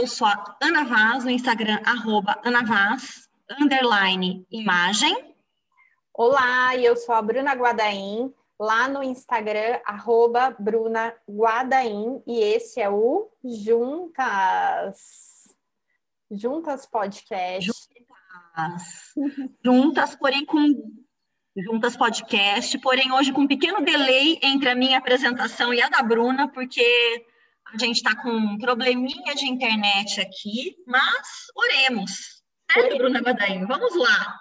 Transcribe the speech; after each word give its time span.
eu 0.00 0.06
sou 0.06 0.26
a 0.26 0.56
Ana 0.62 0.82
Vaz, 0.84 1.24
no 1.24 1.30
Instagram, 1.30 1.78
arroba 1.84 2.40
Ana 2.42 2.64
Vaz, 2.64 3.28
underline 3.60 4.46
imagem. 4.50 5.34
Olá, 6.14 6.74
eu 6.74 6.96
sou 6.96 7.14
a 7.14 7.20
Bruna 7.20 7.52
Guadaim, 7.52 8.32
lá 8.58 8.88
no 8.88 9.02
Instagram, 9.02 9.78
arroba 9.84 10.56
Bruna 10.58 11.14
Guadaim, 11.28 12.22
e 12.26 12.40
esse 12.40 12.80
é 12.80 12.88
o 12.88 13.30
Juntas. 13.44 14.96
Juntas 16.30 16.86
Podcast. 16.86 17.70
Juntas. 17.70 19.12
Juntas, 19.62 20.16
porém 20.16 20.46
com 20.46 20.64
Juntas 21.54 21.94
Podcast, 21.94 22.78
porém 22.78 23.12
hoje 23.12 23.34
com 23.34 23.42
um 23.42 23.46
pequeno 23.46 23.82
delay 23.82 24.38
entre 24.42 24.70
a 24.70 24.74
minha 24.74 24.96
apresentação 24.96 25.74
e 25.74 25.82
a 25.82 25.90
da 25.90 26.02
Bruna, 26.02 26.48
porque 26.48 27.26
a 27.72 27.78
gente 27.78 27.96
está 27.96 28.14
com 28.20 28.30
um 28.30 28.58
probleminha 28.58 29.34
de 29.34 29.46
internet 29.46 30.20
aqui, 30.20 30.76
mas 30.86 31.46
oremos. 31.54 32.42
Certo, 32.72 32.96
Bruna 32.98 33.20
Guadaim? 33.20 33.66
Vamos 33.66 33.96
lá. 33.96 34.40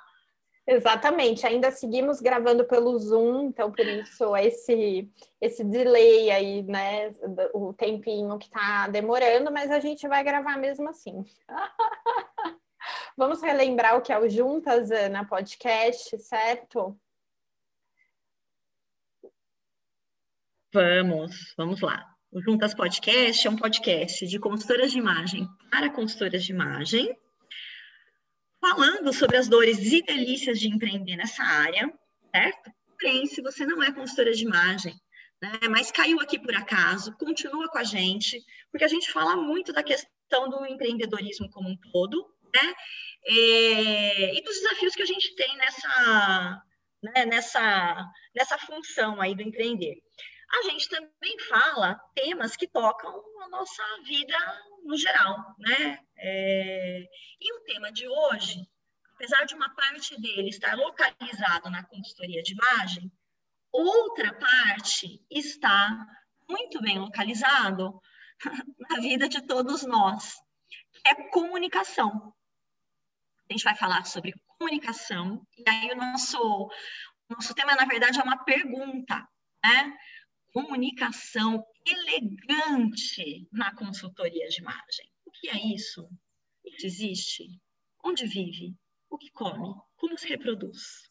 Exatamente, 0.67 1.47
ainda 1.47 1.71
seguimos 1.71 2.21
gravando 2.21 2.63
pelo 2.63 2.97
Zoom, 2.99 3.47
então 3.47 3.71
por 3.71 3.83
isso 3.87 4.35
esse 4.37 5.09
esse 5.41 5.63
delay 5.63 6.29
aí, 6.29 6.61
né, 6.61 7.11
o 7.55 7.73
tempinho 7.73 8.37
que 8.37 8.51
tá 8.51 8.87
demorando, 8.87 9.51
mas 9.51 9.71
a 9.71 9.79
gente 9.79 10.07
vai 10.07 10.23
gravar 10.23 10.57
mesmo 10.57 10.87
assim. 10.87 11.25
Vamos 13.17 13.41
relembrar 13.41 13.97
o 13.97 14.01
que 14.01 14.13
é 14.13 14.19
o 14.19 14.29
Juntas 14.29 14.89
na 15.09 15.25
podcast, 15.25 16.17
certo? 16.19 16.95
Vamos, 20.71 21.53
vamos 21.57 21.81
lá. 21.81 22.15
O 22.31 22.39
Juntas 22.43 22.75
Podcast 22.75 23.47
é 23.47 23.49
um 23.49 23.55
podcast 23.55 24.27
de 24.27 24.37
consultoras 24.37 24.91
de 24.91 24.99
imagem 24.99 25.47
para 25.71 25.89
consultoras 25.89 26.43
de 26.43 26.51
imagem, 26.51 27.17
falando 28.61 29.11
sobre 29.11 29.37
as 29.37 29.47
dores 29.47 29.79
e 29.91 30.03
delícias 30.03 30.59
de 30.59 30.67
empreender 30.67 31.15
nessa 31.15 31.41
área, 31.41 31.91
certo? 32.31 32.71
Porém, 32.87 33.25
se 33.25 33.41
você 33.41 33.65
não 33.65 33.81
é 33.81 33.91
consultora 33.91 34.31
de 34.31 34.43
imagem, 34.43 34.93
né, 35.41 35.59
mas 35.71 35.89
caiu 35.89 36.19
aqui 36.19 36.37
por 36.37 36.53
acaso, 36.53 37.17
continua 37.17 37.67
com 37.67 37.79
a 37.79 37.83
gente, 37.83 38.39
porque 38.71 38.85
a 38.85 38.89
gente 38.89 39.11
fala 39.11 39.35
muito 39.35 39.73
da 39.73 39.81
questão 39.81 40.47
do 40.51 40.67
empreendedorismo 40.67 41.49
como 41.49 41.67
um 41.67 41.77
todo, 41.91 42.31
né? 42.53 42.75
É, 43.25 44.35
e 44.37 44.43
dos 44.43 44.55
desafios 44.55 44.93
que 44.93 45.01
a 45.01 45.07
gente 45.07 45.35
tem 45.35 45.57
nessa, 45.57 46.63
né, 47.01 47.25
nessa, 47.25 48.05
nessa 48.35 48.57
função 48.59 49.19
aí 49.19 49.33
do 49.33 49.41
empreender 49.41 49.97
a 50.51 50.61
gente 50.63 50.89
também 50.89 51.39
fala 51.47 51.99
temas 52.15 52.55
que 52.55 52.67
tocam 52.67 53.23
a 53.43 53.49
nossa 53.49 53.83
vida 54.03 54.35
no 54.83 54.97
geral, 54.97 55.37
né? 55.59 55.99
É... 56.17 57.03
E 57.39 57.53
o 57.53 57.63
tema 57.63 57.91
de 57.91 58.07
hoje, 58.07 58.67
apesar 59.13 59.45
de 59.45 59.53
uma 59.53 59.73
parte 59.75 60.19
dele 60.19 60.49
estar 60.49 60.75
localizado 60.75 61.69
na 61.69 61.85
consultoria 61.85 62.41
de 62.41 62.53
imagem, 62.53 63.11
outra 63.71 64.33
parte 64.33 65.23
está 65.29 66.05
muito 66.49 66.81
bem 66.81 66.97
localizado 66.97 68.01
na 68.89 68.99
vida 68.99 69.29
de 69.29 69.45
todos 69.45 69.85
nós, 69.85 70.35
é 71.05 71.15
comunicação. 71.29 72.33
A 73.49 73.53
gente 73.53 73.63
vai 73.63 73.75
falar 73.75 74.05
sobre 74.05 74.33
comunicação, 74.57 75.45
e 75.57 75.69
aí 75.69 75.91
o 75.91 75.95
nosso, 75.95 76.69
nosso 77.29 77.53
tema, 77.53 77.75
na 77.75 77.85
verdade, 77.85 78.19
é 78.19 78.23
uma 78.23 78.43
pergunta, 78.43 79.27
né? 79.63 79.97
Comunicação 80.53 81.63
elegante 81.85 83.47
na 83.51 83.75
consultoria 83.75 84.47
de 84.47 84.61
imagem. 84.61 85.09
O 85.25 85.31
que 85.31 85.49
é 85.49 85.73
isso? 85.73 86.09
Isso 86.65 86.85
existe? 86.85 87.59
Onde 88.03 88.25
vive? 88.25 88.75
O 89.09 89.17
que 89.17 89.31
come? 89.31 89.75
Como 89.97 90.17
se 90.17 90.27
reproduz? 90.27 91.09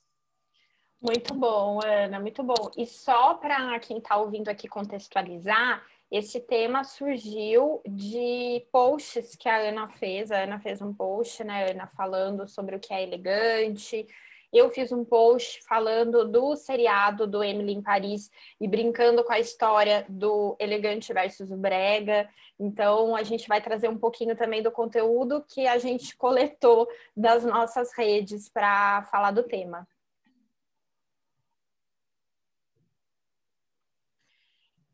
Muito 1.01 1.33
bom, 1.35 1.81
Ana, 1.85 2.19
muito 2.19 2.43
bom. 2.43 2.71
E 2.77 2.85
só 2.85 3.35
para 3.35 3.79
quem 3.79 3.99
está 3.99 4.17
ouvindo 4.17 4.49
aqui 4.49 4.67
contextualizar, 4.67 5.85
esse 6.11 6.41
tema 6.41 6.83
surgiu 6.85 7.81
de 7.87 8.67
posts 8.73 9.37
que 9.37 9.49
a 9.49 9.59
Ana 9.59 9.89
fez. 9.89 10.33
A 10.33 10.43
Ana 10.43 10.59
fez 10.59 10.83
um 10.83 10.93
post, 10.93 11.45
né, 11.45 11.71
Ana, 11.71 11.87
falando 11.87 12.49
sobre 12.49 12.75
o 12.75 12.81
que 12.81 12.93
é 12.93 13.03
elegante, 13.03 14.07
eu 14.53 14.71
fiz 14.71 14.91
um 14.93 15.05
post 15.05 15.63
falando 15.67 16.27
do 16.27 16.57
seriado 16.57 17.27
do 17.27 17.43
Emily 17.43 17.73
em 17.73 17.83
Paris 17.83 18.31
e 18.61 18.67
brincando 18.67 19.23
com 19.23 19.33
a 19.33 19.39
história 19.39 20.07
do 20.09 20.57
elegante 20.59 21.13
versus 21.13 21.51
o 21.51 21.57
brega. 21.57 22.29
Então, 22.59 23.15
a 23.15 23.23
gente 23.23 23.47
vai 23.47 23.61
trazer 23.61 23.89
um 23.89 23.99
pouquinho 23.99 24.37
também 24.37 24.63
do 24.63 24.71
conteúdo 24.71 25.45
que 25.47 25.67
a 25.67 25.79
gente 25.79 26.17
coletou 26.17 26.89
das 27.17 27.45
nossas 27.45 27.93
redes 27.97 28.49
para 28.49 29.03
falar 29.11 29.33
do 29.33 29.43
tema. 29.43 29.87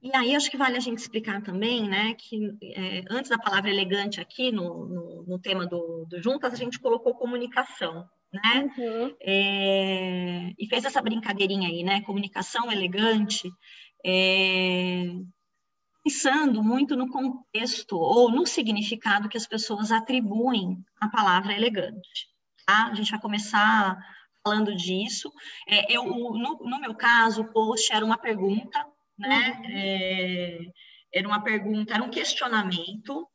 E 0.03 0.15
aí, 0.15 0.35
acho 0.35 0.51
que 0.51 0.59
vale 0.59 0.77
a 0.77 0.81
gente 0.81 0.99
explicar 0.99 1.43
também, 1.43 1.89
né, 1.89 2.13
que 2.19 2.55
é, 2.63 3.05
antes 3.09 3.31
da 3.31 3.39
palavra 3.39 3.71
elegante 3.71 4.21
aqui 4.21 4.53
no, 4.53 4.85
no, 4.85 5.23
no 5.23 5.39
tema 5.39 5.65
do, 5.65 6.05
do 6.05 6.23
Juntas, 6.23 6.53
a 6.53 6.57
gente 6.57 6.79
colocou 6.79 7.15
comunicação 7.15 8.07
né? 8.35 8.71
Uhum. 8.77 9.17
É, 9.21 10.53
e 10.59 10.67
fez 10.69 10.85
essa 10.85 11.01
brincadeirinha 11.01 11.69
aí, 11.69 11.83
né? 11.85 12.01
Comunicação 12.03 12.71
elegante, 12.71 13.51
é, 14.05 15.05
pensando 16.03 16.63
muito 16.63 16.97
no 16.97 17.09
contexto 17.09 17.97
ou 17.97 18.31
no 18.31 18.47
significado 18.47 19.29
que 19.29 19.37
as 19.37 19.47
pessoas 19.47 19.93
atribuem 19.93 20.85
à 21.01 21.09
palavra 21.09 21.55
elegante. 21.55 22.29
Tá? 22.67 22.89
A 22.89 22.95
gente 22.95 23.11
vai 23.11 23.21
começar 23.21 23.97
falando 24.43 24.75
disso. 24.75 25.33
É, 25.69 25.93
eu, 25.95 26.05
no, 26.05 26.59
no, 26.59 26.81
meu 26.81 26.95
caso, 26.95 27.43
o 27.43 27.53
post 27.53 27.93
era 27.93 28.05
uma 28.05 28.19
pergunta, 28.19 28.85
né? 29.17 29.51
Uhum. 29.59 29.71
É, 29.71 30.59
era 31.15 31.29
uma 31.29 31.43
pergunta, 31.43 31.95
era 31.95 32.03
um 32.03 32.11
questionamento. 32.11 33.29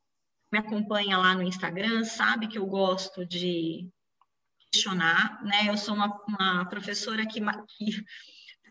Me 0.51 0.59
acompanha 0.59 1.17
lá 1.17 1.35
no 1.35 1.43
Instagram, 1.43 2.03
sabe 2.03 2.47
que 2.47 2.57
eu 2.57 2.65
gosto 2.65 3.23
de 3.25 3.87
questionar, 4.71 5.43
né? 5.43 5.67
Eu 5.67 5.77
sou 5.77 5.95
uma, 5.95 6.15
uma 6.27 6.65
professora 6.69 7.25
que, 7.25 7.39
que 7.41 8.03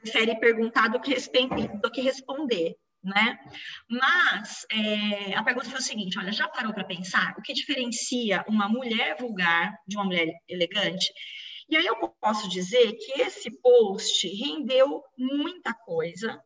prefere 0.01 0.39
perguntar 0.39 0.89
do 0.89 1.01
que, 1.01 1.15
do 1.83 1.91
que 1.91 2.01
responder, 2.01 2.77
né? 3.03 3.39
Mas 3.89 4.67
é, 4.71 5.35
a 5.35 5.43
pergunta 5.43 5.71
foi 5.71 5.79
o 5.79 5.83
seguinte: 5.83 6.19
olha, 6.19 6.33
já 6.33 6.49
parou 6.49 6.73
para 6.73 6.85
pensar 6.85 7.35
o 7.39 7.43
que 7.43 7.53
diferencia 7.53 8.45
uma 8.49 8.69
mulher 8.69 9.17
vulgar 9.19 9.75
de 9.87 9.97
uma 9.97 10.05
mulher 10.05 10.29
elegante? 10.49 11.13
E 11.69 11.77
aí 11.77 11.85
eu 11.85 11.97
posso 12.21 12.49
dizer 12.49 12.93
que 12.95 13.21
esse 13.21 13.51
post 13.61 14.27
rendeu 14.29 15.03
muita 15.19 15.75
coisa, 15.75 16.41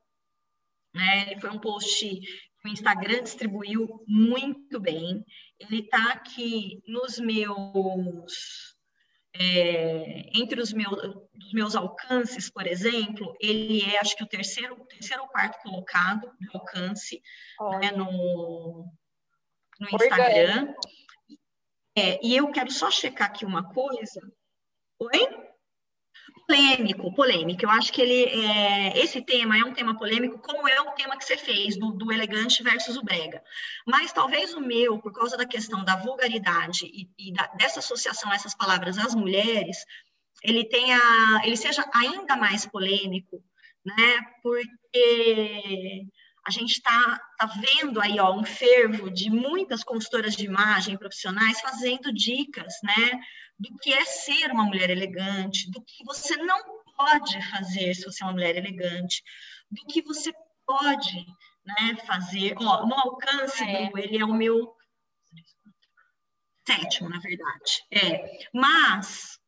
né? 0.95 1.31
Ele 1.31 1.41
foi 1.41 1.51
um 1.51 1.61
post 1.61 2.21
que 2.61 2.69
o 2.69 2.73
Instagram 2.73 3.23
distribuiu 3.23 4.03
muito 4.07 4.81
bem. 4.81 5.25
Ele 5.61 5.81
está 5.81 6.13
aqui 6.13 6.81
nos 6.87 7.19
meus 7.19 8.72
é, 9.34 10.31
entre 10.34 10.60
os 10.60 10.72
meus, 10.72 10.93
os 10.93 11.53
meus 11.53 11.75
alcances, 11.75 12.50
por 12.50 12.66
exemplo, 12.66 13.34
ele 13.41 13.82
é, 13.82 13.98
acho 13.98 14.16
que, 14.16 14.22
o 14.22 14.28
terceiro, 14.28 14.76
terceiro 14.87 15.22
ou 15.22 15.28
quarto 15.28 15.62
colocado 15.62 16.31
de 16.38 16.48
alcance 16.54 17.22
né, 17.81 17.91
no, 17.92 18.87
no 19.81 19.88
Instagram. 19.91 20.75
É, 21.97 22.25
e 22.25 22.37
eu 22.37 22.50
quero 22.50 22.71
só 22.71 22.91
checar 22.91 23.28
aqui 23.28 23.44
uma 23.44 23.72
coisa. 23.72 24.21
Oi? 24.98 25.52
Polêmico, 26.53 27.15
polêmico. 27.15 27.65
Eu 27.65 27.71
acho 27.71 27.91
que 27.91 28.03
ele, 28.03 28.25
é, 28.25 28.99
esse 28.99 29.22
tema 29.22 29.59
é 29.59 29.65
um 29.65 29.72
tema 29.72 29.97
polêmico, 29.97 30.39
como 30.39 30.69
é 30.69 30.81
o 30.83 30.91
tema 30.91 31.16
que 31.16 31.25
você 31.25 31.37
fez, 31.37 31.78
do, 31.78 31.93
do, 31.93 32.13
elegante 32.13 32.63
versus 32.63 32.97
o 32.97 33.03
brega. 33.03 33.43
Mas 33.87 34.13
talvez 34.13 34.53
o 34.53 34.60
meu, 34.60 34.99
por 34.99 35.13
causa 35.13 35.37
da 35.37 35.47
questão 35.47 35.83
da 35.83 35.97
vulgaridade 35.97 36.84
e, 36.84 37.09
e 37.19 37.33
da, 37.33 37.47
dessa 37.59 37.78
associação 37.78 38.31
a 38.31 38.34
essas 38.34 38.54
palavras 38.54 38.99
às 38.99 39.15
mulheres, 39.15 39.78
ele 40.43 40.69
tenha, 40.69 41.01
ele 41.43 41.57
seja 41.57 41.89
ainda 41.95 42.37
mais 42.37 42.66
polêmico, 42.66 43.43
né? 43.83 44.21
Porque 44.43 46.03
a 46.47 46.51
gente 46.51 46.72
está 46.72 47.19
tá 47.39 47.47
vendo 47.47 47.98
aí 47.98 48.21
ó, 48.21 48.34
um 48.34 48.45
fervo 48.45 49.10
de 49.10 49.31
muitas 49.31 49.83
consultoras 49.83 50.37
de 50.37 50.45
imagem 50.45 50.98
profissionais 50.98 51.60
fazendo 51.63 52.13
dicas, 52.13 52.75
né? 52.83 53.21
Do 53.62 53.78
que 53.78 53.92
é 53.92 54.04
ser 54.04 54.50
uma 54.50 54.64
mulher 54.64 54.91
elegante, 54.91 55.70
do 55.70 55.80
que 55.82 56.04
você 56.04 56.36
não 56.36 56.82
pode 56.97 57.50
fazer 57.50 57.94
se 57.94 58.04
você 58.04 58.22
é 58.22 58.26
uma 58.26 58.32
mulher 58.32 58.56
elegante, 58.56 59.22
do 59.70 59.84
que 59.86 60.03
você 60.03 60.32
pode 60.66 61.24
né, 61.64 61.97
fazer. 62.04 62.54
Ó, 62.59 62.86
no 62.86 62.94
alcance, 62.94 63.62
é. 63.62 63.88
do, 63.88 63.98
ele 63.98 64.18
é 64.18 64.24
o 64.24 64.34
meu 64.34 64.74
sétimo, 66.66 67.09
na 67.09 67.20
verdade. 67.20 67.84
É, 67.91 68.48
mas 68.53 69.38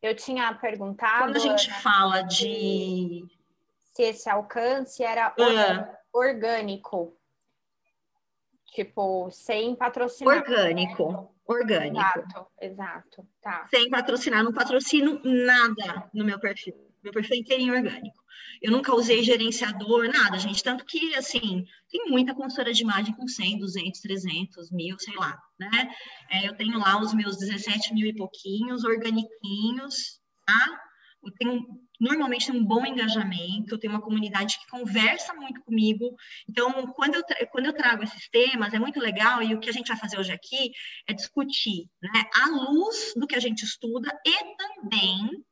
eu 0.00 0.16
tinha 0.16 0.54
perguntado 0.54 1.24
quando 1.24 1.36
a 1.36 1.40
gente 1.40 1.70
fala 1.82 2.22
de 2.22 3.24
se 3.92 4.02
esse 4.02 4.30
alcance 4.30 5.02
era 5.02 5.34
uh, 5.38 5.96
orgânico. 6.12 7.14
Tipo, 8.72 9.30
sem 9.30 9.74
patrocinar. 9.74 10.36
Orgânico. 10.36 11.34
Orgânico. 11.48 11.96
Exato, 11.96 12.46
exato. 12.60 13.28
Tá. 13.40 13.66
Sem 13.70 13.88
patrocinar. 13.88 14.44
Não 14.44 14.52
patrocino 14.52 15.20
nada 15.24 16.10
no 16.12 16.24
meu 16.24 16.38
perfil. 16.38 16.74
Meu 17.02 17.12
perfil 17.12 17.36
é 17.36 17.38
inteirinho 17.38 17.74
orgânico. 17.74 18.18
Eu 18.60 18.72
nunca 18.72 18.94
usei 18.94 19.22
gerenciador, 19.22 20.08
nada, 20.08 20.38
gente. 20.38 20.62
Tanto 20.62 20.84
que, 20.84 21.14
assim, 21.14 21.64
tem 21.90 22.06
muita 22.10 22.34
consultora 22.34 22.72
de 22.72 22.82
imagem 22.82 23.14
com 23.14 23.26
100, 23.26 23.58
200, 23.60 24.00
300, 24.00 24.70
mil, 24.70 24.98
sei 24.98 25.14
lá, 25.16 25.40
né? 25.58 25.90
É, 26.30 26.48
eu 26.48 26.54
tenho 26.56 26.78
lá 26.78 27.00
os 27.00 27.14
meus 27.14 27.38
17 27.38 27.94
mil 27.94 28.06
e 28.06 28.14
pouquinhos, 28.14 28.84
organiquinhos, 28.84 30.20
tá? 30.44 30.80
Eu 31.22 31.32
tenho, 31.38 31.66
normalmente 32.00 32.46
tem 32.50 32.60
um 32.60 32.64
bom 32.64 32.86
engajamento, 32.86 33.74
eu 33.74 33.78
tenho 33.78 33.92
uma 33.92 34.02
comunidade 34.02 34.58
que 34.58 34.66
conversa 34.68 35.34
muito 35.34 35.60
comigo. 35.62 36.14
Então, 36.48 36.86
quando 36.88 37.16
eu, 37.16 37.22
quando 37.50 37.66
eu 37.66 37.72
trago 37.72 38.04
esses 38.04 38.28
temas, 38.28 38.72
é 38.72 38.78
muito 38.78 39.00
legal, 39.00 39.42
e 39.42 39.54
o 39.54 39.60
que 39.60 39.68
a 39.68 39.72
gente 39.72 39.88
vai 39.88 39.96
fazer 39.96 40.18
hoje 40.18 40.32
aqui 40.32 40.70
é 41.08 41.12
discutir, 41.12 41.88
né, 42.02 42.24
à 42.34 42.48
luz 42.48 43.12
do 43.16 43.26
que 43.26 43.34
a 43.34 43.40
gente 43.40 43.64
estuda 43.64 44.08
e 44.24 44.56
também 44.56 45.44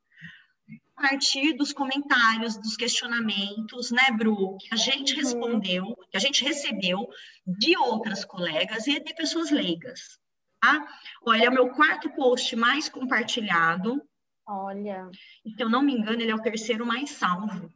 a 0.96 1.02
partir 1.02 1.52
dos 1.52 1.72
comentários, 1.72 2.56
dos 2.56 2.74
questionamentos, 2.74 3.90
né, 3.90 4.10
Bru, 4.16 4.56
que 4.56 4.68
a 4.72 4.76
gente 4.76 5.12
uhum. 5.12 5.20
respondeu, 5.20 5.96
que 6.10 6.16
a 6.16 6.20
gente 6.20 6.42
recebeu 6.42 7.06
de 7.46 7.76
outras 7.76 8.24
colegas 8.24 8.86
e 8.86 8.98
de 8.98 9.14
pessoas 9.14 9.50
leigas. 9.50 10.18
Tá? 10.60 10.86
Olha, 11.22 11.44
é 11.44 11.48
o 11.48 11.52
meu 11.52 11.68
quarto 11.70 12.08
post 12.10 12.56
mais 12.56 12.88
compartilhado. 12.88 14.02
Olha. 14.46 15.10
E, 15.44 15.50
se 15.50 15.62
eu 15.62 15.68
não 15.68 15.82
me 15.82 15.92
engano, 15.92 16.20
ele 16.20 16.30
é 16.30 16.34
o 16.34 16.42
terceiro 16.42 16.86
mais 16.86 17.10
salvo. 17.10 17.72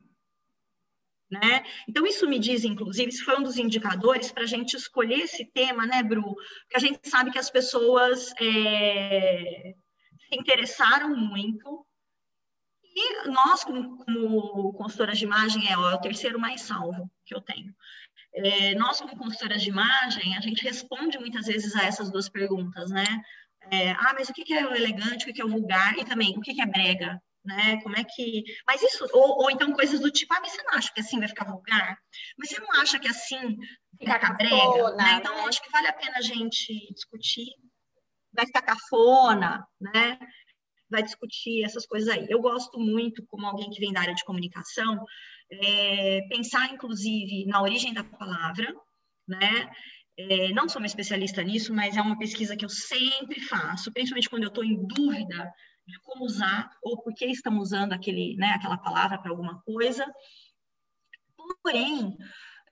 Né? 1.30 1.64
Então, 1.88 2.04
isso 2.06 2.28
me 2.28 2.38
diz, 2.38 2.64
inclusive, 2.64 3.08
isso 3.08 3.24
foi 3.24 3.38
um 3.38 3.42
dos 3.42 3.56
indicadores 3.56 4.32
para 4.32 4.42
a 4.42 4.46
gente 4.46 4.74
escolher 4.74 5.20
esse 5.20 5.44
tema, 5.44 5.86
né, 5.86 6.02
Bru? 6.02 6.34
Porque 6.34 6.76
a 6.76 6.80
gente 6.80 7.08
sabe 7.08 7.30
que 7.30 7.38
as 7.38 7.48
pessoas 7.48 8.32
é, 8.40 9.74
se 10.28 10.36
interessaram 10.36 11.16
muito 11.16 11.86
e 12.82 13.28
nós, 13.28 13.62
como, 13.62 14.04
como 14.04 14.72
consultoras 14.72 15.18
de 15.18 15.24
imagem, 15.24 15.70
é, 15.70 15.78
ó, 15.78 15.90
é, 15.90 15.94
o 15.94 16.00
terceiro 16.00 16.40
mais 16.40 16.62
salvo 16.62 17.08
que 17.24 17.34
eu 17.34 17.40
tenho. 17.40 17.72
É, 18.34 18.74
nós, 18.74 19.00
como 19.00 19.16
consultoras 19.16 19.62
de 19.62 19.70
imagem, 19.70 20.36
a 20.36 20.40
gente 20.40 20.64
responde 20.64 21.18
muitas 21.18 21.46
vezes 21.46 21.74
a 21.76 21.84
essas 21.84 22.10
duas 22.10 22.28
perguntas, 22.28 22.90
né? 22.90 23.04
É, 23.70 23.90
ah, 23.92 24.14
mas 24.14 24.28
o 24.28 24.32
que 24.32 24.52
é 24.52 24.66
o 24.66 24.74
elegante, 24.74 25.28
o 25.28 25.34
que 25.34 25.40
é 25.40 25.44
o 25.44 25.48
vulgar? 25.48 25.98
E 25.98 26.04
também, 26.04 26.36
o 26.36 26.40
que 26.40 26.60
é 26.60 26.66
brega? 26.66 27.20
Né? 27.44 27.80
Como 27.82 27.96
é 27.96 28.04
que. 28.04 28.44
Mas 28.66 28.82
isso, 28.82 29.06
ou, 29.12 29.42
ou, 29.42 29.50
então 29.50 29.72
coisas 29.72 30.00
do 30.00 30.10
tipo, 30.10 30.32
ah, 30.34 30.40
mas 30.40 30.52
você 30.52 30.62
não 30.62 30.74
acha 30.74 30.92
que 30.92 31.00
assim 31.00 31.18
vai 31.18 31.28
ficar 31.28 31.46
vulgar? 31.46 31.98
Mas 32.38 32.50
você 32.50 32.60
não 32.60 32.72
acha 32.80 32.98
que 32.98 33.08
assim 33.08 33.56
vai 34.02 34.18
ficar 34.18 34.34
brega? 34.34 34.96
Né? 34.96 35.14
Então, 35.18 35.34
né? 35.36 35.44
acho 35.48 35.62
que 35.62 35.70
vale 35.70 35.88
a 35.88 35.92
pena 35.92 36.18
a 36.18 36.22
gente 36.22 36.92
discutir. 36.92 37.48
Vai 38.32 38.46
ficar 38.46 38.62
cafona, 38.62 39.66
né? 39.80 40.18
vai 40.90 41.02
discutir 41.02 41.64
essas 41.64 41.86
coisas 41.86 42.08
aí. 42.08 42.26
Eu 42.28 42.40
gosto 42.40 42.78
muito, 42.78 43.24
como 43.26 43.46
alguém 43.46 43.70
que 43.70 43.80
vem 43.80 43.92
da 43.92 44.00
área 44.00 44.14
de 44.14 44.24
comunicação, 44.24 45.04
é, 45.50 46.22
pensar, 46.28 46.72
inclusive, 46.72 47.46
na 47.46 47.62
origem 47.62 47.94
da 47.94 48.02
palavra, 48.02 48.74
né? 49.26 49.70
É, 50.28 50.52
não 50.52 50.68
sou 50.68 50.80
uma 50.80 50.86
especialista 50.86 51.42
nisso, 51.42 51.72
mas 51.72 51.96
é 51.96 52.02
uma 52.02 52.18
pesquisa 52.18 52.56
que 52.56 52.64
eu 52.64 52.68
sempre 52.68 53.40
faço, 53.40 53.92
principalmente 53.92 54.28
quando 54.28 54.42
eu 54.42 54.48
estou 54.48 54.64
em 54.64 54.86
dúvida 54.86 55.52
de 55.86 55.98
como 56.00 56.24
usar 56.24 56.70
ou 56.82 57.00
por 57.02 57.14
que 57.14 57.26
estamos 57.26 57.68
usando 57.68 57.92
aquele, 57.92 58.36
né, 58.36 58.50
aquela 58.50 58.78
palavra 58.78 59.18
para 59.18 59.30
alguma 59.30 59.60
coisa. 59.62 60.04
Porém, 61.62 62.16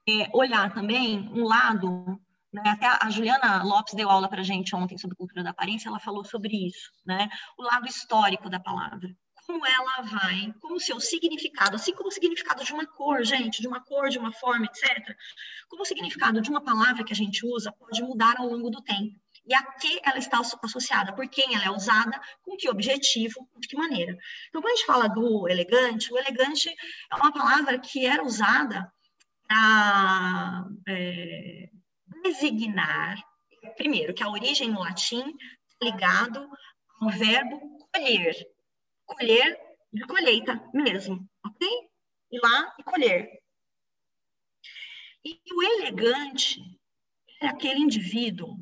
é, 0.08 0.28
olhar 0.32 0.72
também 0.72 1.28
um 1.32 1.44
lado 1.44 2.20
né? 2.52 2.62
Até 2.66 2.86
a 2.86 3.10
Juliana 3.10 3.62
Lopes 3.62 3.94
deu 3.94 4.08
aula 4.08 4.28
para 4.28 4.40
a 4.40 4.44
gente 4.44 4.74
ontem 4.74 4.96
sobre 4.96 5.16
cultura 5.16 5.42
da 5.42 5.50
aparência, 5.50 5.88
ela 5.88 6.00
falou 6.00 6.24
sobre 6.24 6.66
isso, 6.66 6.90
né? 7.04 7.28
o 7.58 7.62
lado 7.62 7.86
histórico 7.86 8.48
da 8.48 8.58
palavra. 8.58 9.14
Como 9.48 9.66
ela 9.66 10.02
vai, 10.02 10.52
como 10.60 10.74
o 10.74 10.80
seu 10.80 11.00
significado, 11.00 11.74
assim 11.74 11.94
como 11.94 12.08
o 12.08 12.12
significado 12.12 12.62
de 12.62 12.70
uma 12.70 12.86
cor, 12.86 13.24
gente, 13.24 13.62
de 13.62 13.66
uma 13.66 13.80
cor, 13.80 14.10
de 14.10 14.18
uma 14.18 14.30
forma, 14.30 14.66
etc. 14.66 15.16
Como 15.68 15.82
o 15.82 15.86
significado 15.86 16.42
de 16.42 16.50
uma 16.50 16.62
palavra 16.62 17.02
que 17.02 17.14
a 17.14 17.16
gente 17.16 17.46
usa 17.46 17.72
pode 17.72 18.02
mudar 18.02 18.36
ao 18.38 18.46
longo 18.46 18.68
do 18.68 18.82
tempo 18.82 19.18
e 19.46 19.54
a 19.54 19.62
que 19.62 19.98
ela 20.04 20.18
está 20.18 20.38
associada, 20.62 21.14
por 21.14 21.26
quem 21.26 21.54
ela 21.54 21.64
é 21.64 21.70
usada, 21.70 22.20
com 22.42 22.54
que 22.58 22.68
objetivo, 22.68 23.48
de 23.58 23.66
que 23.66 23.76
maneira. 23.76 24.16
Então, 24.48 24.60
quando 24.60 24.74
a 24.74 24.76
gente 24.76 24.86
fala 24.86 25.08
do 25.08 25.48
elegante, 25.48 26.12
o 26.12 26.18
elegante 26.18 26.68
é 26.68 27.16
uma 27.16 27.32
palavra 27.32 27.78
que 27.78 28.04
era 28.04 28.22
usada 28.22 28.92
para 29.48 30.66
é, 30.86 31.70
designar, 32.22 33.16
primeiro, 33.78 34.12
que 34.12 34.22
a 34.22 34.28
origem 34.28 34.70
no 34.70 34.80
latim 34.80 35.24
é 35.80 35.84
ligado 35.86 36.46
ao 37.00 37.08
verbo 37.08 37.58
colher. 37.90 38.34
Colher 39.08 39.58
de 39.92 40.06
colheita 40.06 40.62
mesmo, 40.72 41.26
ok? 41.44 41.66
Ir 42.30 42.40
lá 42.40 42.74
e 42.78 42.82
colher. 42.82 43.40
E 45.24 45.40
o 45.52 45.62
elegante 45.62 46.60
é 47.40 47.46
aquele 47.48 47.80
indivíduo 47.80 48.56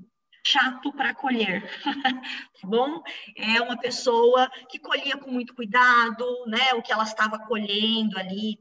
chato 0.46 0.92
para 0.92 1.14
colher, 1.14 1.68
tá 2.60 2.68
bom? 2.68 3.02
É 3.34 3.60
uma 3.60 3.76
pessoa 3.76 4.48
que 4.70 4.78
colhia 4.78 5.16
com 5.18 5.30
muito 5.30 5.54
cuidado, 5.54 6.24
né? 6.46 6.72
O 6.74 6.82
que 6.82 6.92
ela 6.92 7.02
estava 7.02 7.44
colhendo 7.46 8.16
ali. 8.16 8.56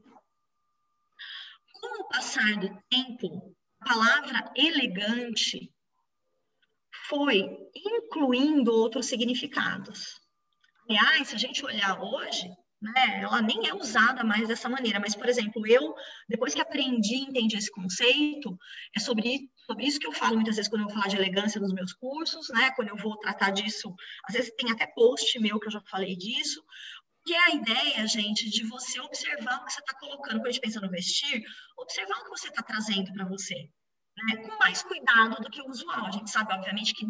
Com 1.72 2.02
o 2.02 2.08
passar 2.08 2.56
do 2.56 2.68
tempo, 2.90 3.54
palavra 3.78 4.50
elegante 4.56 5.72
foi 7.08 7.70
incluindo 7.74 8.72
outros 8.72 9.06
significados. 9.06 10.20
Aliás, 10.88 11.28
se 11.28 11.34
a 11.34 11.38
gente 11.38 11.64
olhar 11.64 12.00
hoje, 12.00 12.48
né, 12.80 13.20
ela 13.22 13.40
nem 13.40 13.68
é 13.68 13.74
usada 13.74 14.22
mais 14.22 14.46
dessa 14.46 14.68
maneira, 14.68 15.00
mas, 15.00 15.14
por 15.14 15.28
exemplo, 15.28 15.66
eu, 15.66 15.94
depois 16.28 16.54
que 16.54 16.60
aprendi 16.60 17.14
e 17.14 17.22
entendi 17.22 17.56
esse 17.56 17.70
conceito, 17.70 18.56
é 18.94 19.00
sobre, 19.00 19.50
sobre 19.66 19.86
isso 19.86 19.98
que 19.98 20.06
eu 20.06 20.12
falo 20.12 20.36
muitas 20.36 20.56
vezes 20.56 20.68
quando 20.68 20.82
eu 20.82 20.86
vou 20.86 20.94
falar 20.94 21.08
de 21.08 21.16
elegância 21.16 21.60
nos 21.60 21.72
meus 21.72 21.92
cursos, 21.94 22.48
né, 22.50 22.70
quando 22.72 22.88
eu 22.88 22.96
vou 22.96 23.16
tratar 23.18 23.50
disso, 23.50 23.94
às 24.28 24.34
vezes 24.34 24.54
tem 24.56 24.70
até 24.70 24.86
post 24.86 25.38
meu 25.40 25.58
que 25.58 25.66
eu 25.66 25.72
já 25.72 25.80
falei 25.90 26.16
disso, 26.16 26.62
que 27.24 27.34
é 27.34 27.44
a 27.46 27.54
ideia, 27.54 28.06
gente, 28.06 28.48
de 28.48 28.64
você 28.68 29.00
observar 29.00 29.56
o 29.56 29.64
que 29.64 29.72
você 29.72 29.80
está 29.80 29.98
colocando, 29.98 30.38
quando 30.38 30.46
a 30.46 30.50
gente 30.52 30.60
pensa 30.60 30.80
no 30.80 30.88
vestir, 30.88 31.42
observar 31.76 32.20
o 32.20 32.24
que 32.24 32.30
você 32.30 32.48
está 32.48 32.62
trazendo 32.62 33.12
para 33.12 33.26
você, 33.26 33.68
né? 34.16 34.36
com 34.36 34.56
mais 34.58 34.82
cuidado 34.84 35.42
do 35.42 35.50
que 35.50 35.60
o 35.60 35.68
usual. 35.68 36.06
A 36.06 36.12
gente 36.12 36.30
sabe, 36.30 36.52
obviamente, 36.54 36.94
que 36.94 37.04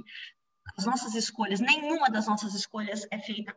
as 0.78 0.86
nossas 0.86 1.14
escolhas, 1.14 1.60
nenhuma 1.60 2.08
das 2.08 2.26
nossas 2.26 2.54
escolhas 2.54 3.06
é 3.10 3.18
feita 3.18 3.54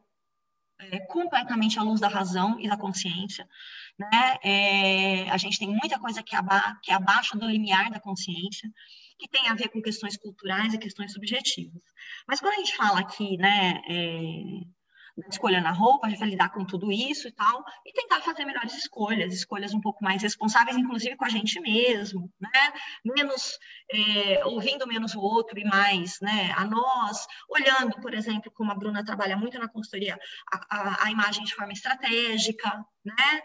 é, 0.79 1.00
completamente 1.01 1.77
à 1.77 1.83
luz 1.83 2.00
da 2.00 2.07
razão 2.07 2.59
e 2.59 2.67
da 2.67 2.77
consciência, 2.77 3.48
né? 3.98 4.38
É, 4.43 5.29
a 5.29 5.38
gente 5.38 5.59
tem 5.59 5.67
muita 5.67 6.00
coisa 6.00 6.24
que, 6.24 6.36
aba 6.36 6.79
que 6.81 6.91
é 6.91 6.95
abaixo 6.95 7.38
do 7.38 7.48
limiar 7.48 7.91
da 7.91 8.00
consciência, 8.00 8.71
que 9.17 9.27
tem 9.27 9.48
a 9.50 9.53
ver 9.53 9.67
com 9.69 9.81
questões 9.81 10.15
culturais 10.15 10.74
e 10.74 10.77
questões 10.77 11.12
subjetivas. 11.12 11.81
Mas 12.25 12.39
quando 12.39 12.53
a 12.53 12.57
gente 12.57 12.75
fala 12.75 13.00
aqui, 13.00 13.38
né, 13.38 13.81
é, 13.89 14.78
escolha 15.29 15.61
na 15.61 15.71
roupa, 15.71 16.07
a 16.07 16.09
gente 16.09 16.19
vai 16.19 16.29
lidar 16.29 16.49
com 16.49 16.65
tudo 16.65 16.91
isso 16.91 17.27
e 17.27 17.31
tal, 17.31 17.63
e 17.85 17.93
tentar 17.93 18.21
fazer 18.21 18.45
melhores 18.45 18.73
escolhas, 18.73 19.33
escolhas 19.33 19.73
um 19.73 19.81
pouco 19.81 20.03
mais 20.03 20.21
responsáveis, 20.21 20.77
inclusive 20.77 21.15
com 21.15 21.25
a 21.25 21.29
gente 21.29 21.59
mesmo, 21.59 22.31
né? 22.39 22.73
Menos, 23.03 23.57
é, 23.91 24.45
ouvindo 24.45 24.88
menos 24.88 25.15
o 25.15 25.19
outro 25.19 25.57
e 25.59 25.65
mais, 25.65 26.19
né, 26.21 26.53
a 26.55 26.65
nós, 26.65 27.25
olhando, 27.49 27.99
por 28.01 28.13
exemplo, 28.13 28.51
como 28.51 28.71
a 28.71 28.75
Bruna 28.75 29.03
trabalha 29.03 29.35
muito 29.35 29.57
na 29.59 29.67
consultoria, 29.67 30.17
a, 30.51 30.77
a, 30.77 31.05
a 31.05 31.11
imagem 31.11 31.43
de 31.43 31.55
forma 31.55 31.73
estratégica, 31.73 32.85
né? 33.03 33.41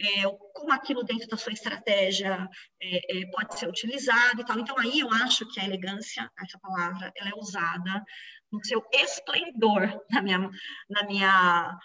É, 0.00 0.22
como 0.52 0.72
aquilo 0.72 1.04
dentro 1.04 1.28
da 1.28 1.36
sua 1.36 1.52
estratégia 1.52 2.48
é, 2.82 3.20
é, 3.20 3.26
pode 3.30 3.56
ser 3.56 3.68
utilizado 3.68 4.40
e 4.40 4.44
tal. 4.44 4.58
Então, 4.58 4.76
aí 4.78 4.98
eu 4.98 5.10
acho 5.10 5.46
que 5.48 5.60
a 5.60 5.64
elegância, 5.64 6.28
essa 6.40 6.58
palavra, 6.58 7.12
ela 7.16 7.30
é 7.30 7.34
usada 7.36 8.04
no 8.50 8.64
seu 8.64 8.84
esplendor, 8.92 9.82
na 10.10 10.20
minha, 10.20 10.50
na 10.88 11.02
minha 11.04 11.78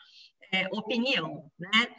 é, 0.52 0.68
opinião, 0.72 1.52
né? 1.60 1.96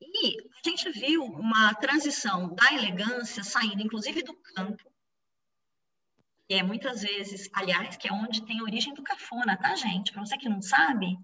E 0.00 0.36
a 0.38 0.68
gente 0.68 0.90
viu 0.90 1.24
uma 1.24 1.74
transição 1.74 2.54
da 2.54 2.72
elegância 2.72 3.42
saindo, 3.42 3.82
inclusive, 3.82 4.22
do 4.22 4.34
campo, 4.34 4.84
que 6.46 6.54
é 6.54 6.62
muitas 6.62 7.02
vezes, 7.02 7.48
aliás, 7.52 7.96
que 7.96 8.08
é 8.08 8.12
onde 8.12 8.44
tem 8.44 8.62
origem 8.62 8.94
do 8.94 9.02
cafona, 9.02 9.56
tá, 9.56 9.74
gente? 9.74 10.12
Para 10.12 10.24
você 10.24 10.36
que 10.36 10.48
não 10.48 10.60
sabe, 10.60 11.18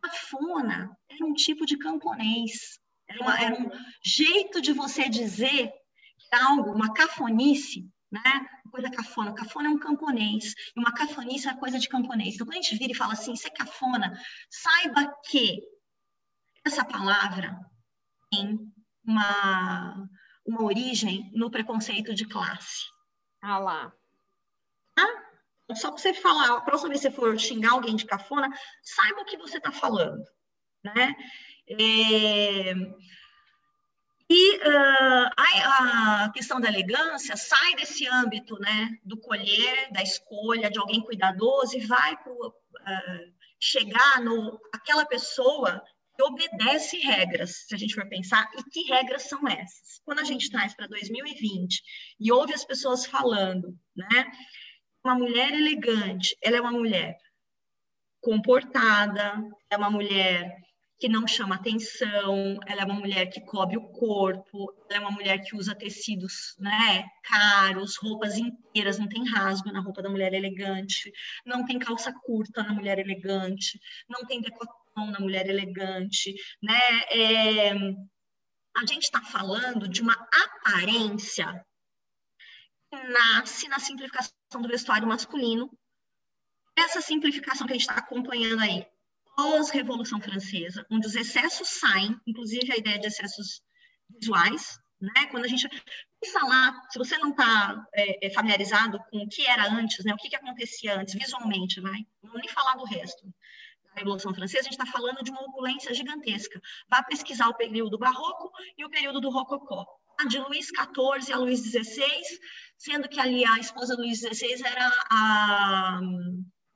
cafona 0.00 0.96
era 1.08 1.24
um 1.24 1.32
tipo 1.32 1.64
de 1.64 1.78
camponês, 1.78 2.78
era, 3.12 3.22
uma, 3.22 3.40
era 3.40 3.54
um 3.54 3.70
jeito 4.04 4.60
de 4.60 4.72
você 4.72 5.08
dizer 5.08 5.72
que 6.18 6.36
algo, 6.36 6.72
uma 6.72 6.92
cafonice, 6.92 7.88
né? 8.10 8.48
Coisa 8.70 8.90
cafona. 8.90 9.34
Cafona 9.34 9.68
é 9.68 9.70
um 9.70 9.78
camponês. 9.78 10.54
E 10.74 10.80
uma 10.80 10.92
cafonice 10.92 11.48
é 11.48 11.54
coisa 11.54 11.78
de 11.78 11.88
camponês. 11.88 12.34
Então, 12.34 12.46
quando 12.46 12.58
a 12.58 12.62
gente 12.62 12.76
vira 12.76 12.92
e 12.92 12.96
fala 12.96 13.12
assim, 13.12 13.32
isso 13.32 13.46
é 13.46 13.50
cafona, 13.50 14.18
saiba 14.50 15.12
que 15.28 15.60
essa 16.64 16.84
palavra 16.84 17.58
tem 18.30 18.58
uma, 19.04 20.08
uma 20.46 20.62
origem 20.62 21.30
no 21.34 21.50
preconceito 21.50 22.14
de 22.14 22.26
classe. 22.26 22.84
Ah 23.42 23.58
lá. 23.58 23.92
Tá? 24.94 25.06
Só 25.74 25.90
para 25.90 25.98
você 25.98 26.14
falar, 26.14 26.56
a 26.56 26.60
próxima 26.60 26.90
vez 26.90 27.00
que 27.00 27.10
você 27.10 27.14
for 27.14 27.38
xingar 27.38 27.72
alguém 27.72 27.96
de 27.96 28.06
cafona, 28.06 28.48
saiba 28.82 29.20
o 29.22 29.24
que 29.24 29.36
você 29.36 29.58
está 29.58 29.72
falando, 29.72 30.22
né? 30.84 31.14
É... 31.68 32.74
E 34.34 34.56
uh, 34.56 35.30
a, 35.36 36.24
a, 36.24 36.32
questão 36.32 36.58
da 36.58 36.68
elegância 36.68 37.36
sai 37.36 37.74
desse 37.74 38.06
âmbito, 38.08 38.58
né, 38.58 38.88
do 39.04 39.18
colher, 39.20 39.92
da 39.92 40.02
escolha 40.02 40.70
de 40.70 40.78
alguém 40.78 41.02
cuidadoso 41.02 41.76
e 41.76 41.84
vai 41.84 42.16
para 42.16 42.32
uh, 42.32 43.32
chegar 43.60 44.22
no 44.22 44.58
aquela 44.72 45.04
pessoa 45.04 45.82
que 46.16 46.22
obedece 46.22 46.98
regras, 46.98 47.66
se 47.66 47.74
a 47.74 47.78
gente 47.78 47.94
for 47.94 48.08
pensar, 48.08 48.50
e 48.56 48.62
que 48.70 48.90
regras 48.90 49.24
são 49.24 49.46
essas? 49.46 50.00
Quando 50.04 50.20
a 50.20 50.24
gente 50.24 50.50
traz 50.50 50.74
para 50.74 50.86
2020 50.86 51.82
e 52.18 52.32
ouve 52.32 52.54
as 52.54 52.64
pessoas 52.64 53.04
falando, 53.04 53.76
né, 53.94 54.30
uma 55.04 55.14
mulher 55.14 55.52
elegante, 55.52 56.36
ela 56.40 56.56
é 56.56 56.60
uma 56.60 56.72
mulher 56.72 57.18
comportada, 58.20 59.34
é 59.68 59.76
uma 59.76 59.90
mulher 59.90 60.56
que 61.02 61.08
não 61.08 61.26
chama 61.26 61.56
atenção, 61.56 62.60
ela 62.64 62.82
é 62.82 62.84
uma 62.84 62.94
mulher 62.94 63.26
que 63.26 63.40
cobre 63.40 63.76
o 63.76 63.88
corpo, 63.88 64.72
ela 64.88 64.98
é 64.98 65.00
uma 65.00 65.10
mulher 65.10 65.42
que 65.42 65.56
usa 65.56 65.74
tecidos 65.74 66.54
né, 66.60 67.04
caros, 67.24 67.96
roupas 67.96 68.38
inteiras, 68.38 69.00
não 69.00 69.08
tem 69.08 69.28
rasgo 69.28 69.72
na 69.72 69.80
roupa 69.80 70.00
da 70.00 70.08
mulher 70.08 70.32
elegante, 70.32 71.12
não 71.44 71.64
tem 71.64 71.76
calça 71.76 72.12
curta 72.12 72.62
na 72.62 72.72
mulher 72.72 73.00
elegante, 73.00 73.80
não 74.08 74.24
tem 74.26 74.40
decotão 74.40 75.10
na 75.10 75.18
mulher 75.18 75.48
elegante, 75.48 76.36
né? 76.62 76.78
É, 77.10 77.72
a 78.76 78.86
gente 78.86 79.02
está 79.02 79.20
falando 79.22 79.88
de 79.88 80.02
uma 80.02 80.14
aparência 80.14 81.66
que 82.88 83.02
nasce 83.08 83.66
na 83.66 83.80
simplificação 83.80 84.30
do 84.52 84.68
vestuário 84.68 85.08
masculino. 85.08 85.68
Essa 86.76 87.00
simplificação 87.00 87.66
que 87.66 87.72
a 87.72 87.76
gente 87.76 87.88
está 87.88 87.96
acompanhando 87.96 88.60
aí 88.60 88.86
pós-Revolução 89.36 90.20
Francesa, 90.20 90.86
onde 90.90 91.06
os 91.06 91.14
excessos 91.14 91.68
saem, 91.68 92.16
inclusive 92.26 92.72
a 92.72 92.76
ideia 92.76 92.98
de 92.98 93.06
excessos 93.06 93.62
visuais, 94.08 94.78
né? 95.02 95.26
Quando 95.30 95.44
a 95.44 95.48
gente 95.48 95.68
pensa 96.20 96.46
lá, 96.46 96.80
se 96.90 96.98
você 96.98 97.18
não 97.18 97.30
está 97.30 97.84
é, 97.92 98.26
é, 98.26 98.30
familiarizado 98.30 99.00
com 99.10 99.18
o 99.18 99.28
que 99.28 99.44
era 99.46 99.68
antes, 99.68 100.04
né? 100.04 100.14
O 100.14 100.16
que, 100.16 100.28
que 100.28 100.36
acontecia 100.36 100.98
antes 100.98 101.14
visualmente, 101.14 101.80
vai? 101.80 102.06
Não 102.22 102.30
vou 102.30 102.40
nem 102.40 102.48
falar 102.48 102.76
do 102.76 102.84
resto. 102.84 103.26
Da 103.84 103.98
Revolução 103.98 104.32
Francesa, 104.32 104.60
a 104.60 104.70
gente 104.70 104.80
está 104.80 104.86
falando 104.86 105.22
de 105.24 105.30
uma 105.30 105.42
opulência 105.42 105.92
gigantesca. 105.92 106.60
Vá 106.88 107.02
pesquisar 107.02 107.48
o 107.48 107.56
período 107.56 107.98
barroco 107.98 108.50
e 108.78 108.84
o 108.84 108.90
período 108.90 109.20
do 109.20 109.28
rococó. 109.28 109.84
De 110.28 110.38
Luís 110.38 110.66
XIV 110.66 111.32
a 111.32 111.38
Luís 111.38 111.60
XVI, 111.60 112.06
sendo 112.78 113.08
que 113.08 113.18
ali 113.18 113.44
a 113.44 113.58
esposa 113.58 113.96
do 113.96 114.02
Luís 114.02 114.20
XVI 114.20 114.62
era 114.64 114.88
a. 115.10 115.98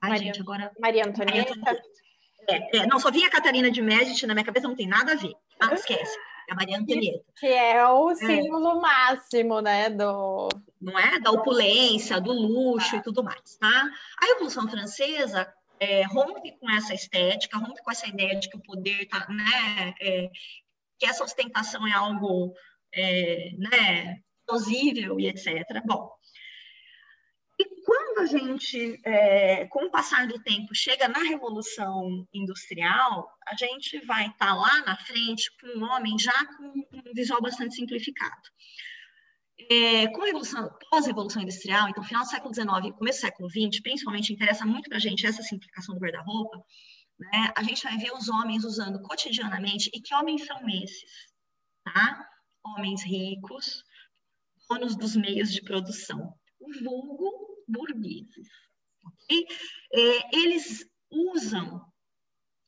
Ai, 0.02 0.10
Maria, 0.10 0.18
gente, 0.18 0.40
agora. 0.40 0.72
Maria 0.80 1.06
Antonieta. 1.06 1.54
Maria 1.54 1.72
Antonieta. 1.72 2.05
É, 2.49 2.79
é, 2.79 2.87
não, 2.87 2.99
só 2.99 3.11
vinha 3.11 3.26
a 3.26 3.31
Catarina 3.31 3.71
de 3.71 3.83
Médici 3.83 4.26
na 4.26 4.35
minha 4.35 4.45
cabeça, 4.45 4.69
não 4.69 4.76
tem 4.76 4.87
nada 4.87 5.12
a 5.12 5.17
ver. 5.17 5.35
Ah, 5.61 5.75
esquece. 5.75 6.17
É 6.49 6.53
a 6.53 6.55
Maria 6.55 6.79
Antonieta. 6.79 7.25
Que 7.38 7.47
é 7.47 7.87
o 7.88 8.11
é. 8.11 8.15
símbolo 8.15 8.79
é. 8.79 8.81
máximo, 8.81 9.61
né? 9.61 9.91
Do... 9.91 10.49
Não 10.81 10.99
é? 10.99 11.19
Da 11.19 11.31
opulência, 11.31 12.21
do 12.21 12.33
luxo 12.33 12.97
e 12.97 13.03
tudo 13.03 13.25
mais, 13.25 13.57
tá? 13.57 13.91
A 14.23 14.26
Revolução 14.26 14.69
Francesa 14.69 15.53
é, 15.81 16.05
rompe 16.05 16.53
com 16.59 16.71
essa 16.71 16.95
estética, 16.95 17.59
rompe 17.59 17.83
com 17.83 17.91
essa 17.91 18.07
ideia 18.07 18.38
de 18.38 18.49
que 18.49 18.57
o 18.57 18.62
poder 18.62 19.07
tá, 19.07 19.26
né? 19.29 19.95
É, 20.00 20.31
que 20.99 21.07
essa 21.07 21.25
ostentação 21.25 21.87
é 21.87 21.93
algo, 21.93 22.55
né? 23.59 24.21
Plausível 24.47 25.19
e 25.19 25.26
etc. 25.26 25.65
Bom, 25.85 26.11
quando 27.87 28.19
a 28.19 28.26
gente, 28.26 29.00
é, 29.05 29.64
com 29.66 29.85
o 29.85 29.90
passar 29.93 30.26
do 30.26 30.43
tempo, 30.43 30.75
chega 30.75 31.07
na 31.07 31.21
Revolução 31.21 32.26
Industrial, 32.35 33.31
a 33.47 33.55
gente 33.55 34.05
vai 34.05 34.26
estar 34.26 34.49
tá 34.49 34.55
lá 34.55 34.85
na 34.85 34.97
frente 34.97 35.49
com 35.61 35.78
um 35.78 35.85
homem 35.85 36.19
já 36.19 36.35
com 36.57 36.64
um 36.64 37.14
visual 37.14 37.40
bastante 37.40 37.76
simplificado. 37.76 38.43
É, 39.71 40.09
com 40.09 40.21
a 40.21 40.26
revolução, 40.26 40.69
pós-revolução 40.90 41.43
industrial, 41.43 41.88
então 41.88 42.02
final 42.02 42.25
do 42.25 42.28
século 42.28 42.52
XIX 42.52 42.87
e 42.87 42.93
começo 42.93 43.21
do 43.21 43.23
século 43.23 43.49
XX, 43.49 43.81
principalmente 43.81 44.33
interessa 44.33 44.66
muito 44.66 44.88
para 44.88 44.99
a 44.99 45.00
gente 45.00 45.25
essa 45.25 45.43
simplificação 45.43 45.95
do 45.95 46.00
guarda-roupa, 46.00 46.59
né? 47.21 47.52
a 47.57 47.62
gente 47.62 47.85
vai 47.85 47.97
ver 47.97 48.12
os 48.12 48.28
homens 48.28 48.64
usando 48.64 49.00
cotidianamente, 49.02 49.90
e 49.95 50.00
que 50.00 50.12
homens 50.12 50.45
são 50.45 50.69
esses? 50.69 51.33
Tá? 51.85 52.28
Homens 52.64 53.05
ricos, 53.05 53.85
donos 54.69 54.97
dos 54.97 55.14
meios 55.14 55.52
de 55.52 55.62
produção, 55.62 56.35
o 56.59 56.85
vulgo 56.85 57.46
burgueses. 57.66 58.49
Okay? 59.04 59.46
É, 59.92 60.37
eles 60.37 60.88
usam 61.11 61.85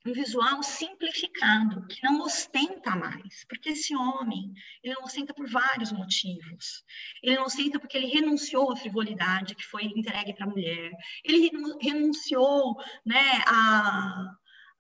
um 0.07 0.13
visual 0.13 0.63
simplificado, 0.63 1.87
que 1.87 2.03
não 2.03 2.21
ostenta 2.23 2.97
mais, 2.97 3.45
porque 3.49 3.71
esse 3.71 3.95
homem, 3.95 4.53
ele 4.83 4.95
não 4.95 5.05
ostenta 5.05 5.35
por 5.35 5.49
vários 5.49 5.93
motivos. 5.93 6.85
Ele 7.23 7.37
não 7.37 7.45
ostenta 7.45 7.79
porque 7.79 7.97
ele 7.97 8.07
renunciou 8.07 8.73
à 8.73 8.77
frivolidade 8.77 9.55
que 9.55 9.65
foi 9.65 9.85
entregue 9.85 10.35
para 10.35 10.47
a 10.47 10.51
mulher. 10.51 10.93
Ele 11.25 11.51
renunciou 11.81 12.77
né, 13.05 13.43
a, 13.47 14.35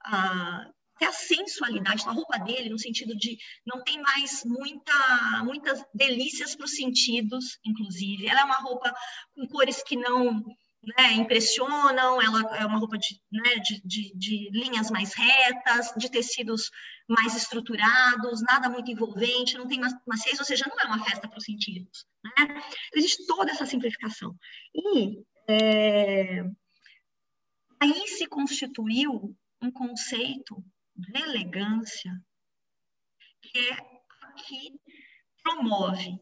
a 0.04 0.70
até 0.98 1.06
a 1.06 1.12
sensualidade 1.12 2.04
da 2.04 2.10
roupa 2.10 2.38
dele, 2.38 2.68
no 2.68 2.78
sentido 2.78 3.16
de 3.16 3.38
não 3.64 3.82
tem 3.84 4.02
mais 4.02 4.42
muita, 4.44 5.44
muitas 5.44 5.82
delícias 5.94 6.56
para 6.56 6.64
os 6.64 6.74
sentidos, 6.74 7.58
inclusive. 7.64 8.26
Ela 8.26 8.40
é 8.40 8.44
uma 8.44 8.60
roupa 8.60 8.92
com 9.32 9.46
cores 9.46 9.80
que 9.82 9.96
não 9.96 10.44
né, 10.96 11.12
impressionam, 11.14 12.20
ela 12.20 12.56
é 12.56 12.66
uma 12.66 12.78
roupa 12.78 12.98
de, 12.98 13.20
né, 13.30 13.56
de, 13.56 13.80
de, 13.84 14.12
de, 14.16 14.50
linhas 14.52 14.90
mais 14.90 15.14
retas, 15.14 15.92
de 15.96 16.10
tecidos 16.10 16.70
mais 17.08 17.36
estruturados, 17.36 18.42
nada 18.42 18.68
muito 18.68 18.90
envolvente, 18.90 19.56
não 19.56 19.68
tem 19.68 19.80
maciez, 20.06 20.38
ou 20.38 20.44
seja, 20.44 20.66
não 20.68 20.78
é 20.80 20.86
uma 20.86 21.04
festa 21.04 21.28
para 21.28 21.38
os 21.38 21.44
sentidos. 21.44 22.06
Né? 22.24 22.60
Existe 22.94 23.24
toda 23.26 23.52
essa 23.52 23.66
simplificação. 23.66 24.34
E 24.74 25.22
é, 25.48 26.44
aí 27.80 28.08
se 28.08 28.26
constituiu 28.26 29.36
um 29.60 29.70
conceito 29.70 30.62
elegância, 31.14 32.12
que 33.40 33.58
é 33.58 33.76
que 34.36 34.80
promove 35.42 36.18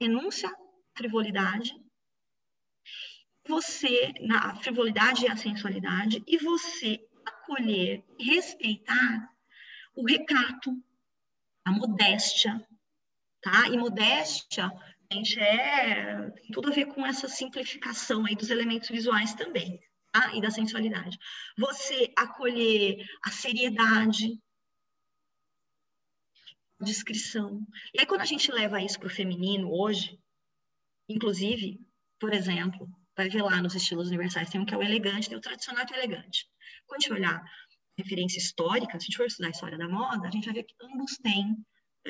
renúncia 0.00 0.48
à 0.48 0.52
frivolidade, 0.96 1.72
você, 3.46 4.12
na 4.20 4.54
frivolidade 4.56 5.24
e 5.24 5.28
a 5.28 5.36
sensualidade, 5.36 6.22
e 6.26 6.38
você 6.38 6.98
acolher 7.24 8.04
e 8.18 8.24
respeitar 8.24 9.28
o 9.94 10.06
recato, 10.06 10.70
a 11.64 11.72
modéstia, 11.72 12.66
tá? 13.40 13.68
E 13.68 13.76
modéstia, 13.76 14.70
gente, 15.12 15.38
é, 15.38 16.30
tem 16.30 16.50
tudo 16.52 16.68
a 16.68 16.72
ver 16.72 16.86
com 16.86 17.04
essa 17.04 17.28
simplificação 17.28 18.24
aí 18.26 18.34
dos 18.34 18.50
elementos 18.50 18.88
visuais 18.88 19.34
também 19.34 19.80
tá? 20.12 20.32
e 20.34 20.40
da 20.40 20.50
sensualidade. 20.50 21.18
Você 21.58 22.12
acolher 22.16 23.04
a 23.24 23.30
seriedade, 23.30 24.38
a 26.80 26.84
discrição. 26.84 27.66
E 27.94 28.00
aí, 28.00 28.06
quando 28.06 28.20
a 28.20 28.26
gente 28.26 28.52
leva 28.52 28.82
isso 28.82 28.98
para 28.98 29.08
o 29.08 29.10
feminino 29.10 29.72
hoje, 29.72 30.20
inclusive, 31.08 31.80
por 32.20 32.32
exemplo, 32.32 32.88
vai 33.16 33.28
ver 33.28 33.42
lá 33.42 33.60
nos 33.60 33.74
estilos 33.74 34.08
universais, 34.08 34.50
tem 34.50 34.60
um 34.60 34.64
que 34.64 34.74
é 34.74 34.76
o 34.76 34.82
elegante, 34.82 35.28
tem 35.28 35.38
o 35.38 35.40
tradicional 35.40 35.84
e 35.88 35.92
o 35.92 35.96
elegante. 35.96 36.46
Quando 36.86 36.98
a 36.98 37.00
gente 37.00 37.12
olhar 37.12 37.42
referência 37.96 38.38
histórica, 38.38 38.92
se 38.92 39.04
a 39.04 39.06
gente 39.06 39.16
for 39.16 39.26
estudar 39.26 39.48
a 39.48 39.50
história 39.50 39.78
da 39.78 39.88
moda, 39.88 40.28
a 40.28 40.30
gente 40.30 40.44
vai 40.44 40.54
ver 40.54 40.64
que 40.64 40.74
ambos 40.82 41.16
têm 41.18 41.56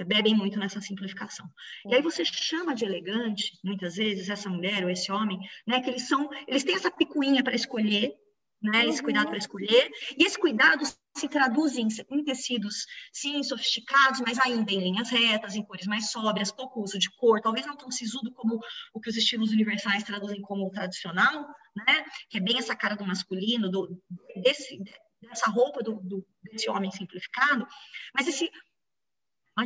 bebem 0.07 0.35
muito 0.35 0.59
nessa 0.59 0.81
simplificação. 0.81 1.47
E 1.87 1.95
aí 1.95 2.03
você 2.03 2.25
chama 2.25 2.75
de 2.75 2.85
elegante, 2.85 3.59
muitas 3.63 3.97
vezes, 3.97 4.29
essa 4.29 4.49
mulher 4.49 4.85
ou 4.85 4.91
esse 4.91 5.13
homem, 5.13 5.39
né, 5.67 5.81
que 5.81 5.91
eles 5.91 6.09
são, 6.09 6.29
eles 6.47 6.65
têm 6.65 6.75
essa 6.75 6.91
picuinha 6.91 7.43
para 7.43 7.55
escolher, 7.55 8.15
né, 8.63 8.87
esse 8.87 9.03
cuidado 9.03 9.29
para 9.29 9.39
escolher, 9.39 9.91
e 10.17 10.25
esse 10.25 10.39
cuidado 10.39 10.85
se 11.17 11.29
traduz 11.29 11.77
em, 11.77 11.89
em, 12.11 12.25
tecidos, 12.25 12.87
sim, 13.13 13.43
sofisticados, 13.43 14.21
mas 14.21 14.39
ainda 14.39 14.73
em 14.73 14.79
linhas 14.79 15.11
retas, 15.11 15.57
em 15.57 15.65
cores 15.65 15.87
mais 15.87 16.11
sóbrias, 16.11 16.53
pouco 16.53 16.81
uso 16.81 16.99
de 16.99 17.11
cor, 17.17 17.41
talvez 17.41 17.67
não 17.67 17.77
tão 17.77 17.91
sisudo 17.91 18.33
como 18.33 18.61
o 18.95 19.01
que 19.01 19.11
os 19.11 19.17
estilos 19.17 19.51
universais 19.51 20.05
traduzem 20.05 20.41
como 20.41 20.71
tradicional, 20.71 21.47
né, 21.77 22.05
que 22.31 22.39
é 22.39 22.41
bem 22.41 22.57
essa 22.57 22.77
cara 22.77 22.95
do 22.95 23.05
masculino, 23.05 23.69
do, 23.69 24.01
desse, 24.43 24.79
dessa 25.21 25.51
roupa 25.51 25.83
do, 25.83 26.01
do, 26.01 26.27
desse 26.45 26.71
homem 26.71 26.91
simplificado, 26.91 27.67
mas 28.15 28.29
esse 28.29 28.49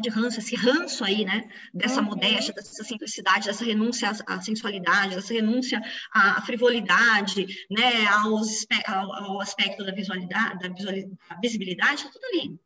de 0.00 0.08
ranço, 0.10 0.40
esse 0.40 0.56
ranço 0.56 1.04
aí, 1.04 1.24
né, 1.24 1.48
dessa 1.72 2.00
uhum. 2.00 2.06
modéstia, 2.06 2.52
dessa 2.52 2.82
simplicidade, 2.82 3.46
dessa 3.46 3.64
renúncia 3.64 4.10
à, 4.26 4.40
sensualidade, 4.40 5.14
dessa 5.14 5.32
renúncia 5.32 5.80
à, 6.12 6.42
frivolidade, 6.42 7.46
né, 7.70 8.06
aos, 8.06 8.66
ao, 8.86 9.12
ao 9.12 9.40
aspecto 9.40 9.84
da 9.84 9.92
visualidade, 9.92 10.58
da, 10.58 10.74
visualidade, 10.74 11.16
da 11.30 11.36
visibilidade, 11.40 12.02
tá 12.02 12.10
tudo 12.10 12.24
ali, 12.26 12.58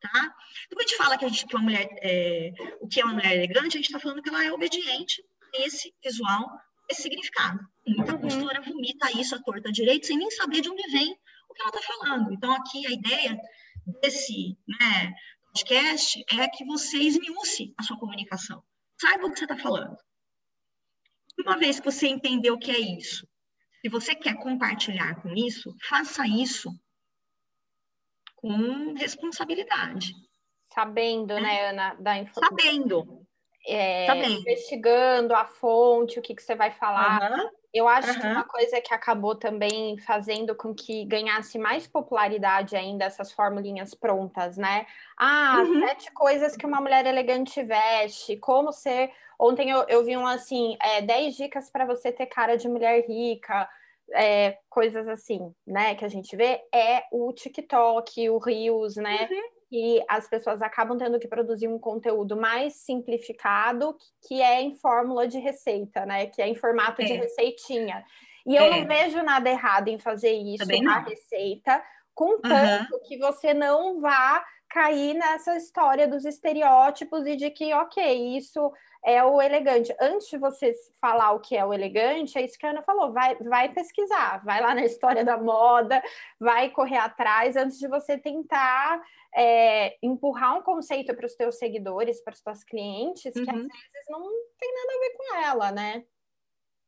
tá? 0.00 0.34
Quando 0.68 0.78
a 0.78 0.82
gente 0.82 0.96
fala 0.96 1.18
que, 1.18 1.24
a 1.24 1.28
gente, 1.28 1.44
que 1.44 1.56
uma 1.56 1.64
mulher, 1.64 1.88
é, 2.02 2.52
o 2.80 2.86
que 2.86 3.00
é 3.00 3.04
uma 3.04 3.14
mulher 3.14 3.36
elegante, 3.36 3.76
a 3.76 3.80
gente 3.80 3.86
está 3.86 3.98
falando 3.98 4.22
que 4.22 4.28
ela 4.28 4.44
é 4.44 4.52
obediente 4.52 5.22
esse 5.54 5.92
visual, 6.02 6.48
esse 6.88 7.02
significado. 7.02 7.58
Muita 7.86 8.12
uhum. 8.12 8.20
consultora 8.20 8.62
vomita 8.62 9.10
isso 9.18 9.34
à 9.34 9.42
torta 9.42 9.72
direito, 9.72 10.06
sem 10.06 10.16
nem 10.16 10.30
saber 10.30 10.60
de 10.60 10.70
onde 10.70 10.88
vem 10.90 11.18
o 11.48 11.54
que 11.54 11.62
ela 11.62 11.70
está 11.70 11.82
falando. 11.82 12.32
Então, 12.32 12.52
aqui 12.52 12.86
a 12.86 12.90
ideia 12.90 13.40
desse 14.00 14.56
né, 14.66 15.14
podcast 15.52 16.24
é 16.30 16.48
que 16.48 16.64
você 16.64 16.98
esmiúce 16.98 17.74
a 17.78 17.82
sua 17.82 17.98
comunicação. 17.98 18.62
Saiba 19.00 19.26
o 19.26 19.32
que 19.32 19.38
você 19.38 19.44
está 19.44 19.56
falando. 19.56 19.96
Uma 21.38 21.56
vez 21.56 21.78
que 21.78 21.90
você 21.90 22.08
entendeu 22.08 22.54
o 22.54 22.58
que 22.58 22.70
é 22.70 22.78
isso, 22.78 23.26
se 23.80 23.88
você 23.88 24.14
quer 24.14 24.34
compartilhar 24.38 25.22
com 25.22 25.32
isso, 25.34 25.74
faça 25.88 26.26
isso 26.26 26.68
com 28.36 28.94
responsabilidade. 28.94 30.12
Sabendo, 30.72 31.34
né, 31.34 31.40
né 31.40 31.68
Ana, 31.70 31.94
da 31.94 32.18
informação. 32.18 32.58
Sabendo. 32.58 33.27
É, 33.68 34.06
Sabendo. 34.06 34.40
Investigando 34.40 35.34
a 35.34 35.44
fonte, 35.44 36.18
o 36.18 36.22
que, 36.22 36.34
que 36.34 36.42
você 36.42 36.54
vai 36.54 36.70
falar. 36.70 37.30
Uhum. 37.30 37.50
Eu 37.72 37.86
acho 37.86 38.08
uhum. 38.08 38.20
que 38.20 38.26
uma 38.26 38.44
coisa 38.44 38.80
que 38.80 38.94
acabou 38.94 39.34
também 39.34 39.98
fazendo 39.98 40.54
com 40.54 40.74
que 40.74 41.04
ganhasse 41.04 41.58
mais 41.58 41.86
popularidade 41.86 42.74
ainda 42.74 43.04
essas 43.04 43.30
formulinhas 43.30 43.94
prontas, 43.94 44.56
né? 44.56 44.86
Ah, 45.18 45.62
uhum. 45.66 45.86
sete 45.86 46.10
coisas 46.12 46.56
que 46.56 46.64
uma 46.64 46.80
mulher 46.80 47.04
elegante 47.04 47.62
veste, 47.62 48.36
como 48.38 48.72
ser. 48.72 49.10
Ontem 49.38 49.70
eu, 49.70 49.84
eu 49.86 50.02
vi 50.02 50.16
um 50.16 50.26
assim, 50.26 50.78
é, 50.82 51.02
dez 51.02 51.36
dicas 51.36 51.70
para 51.70 51.84
você 51.84 52.10
ter 52.10 52.26
cara 52.26 52.56
de 52.56 52.66
mulher 52.68 53.04
rica, 53.06 53.68
é, 54.14 54.56
coisas 54.70 55.06
assim, 55.06 55.52
né? 55.66 55.94
Que 55.94 56.06
a 56.06 56.08
gente 56.08 56.34
vê 56.34 56.62
é 56.74 57.04
o 57.12 57.30
TikTok, 57.34 58.30
o 58.30 58.38
Reels, 58.38 58.96
né? 58.96 59.28
Uhum 59.30 59.57
que 59.68 60.02
as 60.08 60.28
pessoas 60.28 60.62
acabam 60.62 60.96
tendo 60.96 61.18
que 61.18 61.28
produzir 61.28 61.68
um 61.68 61.78
conteúdo 61.78 62.36
mais 62.36 62.74
simplificado, 62.76 63.96
que 64.26 64.40
é 64.40 64.62
em 64.62 64.74
fórmula 64.74 65.28
de 65.28 65.38
receita, 65.38 66.06
né? 66.06 66.26
Que 66.26 66.40
é 66.40 66.48
em 66.48 66.54
formato 66.54 67.02
é. 67.02 67.04
de 67.04 67.12
receitinha. 67.12 68.04
E 68.46 68.56
eu 68.56 68.64
é. 68.64 68.70
não 68.70 68.86
vejo 68.86 69.22
nada 69.22 69.50
errado 69.50 69.88
em 69.88 69.98
fazer 69.98 70.32
isso 70.32 70.66
na 70.82 71.00
receita, 71.00 71.82
contanto 72.14 72.94
uhum. 72.94 73.00
que 73.06 73.18
você 73.18 73.52
não 73.52 74.00
vá 74.00 74.42
cair 74.70 75.14
nessa 75.14 75.56
história 75.56 76.06
dos 76.06 76.24
estereótipos 76.24 77.26
e 77.26 77.36
de 77.36 77.50
que, 77.50 77.72
ok, 77.74 78.36
isso 78.36 78.72
é 79.04 79.22
o 79.24 79.40
elegante. 79.40 79.94
Antes 80.00 80.28
de 80.28 80.38
você 80.38 80.74
falar 81.00 81.32
o 81.32 81.40
que 81.40 81.56
é 81.56 81.64
o 81.64 81.72
elegante, 81.72 82.38
é 82.38 82.44
isso 82.44 82.58
que 82.58 82.66
a 82.66 82.70
Ana 82.70 82.82
falou, 82.82 83.12
vai, 83.12 83.36
vai 83.36 83.72
pesquisar, 83.72 84.44
vai 84.44 84.60
lá 84.60 84.74
na 84.74 84.84
história 84.84 85.24
da 85.24 85.36
moda, 85.36 86.02
vai 86.38 86.70
correr 86.70 86.98
atrás 86.98 87.56
antes 87.56 87.78
de 87.78 87.88
você 87.88 88.18
tentar 88.18 89.02
é, 89.34 89.96
empurrar 90.02 90.58
um 90.58 90.62
conceito 90.62 91.14
para 91.14 91.26
os 91.26 91.34
teus 91.34 91.56
seguidores, 91.58 92.22
para 92.22 92.34
os 92.34 92.40
teus 92.40 92.64
clientes, 92.64 93.34
uhum. 93.34 93.44
que 93.44 93.50
às 93.50 93.56
uhum. 93.56 93.68
vezes 93.68 94.08
não 94.08 94.22
tem 94.58 94.74
nada 94.74 94.92
a 94.92 95.00
ver 95.00 95.16
com 95.16 95.36
ela, 95.36 95.72
né? 95.72 96.04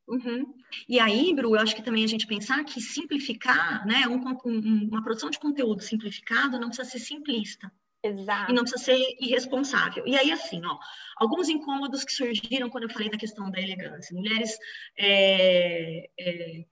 Uhum. 0.09 0.55
E 0.88 0.99
aí, 0.99 1.33
Bru, 1.33 1.55
eu 1.55 1.61
acho 1.61 1.76
que 1.76 1.85
também 1.85 2.02
a 2.02 2.09
gente 2.09 2.26
pensar 2.26 2.64
que 2.64 2.81
simplificar, 2.81 3.87
né, 3.87 4.09
um, 4.09 4.21
um, 4.45 4.88
uma 4.88 5.05
produção 5.05 5.31
de 5.31 5.38
conteúdo 5.38 5.83
simplificado 5.83 6.59
não 6.59 6.69
precisa 6.69 6.90
ser 6.90 6.99
simplista. 6.99 7.71
Exato. 8.02 8.50
E 8.50 8.54
não 8.54 8.62
precisa 8.62 8.85
ser 8.85 9.16
irresponsável. 9.21 10.07
E 10.07 10.16
aí, 10.16 10.33
assim, 10.33 10.62
ó, 10.64 10.78
alguns 11.16 11.49
incômodos 11.49 12.02
que 12.04 12.12
surgiram 12.12 12.71
quando 12.71 12.85
eu 12.85 12.90
falei 12.90 13.11
da 13.11 13.19
questão 13.19 13.50
da 13.50 13.61
elegância. 13.61 14.16
Mulheres 14.16 14.57
é, 14.99 16.09
é, 16.19 16.64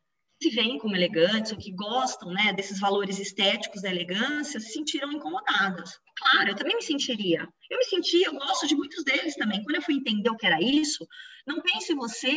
se 0.42 0.50
veem 0.50 0.78
como 0.78 0.94
elegantes, 0.94 1.52
ou 1.52 1.58
que 1.58 1.72
gostam 1.72 2.30
né, 2.30 2.52
desses 2.52 2.78
valores 2.78 3.18
estéticos 3.18 3.82
da 3.82 3.90
elegância, 3.90 4.60
se 4.60 4.72
sentiram 4.72 5.12
incomodadas. 5.12 5.98
Claro, 6.16 6.50
eu 6.50 6.56
também 6.56 6.76
me 6.76 6.82
sentiria. 6.82 7.46
Eu 7.68 7.78
me 7.78 7.84
sentia, 7.84 8.26
eu 8.26 8.34
gosto 8.34 8.66
de 8.66 8.76
muitos 8.76 9.04
deles 9.04 9.34
também. 9.34 9.62
Quando 9.64 9.76
eu 9.76 9.82
fui 9.82 9.94
entender 9.94 10.30
o 10.30 10.36
que 10.36 10.46
era 10.46 10.62
isso, 10.62 11.06
não 11.46 11.60
pense 11.60 11.92
você 11.94 12.32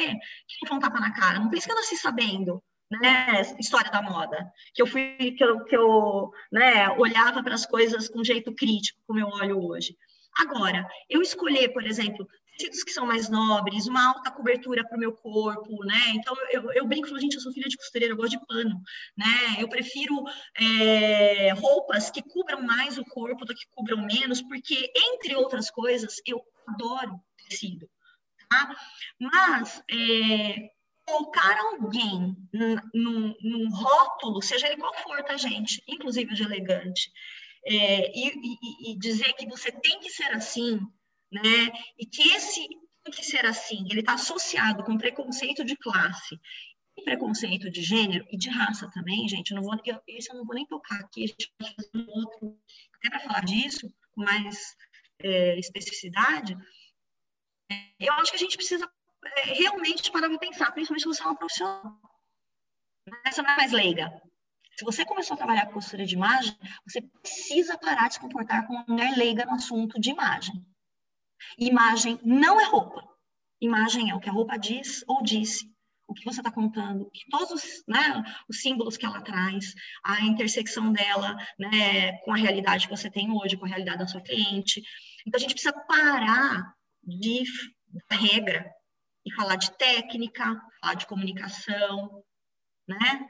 que 0.48 0.68
foi 0.68 0.78
um 0.78 0.80
tapa 0.80 1.00
na 1.00 1.14
cara, 1.14 1.40
não 1.40 1.50
pense 1.50 1.66
que 1.66 1.72
eu 1.72 1.76
nasci 1.76 1.96
sabendo. 1.96 2.62
Né, 2.92 3.42
história 3.58 3.90
da 3.90 4.02
moda, 4.02 4.52
que 4.74 4.82
eu 4.82 4.86
fui, 4.86 5.34
que 5.38 5.42
eu, 5.42 5.64
que 5.64 5.78
eu 5.78 6.30
né, 6.52 6.90
olhava 6.98 7.42
para 7.42 7.56
as 7.56 7.66
coisas 7.66 8.10
com 8.10 8.22
jeito 8.22 8.54
crítico, 8.54 9.00
como 9.08 9.18
eu 9.18 9.28
olho 9.28 9.66
hoje. 9.66 9.96
Agora, 10.38 10.86
eu 11.10 11.22
escolher, 11.22 11.70
por 11.70 11.86
exemplo, 11.86 12.28
tecidos 12.58 12.84
que 12.84 12.92
são 12.92 13.06
mais 13.06 13.30
nobres, 13.30 13.88
uma 13.88 14.10
alta 14.10 14.32
cobertura 14.32 14.86
para 14.88 14.96
o 14.96 15.00
meu 15.00 15.14
corpo, 15.14 15.84
né? 15.84 16.02
Então, 16.14 16.36
eu, 16.52 16.72
eu 16.74 16.88
brinco, 16.88 17.08
gente, 17.20 17.36
eu 17.36 17.42
sou 17.42 17.52
filha 17.52 17.68
de 17.68 17.78
costureira, 17.78 18.14
eu 18.14 18.18
gosto 18.18 18.38
de 18.38 18.46
pano, 18.46 18.82
né? 19.18 19.58
Eu 19.60 19.68
prefiro 19.68 20.24
é, 20.60 21.54
roupas 21.54 22.10
que 22.12 22.22
cubram 22.22 22.62
mais 22.62 22.98
o 22.98 23.06
corpo 23.06 23.46
do 23.46 23.56
que 23.56 23.66
cubram 23.72 24.06
menos, 24.06 24.42
porque, 24.42 24.92
entre 24.96 25.36
outras 25.36 25.72
coisas, 25.72 26.22
eu 26.26 26.42
adoro 26.68 27.20
tecido, 27.50 27.90
tá? 28.50 28.76
Mas, 29.20 29.82
é, 29.90 30.70
colocar 31.12 31.58
alguém 31.60 32.36
num, 32.94 33.36
num, 33.42 33.70
rótulo, 33.70 34.42
seja 34.42 34.68
ele 34.68 34.78
qual 34.78 34.94
for, 35.04 35.22
tá, 35.24 35.36
gente? 35.36 35.84
Inclusive 35.88 36.34
de 36.34 36.44
elegante, 36.44 37.12
é, 37.66 38.12
e, 38.18 38.28
e, 38.30 38.92
e 38.92 39.00
dizer 39.00 39.34
que 39.34 39.46
você 39.46 39.72
tem 39.72 40.00
que 40.00 40.10
ser 40.10 40.32
assim, 40.32 40.80
né? 41.32 41.72
E 41.98 42.06
que 42.06 42.22
esse 42.30 42.68
tem 43.04 43.14
que 43.14 43.26
ser 43.26 43.46
assim, 43.46 43.86
ele 43.90 44.02
está 44.02 44.14
associado 44.14 44.84
com 44.84 44.98
preconceito 44.98 45.66
de 45.66 45.76
classe, 45.76 46.40
preconceito 47.04 47.70
de 47.72 47.82
gênero 47.82 48.26
e 48.32 48.38
de 48.38 48.50
raça 48.50 48.90
também, 48.92 49.28
gente. 49.28 49.54
Não 49.54 49.64
vou, 49.64 49.76
eu, 49.86 50.00
isso 50.08 50.32
eu 50.32 50.38
não 50.38 50.46
vou 50.46 50.56
nem 50.56 50.66
tocar 50.66 51.00
aqui, 51.00 51.24
a 51.24 51.28
gente 51.28 51.52
vai 51.60 51.74
fazer 51.74 51.90
um 51.96 52.10
outro, 52.10 52.58
até 52.96 53.10
para 53.10 53.20
falar 53.20 53.44
disso 53.44 53.92
com 54.12 54.24
mais 54.24 54.76
é, 55.20 55.58
especificidade. 55.58 56.56
É, 57.72 57.92
eu 58.00 58.14
acho 58.14 58.32
que 58.32 58.38
a 58.38 58.40
gente 58.40 58.58
precisa 58.58 58.88
realmente 59.44 60.12
parar 60.12 60.30
para 60.30 60.40
pensar, 60.40 60.72
principalmente 60.72 61.04
se 61.04 61.08
você 61.08 61.24
é 61.24 61.26
uma 61.26 61.38
profissional. 61.38 62.00
Essa 63.26 63.42
não 63.42 63.50
é 63.52 63.58
mais 63.58 63.72
leiga. 63.72 64.22
Se 64.78 64.86
você 64.86 65.06
começou 65.06 65.36
a 65.36 65.38
trabalhar 65.38 65.68
com 65.68 65.74
costura 65.74 66.06
de 66.06 66.16
imagem, 66.16 66.58
você 66.86 67.02
precisa 67.02 67.78
parar 67.78 68.08
de 68.08 68.16
se 68.16 68.20
comportar 68.20 68.66
como 68.66 68.80
uma 68.80 68.86
mulher 68.88 69.16
leiga 69.18 69.46
no 69.46 69.54
assunto 69.54 70.00
de 70.00 70.10
imagem. 70.10 70.66
Imagem 71.58 72.20
não 72.24 72.60
é 72.60 72.66
roupa. 72.66 73.04
Imagem 73.60 74.10
é 74.10 74.16
o 74.16 74.20
que 74.20 74.30
a 74.30 74.34
roupa 74.34 74.58
diz 74.58 75.04
ou 75.08 75.22
disse, 75.22 75.70
o 76.08 76.14
que 76.14 76.26
você 76.26 76.42
está 76.42 76.52
contando, 76.52 77.10
todos 77.30 77.52
os, 77.52 77.84
né, 77.88 78.24
os 78.50 78.60
símbolos 78.60 78.98
que 78.98 79.06
ela 79.06 79.22
traz, 79.22 79.74
a 80.04 80.22
intersecção 80.22 80.92
dela 80.92 81.38
né, 81.58 82.18
com 82.20 82.34
a 82.34 82.38
realidade 82.38 82.88
que 82.88 82.96
você 82.96 83.10
tem 83.10 83.32
hoje, 83.32 83.56
com 83.56 83.66
a 83.66 83.70
realidade 83.70 84.00
da 84.00 84.08
sua 84.08 84.22
cliente. 84.22 84.82
Então, 85.26 85.38
a 85.38 85.42
gente 85.42 85.54
precisa 85.54 85.74
parar 85.88 86.74
de 87.04 87.44
regra 88.10 88.70
e 89.26 89.34
falar 89.34 89.56
de 89.56 89.72
técnica, 89.78 90.62
falar 90.82 90.96
de 90.96 91.06
comunicação, 91.06 92.24
né? 92.88 93.28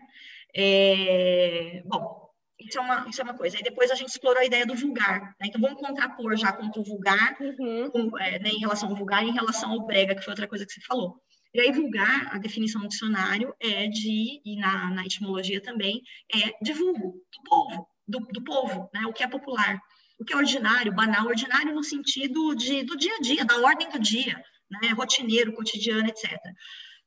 É, 0.56 1.82
bom, 1.86 2.22
isso 2.60 2.78
é, 2.78 2.82
uma, 2.82 3.10
isso 3.10 3.22
é 3.22 3.24
uma 3.24 3.34
coisa. 3.34 3.58
Aí 3.58 3.64
depois 3.64 3.90
a 3.92 3.96
gente 3.96 4.10
explorou 4.10 4.42
a 4.42 4.46
ideia 4.46 4.66
do 4.66 4.76
vulgar. 4.76 5.36
Né? 5.40 5.48
Então 5.48 5.60
vamos 5.60 5.80
contrapor 5.80 6.36
já 6.38 6.52
contra 6.54 6.80
o 6.80 6.84
vulgar, 6.84 7.36
uhum. 7.40 7.90
com, 7.90 8.18
é, 8.20 8.40
né, 8.40 8.50
em 8.50 8.60
relação 8.60 8.90
ao 8.90 8.96
vulgar 8.96 9.24
e 9.24 9.30
em 9.30 9.34
relação 9.34 9.72
ao 9.72 9.86
brega, 9.86 10.16
que 10.16 10.24
foi 10.24 10.32
outra 10.32 10.48
coisa 10.48 10.66
que 10.66 10.72
você 10.72 10.82
falou. 10.82 11.22
E 11.54 11.60
aí, 11.60 11.72
vulgar, 11.72 12.34
a 12.34 12.38
definição 12.38 12.82
do 12.82 12.88
dicionário 12.88 13.54
é 13.60 13.86
de, 13.88 14.42
e 14.46 14.56
na, 14.58 14.90
na 14.92 15.06
etimologia 15.06 15.62
também, 15.62 16.02
é 16.34 16.64
de 16.64 16.72
vulgo, 16.72 17.12
do 17.12 17.44
povo, 17.50 17.88
do, 18.08 18.20
do 18.20 18.44
povo, 18.44 18.90
né? 18.94 19.06
o 19.06 19.12
que 19.12 19.24
é 19.24 19.28
popular. 19.28 19.78
O 20.18 20.24
que 20.24 20.34
é 20.34 20.38
ordinário, 20.38 20.94
banal, 20.94 21.28
ordinário 21.28 21.74
no 21.74 21.84
sentido 21.84 22.56
de, 22.56 22.84
do 22.84 22.96
dia 22.96 23.16
a 23.16 23.20
dia, 23.20 23.44
da 23.44 23.58
ordem 23.60 23.90
do 23.90 24.00
dia, 24.00 24.42
né? 24.82 24.90
rotineiro, 24.90 25.54
cotidiano, 25.54 26.08
etc. 26.08 26.40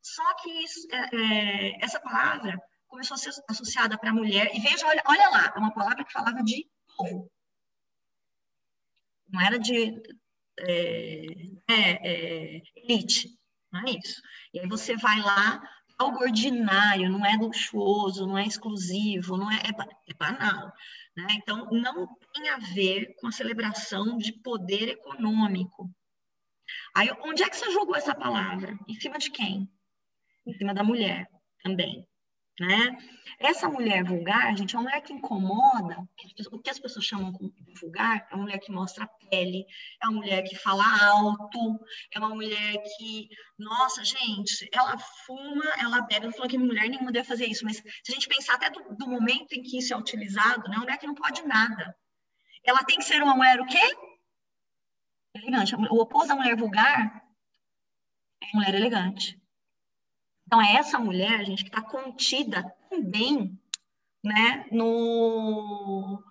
Só 0.02 0.34
que 0.34 0.50
isso, 0.62 0.86
é, 0.92 1.16
é, 1.16 1.84
essa 1.84 1.98
palavra 1.98 2.60
começou 2.86 3.14
a 3.14 3.18
ser 3.18 3.32
associada 3.48 3.98
para 3.98 4.10
a 4.10 4.14
mulher, 4.14 4.50
e 4.54 4.60
veja, 4.60 4.86
olha, 4.86 5.02
olha 5.06 5.28
lá, 5.30 5.52
é 5.56 5.58
uma 5.58 5.74
palavra 5.74 6.04
que 6.04 6.12
falava 6.12 6.42
de 6.42 6.68
povo. 6.96 7.30
Não 9.28 9.40
era 9.40 9.58
de 9.58 10.00
é, 10.60 11.26
é, 11.68 12.56
é, 12.56 12.62
elite, 12.76 13.36
não 13.72 13.80
é 13.80 13.90
isso. 13.92 14.22
E 14.52 14.60
aí 14.60 14.68
você 14.68 14.96
vai 14.96 15.20
lá, 15.20 15.60
algo 15.98 16.22
ordinário, 16.22 17.10
não 17.10 17.24
é 17.24 17.36
luxuoso, 17.36 18.26
não 18.26 18.38
é 18.38 18.46
exclusivo, 18.46 19.36
não 19.36 19.50
é, 19.50 19.56
é, 19.56 20.10
é 20.10 20.14
banal. 20.14 20.72
Né? 21.16 21.26
Então, 21.32 21.68
não 21.70 22.08
tem 22.32 22.48
a 22.48 22.58
ver 22.58 23.14
com 23.16 23.28
a 23.28 23.32
celebração 23.32 24.16
de 24.18 24.32
poder 24.32 24.88
econômico. 24.88 25.90
Aí, 26.94 27.10
onde 27.22 27.42
é 27.42 27.48
que 27.48 27.56
você 27.56 27.70
jogou 27.70 27.96
essa 27.96 28.14
palavra? 28.14 28.78
Em 28.88 28.94
cima 28.94 29.18
de 29.18 29.30
quem? 29.30 29.68
Em 30.46 30.54
cima 30.54 30.74
da 30.74 30.84
mulher 30.84 31.28
também 31.62 32.06
né? 32.60 32.96
Essa 33.38 33.68
mulher 33.68 34.04
vulgar, 34.04 34.56
gente, 34.56 34.74
é 34.74 34.78
uma 34.78 34.84
mulher 34.84 35.00
que 35.00 35.12
incomoda, 35.12 35.96
o 36.52 36.58
que 36.60 36.70
as 36.70 36.78
pessoas 36.78 37.04
chamam 37.04 37.32
de 37.32 37.80
vulgar, 37.80 38.26
é 38.30 38.34
uma 38.34 38.44
mulher 38.44 38.58
que 38.58 38.70
mostra 38.70 39.04
a 39.04 39.08
pele, 39.28 39.66
é 40.00 40.06
uma 40.06 40.20
mulher 40.20 40.42
que 40.42 40.54
fala 40.54 40.84
alto, 41.04 41.80
é 42.14 42.18
uma 42.18 42.28
mulher 42.28 42.74
que, 42.96 43.28
nossa, 43.58 44.04
gente, 44.04 44.68
ela 44.72 44.96
fuma, 45.26 45.64
ela 45.80 46.02
bebe, 46.02 46.26
não 46.26 46.32
falou 46.32 46.48
que 46.48 46.56
mulher 46.56 46.88
nenhuma 46.88 47.10
deve 47.10 47.26
fazer 47.26 47.46
isso, 47.46 47.64
mas 47.64 47.78
se 47.78 48.12
a 48.12 48.12
gente 48.12 48.28
pensar 48.28 48.54
até 48.54 48.70
do, 48.70 48.96
do 48.96 49.08
momento 49.08 49.52
em 49.52 49.62
que 49.62 49.78
isso 49.78 49.92
é 49.92 49.96
utilizado, 49.96 50.68
né, 50.68 50.76
uma 50.76 50.84
mulher 50.84 50.98
que 50.98 51.06
não 51.06 51.14
pode 51.14 51.42
nada. 51.42 51.94
Ela 52.64 52.84
tem 52.84 52.96
que 52.96 53.04
ser 53.04 53.22
uma 53.22 53.34
mulher 53.34 53.60
o 53.60 53.66
quê? 53.66 53.96
Elegante. 55.34 55.74
O 55.74 56.00
oposto 56.00 56.28
da 56.28 56.36
mulher 56.36 56.56
vulgar 56.56 57.24
é 58.42 58.46
a 58.46 58.56
mulher 58.56 58.74
elegante. 58.74 59.40
Então, 60.46 60.60
é 60.62 60.76
essa 60.76 60.98
mulher, 60.98 61.44
gente, 61.44 61.64
que 61.64 61.70
está 61.70 61.82
contida 61.82 62.62
também 62.88 63.58
né, 64.22 64.66
no, 64.70 66.22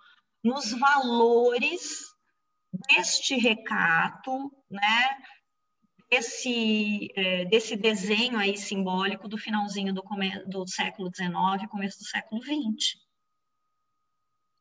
nos 0.43 0.71
valores 0.71 2.13
deste 2.89 3.35
recato, 3.35 4.51
né, 4.69 5.17
desse, 6.09 7.09
é, 7.15 7.45
desse 7.45 7.75
desenho 7.75 8.37
aí 8.37 8.57
simbólico 8.57 9.27
do 9.27 9.37
finalzinho 9.37 9.93
do, 9.93 10.03
do 10.47 10.67
século 10.67 11.09
XIX, 11.13 11.69
começo 11.69 11.99
do 11.99 12.05
século 12.05 12.41
XX. 12.41 12.97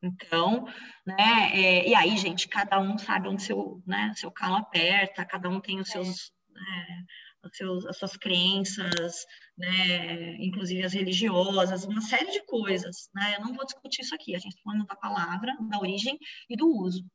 Então, 0.03 0.65
né, 1.07 1.15
é, 1.53 1.87
e 1.87 1.95
aí, 1.95 2.17
gente, 2.17 2.49
cada 2.49 2.77
um 2.77 2.97
sabe 2.97 3.29
onde 3.29 3.41
seu, 3.41 3.81
né, 3.87 4.11
seu 4.17 4.29
calo 4.29 4.57
aperta, 4.57 5.25
cada 5.25 5.47
um 5.47 5.61
tem 5.61 5.79
os 5.79 5.87
seus, 5.87 6.33
né, 6.49 7.05
os 7.41 7.55
seus 7.55 7.85
as 7.85 7.97
suas 7.97 8.17
crenças, 8.17 9.25
né, 9.57 10.35
inclusive 10.43 10.83
as 10.83 10.91
religiosas, 10.91 11.85
uma 11.85 12.01
série 12.01 12.31
de 12.31 12.45
coisas, 12.45 13.09
né, 13.15 13.35
eu 13.37 13.45
não 13.45 13.53
vou 13.53 13.65
discutir 13.65 14.01
isso 14.01 14.13
aqui, 14.13 14.35
a 14.35 14.39
gente 14.39 14.51
está 14.51 14.61
falando 14.63 14.85
da 14.85 14.95
palavra, 14.97 15.55
da 15.69 15.79
origem 15.79 16.17
e 16.49 16.57
do 16.57 16.67
uso, 16.67 17.05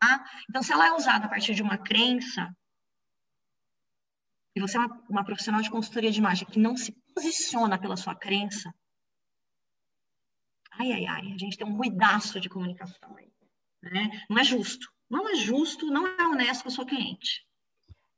tá? 0.00 0.24
Então, 0.48 0.62
se 0.62 0.72
ela 0.72 0.86
é 0.86 0.92
usada 0.92 1.26
a 1.26 1.28
partir 1.28 1.54
de 1.54 1.62
uma 1.62 1.76
crença, 1.76 2.50
e 4.56 4.60
você 4.60 4.78
é 4.78 4.80
uma, 4.80 5.04
uma 5.10 5.24
profissional 5.24 5.60
de 5.60 5.70
consultoria 5.70 6.10
de 6.10 6.18
imagem 6.18 6.48
que 6.48 6.58
não 6.58 6.78
se 6.78 6.92
posiciona 7.14 7.78
pela 7.78 7.96
sua 7.96 8.14
crença, 8.14 8.72
ai, 10.78 10.92
ai, 10.92 11.06
ai, 11.06 11.32
a 11.34 11.38
gente 11.38 11.56
tem 11.56 11.66
um 11.66 11.76
ruidaço 11.76 12.40
de 12.40 12.48
comunicação 12.48 13.16
aí. 13.16 13.30
Né? 13.82 14.10
Não 14.28 14.38
é 14.38 14.44
justo. 14.44 14.86
Não 15.10 15.28
é 15.28 15.34
justo, 15.34 15.86
não 15.86 16.06
é 16.06 16.26
honesto 16.26 16.62
com 16.62 16.68
a 16.68 16.72
sua 16.72 16.86
cliente. 16.86 17.46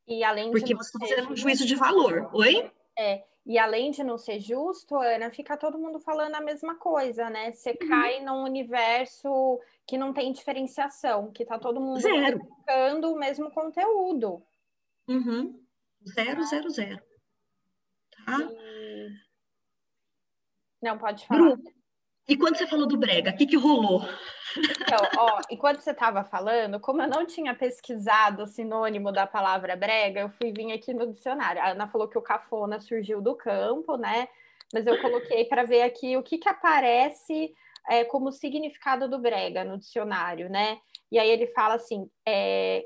E 0.06 0.22
além 0.22 0.50
Porque 0.50 0.66
de 0.66 0.74
você 0.74 0.96
está 0.96 0.98
fazendo 1.00 1.32
um 1.32 1.36
juízo 1.36 1.66
de 1.66 1.74
valor. 1.74 2.30
Oi? 2.34 2.70
É, 2.96 3.24
e 3.46 3.58
além 3.58 3.90
de 3.90 4.04
não 4.04 4.16
ser 4.16 4.38
justo, 4.38 4.96
Ana, 4.96 5.30
fica 5.30 5.56
todo 5.56 5.78
mundo 5.78 5.98
falando 6.00 6.34
a 6.34 6.40
mesma 6.40 6.76
coisa, 6.76 7.28
né? 7.28 7.52
Você 7.52 7.70
uhum. 7.70 7.88
cai 7.88 8.20
num 8.20 8.42
universo 8.42 9.60
que 9.86 9.98
não 9.98 10.12
tem 10.12 10.32
diferenciação, 10.32 11.30
que 11.32 11.44
tá 11.44 11.58
todo 11.58 11.80
mundo 11.80 12.00
buscando 12.00 13.12
o 13.12 13.18
mesmo 13.18 13.50
conteúdo. 13.50 14.42
Uhum. 15.08 15.62
Zero, 16.06 16.42
zero, 16.44 16.70
zero. 16.70 17.02
Tá? 18.24 18.38
E... 18.40 19.08
Não, 20.82 20.98
pode 20.98 21.26
falar. 21.26 21.58
E 22.26 22.36
quando 22.36 22.56
você 22.56 22.66
falou 22.66 22.86
do 22.86 22.96
brega, 22.96 23.30
o 23.30 23.36
que, 23.36 23.46
que 23.46 23.56
rolou? 23.56 24.02
Então, 24.56 24.98
ó, 25.18 25.40
enquanto 25.50 25.80
você 25.80 25.90
estava 25.90 26.24
falando, 26.24 26.80
como 26.80 27.02
eu 27.02 27.08
não 27.08 27.26
tinha 27.26 27.54
pesquisado 27.54 28.44
o 28.44 28.46
sinônimo 28.46 29.12
da 29.12 29.26
palavra 29.26 29.76
brega, 29.76 30.20
eu 30.20 30.30
fui 30.30 30.52
vir 30.52 30.72
aqui 30.72 30.94
no 30.94 31.10
dicionário. 31.12 31.60
A 31.60 31.70
Ana 31.70 31.86
falou 31.86 32.08
que 32.08 32.16
o 32.16 32.22
cafona 32.22 32.78
surgiu 32.78 33.20
do 33.20 33.34
campo, 33.34 33.96
né? 33.96 34.28
Mas 34.72 34.86
eu 34.86 35.00
coloquei 35.00 35.44
para 35.44 35.64
ver 35.64 35.82
aqui 35.82 36.16
o 36.16 36.22
que, 36.22 36.38
que 36.38 36.48
aparece 36.48 37.52
é, 37.88 38.04
como 38.04 38.32
significado 38.32 39.08
do 39.08 39.18
brega 39.18 39.64
no 39.64 39.76
dicionário, 39.76 40.48
né? 40.48 40.78
E 41.10 41.18
aí 41.18 41.28
ele 41.28 41.46
fala 41.48 41.74
assim: 41.74 42.08
é, 42.26 42.82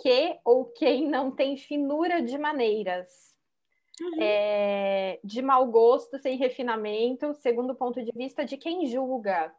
que 0.00 0.38
ou 0.44 0.66
quem 0.72 1.06
não 1.08 1.30
tem 1.30 1.56
finura 1.56 2.20
de 2.20 2.36
maneiras 2.38 3.31
uhum. 4.00 4.22
é, 4.22 5.20
de 5.22 5.42
mau 5.42 5.66
gosto, 5.66 6.18
sem 6.18 6.36
refinamento, 6.36 7.34
segundo 7.34 7.70
o 7.70 7.76
ponto 7.76 8.02
de 8.02 8.12
vista 8.12 8.44
de 8.44 8.56
quem 8.56 8.86
julga. 8.86 9.52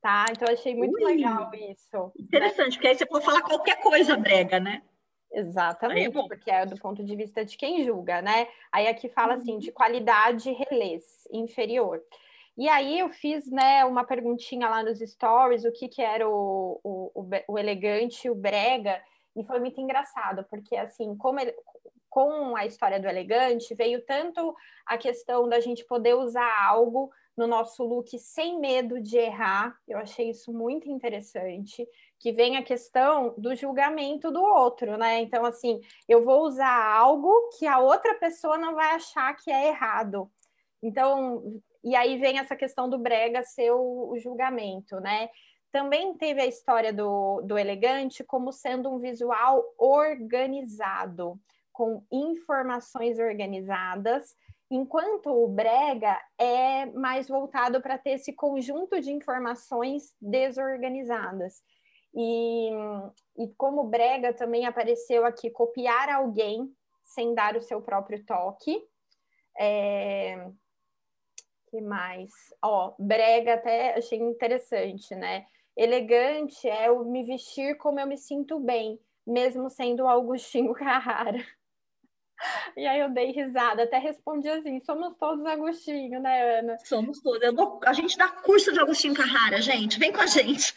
Tá? 0.00 0.26
Então, 0.30 0.48
eu 0.48 0.54
achei 0.54 0.74
muito 0.74 0.94
Ui, 0.94 1.04
legal 1.04 1.50
isso. 1.54 2.12
Interessante, 2.18 2.70
né? 2.70 2.76
porque 2.76 2.88
aí 2.88 2.94
você 2.96 3.06
pode 3.06 3.24
falar 3.24 3.42
qualquer 3.42 3.80
coisa 3.82 4.16
brega, 4.16 4.58
né? 4.58 4.82
Exatamente, 5.32 6.18
é 6.18 6.22
porque 6.26 6.50
é 6.50 6.66
do 6.66 6.76
ponto 6.76 7.04
de 7.04 7.14
vista 7.14 7.44
de 7.44 7.56
quem 7.56 7.84
julga, 7.84 8.20
né? 8.20 8.48
Aí 8.72 8.88
aqui 8.88 9.08
fala 9.08 9.34
assim, 9.34 9.58
de 9.58 9.70
qualidade 9.70 10.50
relês, 10.50 11.28
inferior. 11.30 12.02
E 12.56 12.68
aí 12.68 12.98
eu 12.98 13.08
fiz, 13.10 13.48
né, 13.48 13.84
uma 13.84 14.04
perguntinha 14.04 14.68
lá 14.68 14.82
nos 14.82 14.98
stories, 14.98 15.64
o 15.64 15.72
que 15.72 15.88
que 15.88 16.02
era 16.02 16.28
o, 16.28 16.80
o, 16.82 17.30
o, 17.48 17.58
elegante, 17.58 18.28
o 18.28 18.34
brega, 18.34 19.00
e 19.36 19.44
foi 19.44 19.60
muito 19.60 19.80
engraçado, 19.80 20.44
porque 20.50 20.76
assim, 20.76 21.16
como 21.16 21.38
ele, 21.38 21.54
com 22.10 22.56
a 22.56 22.66
história 22.66 23.00
do 23.00 23.08
elegante, 23.08 23.74
veio 23.74 24.04
tanto 24.04 24.54
a 24.84 24.98
questão 24.98 25.48
da 25.48 25.60
gente 25.60 25.84
poder 25.84 26.14
usar 26.14 26.66
algo 26.66 27.10
no 27.36 27.46
nosso 27.46 27.82
look 27.84 28.18
sem 28.18 28.60
medo 28.60 29.00
de 29.00 29.16
errar. 29.16 29.74
Eu 29.88 29.96
achei 29.98 30.28
isso 30.28 30.52
muito 30.52 30.90
interessante. 30.90 31.88
Que 32.18 32.32
vem 32.32 32.58
a 32.58 32.62
questão 32.62 33.34
do 33.38 33.54
julgamento 33.54 34.30
do 34.30 34.42
outro, 34.42 34.98
né? 34.98 35.20
Então, 35.20 35.44
assim, 35.46 35.80
eu 36.06 36.22
vou 36.22 36.42
usar 36.42 36.94
algo 36.94 37.48
que 37.56 37.66
a 37.66 37.78
outra 37.78 38.14
pessoa 38.16 38.58
não 38.58 38.74
vai 38.74 38.94
achar 38.94 39.34
que 39.36 39.50
é 39.50 39.68
errado. 39.68 40.30
Então, 40.82 41.62
e 41.82 41.96
aí 41.96 42.18
vem 42.18 42.38
essa 42.38 42.54
questão 42.54 42.90
do 42.90 42.98
brega 42.98 43.42
ser 43.42 43.70
o, 43.70 44.10
o 44.10 44.18
julgamento, 44.18 45.00
né? 45.00 45.30
Também 45.72 46.12
teve 46.14 46.42
a 46.42 46.46
história 46.46 46.92
do, 46.92 47.40
do 47.42 47.56
elegante 47.56 48.24
como 48.24 48.52
sendo 48.52 48.90
um 48.90 48.98
visual 48.98 49.64
organizado 49.78 51.40
com 51.80 52.04
informações 52.12 53.18
organizadas, 53.18 54.36
enquanto 54.70 55.30
o 55.30 55.48
brega 55.48 56.14
é 56.38 56.84
mais 56.84 57.26
voltado 57.26 57.80
para 57.80 57.96
ter 57.96 58.10
esse 58.10 58.34
conjunto 58.34 59.00
de 59.00 59.10
informações 59.10 60.14
desorganizadas. 60.20 61.62
E, 62.14 62.68
e 63.38 63.48
como 63.56 63.84
brega 63.84 64.34
também 64.34 64.66
apareceu 64.66 65.24
aqui, 65.24 65.48
copiar 65.48 66.10
alguém 66.10 66.70
sem 67.02 67.34
dar 67.34 67.56
o 67.56 67.62
seu 67.62 67.80
próprio 67.80 68.22
toque. 68.26 68.78
É... 69.58 70.50
que 71.70 71.80
mais? 71.80 72.30
Ó, 72.62 72.92
brega 72.98 73.54
até 73.54 73.96
achei 73.96 74.18
interessante, 74.18 75.14
né? 75.14 75.46
Elegante 75.74 76.68
é 76.68 76.90
o 76.90 77.06
me 77.06 77.24
vestir 77.24 77.78
como 77.78 77.98
eu 77.98 78.06
me 78.06 78.18
sinto 78.18 78.60
bem, 78.60 79.00
mesmo 79.26 79.70
sendo 79.70 80.06
Augustinho 80.06 80.74
Carrara. 80.74 81.42
E 82.76 82.86
aí 82.86 83.00
eu 83.00 83.10
dei 83.10 83.32
risada, 83.32 83.82
até 83.82 83.98
respondi 83.98 84.48
assim: 84.48 84.80
somos 84.80 85.14
todos 85.18 85.44
Agostinho, 85.44 86.20
né, 86.20 86.60
Ana? 86.60 86.78
Somos 86.84 87.20
todos. 87.20 87.54
Dou, 87.54 87.80
a 87.84 87.92
gente 87.92 88.16
dá 88.16 88.28
curso 88.28 88.72
de 88.72 88.80
Agostinho 88.80 89.14
Carrara, 89.14 89.60
gente, 89.60 89.98
vem 89.98 90.12
com 90.12 90.20
a 90.20 90.26
gente. 90.26 90.74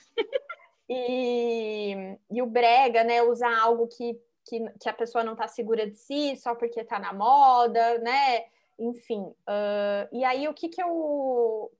E, 0.89 2.17
e 2.30 2.41
o 2.41 2.45
Brega, 2.45 3.04
né, 3.04 3.21
usar 3.21 3.58
algo 3.58 3.88
que, 3.88 4.19
que, 4.45 4.60
que 4.80 4.89
a 4.89 4.93
pessoa 4.93 5.23
não 5.23 5.34
está 5.34 5.47
segura 5.47 5.89
de 5.89 5.97
si 5.97 6.36
só 6.36 6.54
porque 6.54 6.82
está 6.82 6.99
na 6.99 7.13
moda, 7.13 7.97
né? 7.99 8.45
Enfim. 8.78 9.21
Uh, 9.21 10.08
e 10.12 10.23
aí, 10.23 10.47
o 10.47 10.54
que, 10.54 10.67
que 10.67 10.82
eu 10.82 11.71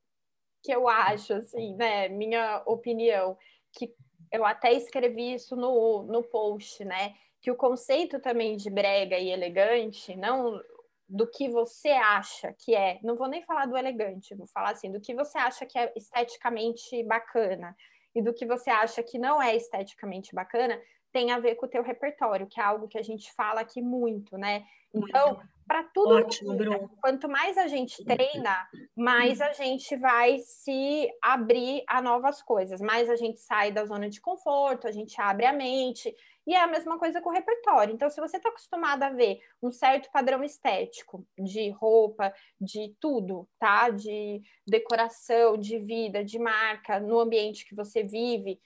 que 0.64 0.72
eu 0.72 0.88
acho, 0.88 1.34
assim, 1.34 1.76
né? 1.76 2.08
Minha 2.08 2.64
opinião, 2.66 3.38
que 3.74 3.94
eu 4.34 4.44
até 4.44 4.74
escrevi 4.74 5.36
isso 5.36 5.56
no, 5.56 6.04
no 6.04 6.24
post, 6.24 6.84
né? 6.84 7.14
que 7.44 7.52
o 7.52 7.58
conceito 7.58 8.22
também 8.22 8.56
de 8.56 8.70
brega 8.70 9.18
e 9.18 9.30
elegante, 9.30 10.16
não 10.16 10.62
do 11.10 11.28
que 11.28 11.50
você 11.50 11.90
acha 11.90 12.54
que 12.54 12.74
é, 12.74 13.00
não 13.04 13.18
vou 13.18 13.28
nem 13.28 13.42
falar 13.42 13.66
do 13.66 13.76
elegante, 13.76 14.34
vou 14.34 14.48
falar 14.48 14.72
assim, 14.72 14.90
do 14.90 15.02
que 15.02 15.14
você 15.14 15.38
acha 15.38 15.66
que 15.66 15.78
é 15.78 15.92
esteticamente 15.94 17.04
bacana 17.04 17.76
e 18.16 18.22
do 18.22 18.34
que 18.34 18.46
você 18.46 18.70
acha 18.70 19.04
que 19.04 19.20
não 19.20 19.42
é 19.42 19.58
esteticamente 19.58 20.34
bacana, 20.34 20.82
tem 21.12 21.32
a 21.32 21.40
ver 21.40 21.56
com 21.56 21.66
o 21.66 21.70
teu 21.70 21.84
repertório, 21.84 22.48
que 22.48 22.62
é 22.62 22.64
algo 22.64 22.88
que 22.88 22.98
a 22.98 23.04
gente 23.04 23.30
fala 23.34 23.60
aqui 23.60 23.82
muito, 23.82 24.38
né? 24.38 24.66
Então, 24.94 25.42
para 25.68 25.84
tudo, 25.84 26.16
Ótimo, 26.16 26.56
Bruno. 26.56 26.90
quanto 27.02 27.30
mais 27.30 27.58
a 27.58 27.68
gente 27.68 28.04
treina, 28.04 28.68
mais 28.96 29.42
a 29.42 29.54
gente 29.54 29.96
vai 29.96 30.40
se 30.40 31.10
abrir 31.22 31.84
a 31.88 32.02
novas 32.02 32.42
coisas, 32.42 32.82
mais 32.82 33.10
a 33.10 33.16
gente 33.16 33.40
sai 33.40 33.72
da 33.72 33.86
zona 33.86 34.10
de 34.10 34.20
conforto, 34.20 34.88
a 34.88 34.92
gente 34.92 35.20
abre 35.22 35.46
a 35.46 35.54
mente. 35.54 36.14
E 36.46 36.54
é 36.54 36.62
a 36.62 36.68
mesma 36.68 37.00
coisa 37.00 37.22
com 37.22 37.30
o 37.30 37.34
repertório. 37.34 37.94
Então, 37.94 38.10
se 38.10 38.20
você 38.20 38.36
está 38.36 38.50
acostumado 38.50 39.04
a 39.04 39.10
ver 39.10 39.40
um 39.62 39.72
certo 39.72 40.12
padrão 40.12 40.44
estético 40.44 41.26
de 41.38 41.70
roupa, 41.70 42.34
de 42.60 42.94
tudo, 43.00 43.48
tá? 43.58 43.90
De 43.90 44.42
decoração, 44.68 45.58
de 45.58 45.80
vida, 45.80 46.24
de 46.24 46.38
marca, 46.38 47.00
no 47.00 47.20
ambiente 47.20 47.66
que 47.66 47.74
você 47.74 48.04
vive, 48.04 48.60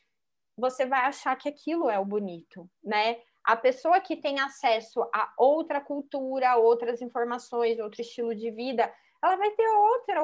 você 0.57 0.87
vai 0.87 1.01
achar 1.01 1.35
que 1.35 1.47
aquilo 1.47 1.87
é 1.89 1.99
o 1.99 2.05
bonito, 2.05 2.67
né? 2.83 3.19
A 3.47 3.55
pessoa 3.55 4.01
que 4.01 4.17
tem 4.17 4.41
acesso 4.41 5.01
a 5.13 5.31
outra 5.37 5.79
cultura, 5.79 6.57
outras 6.57 7.01
informações, 7.01 7.79
outro 7.79 8.01
estilo 8.01 8.35
de 8.35 8.51
vida, 8.51 8.93
ela 9.23 9.37
vai 9.37 9.49
ter 9.51 9.65
outra, 9.69 10.21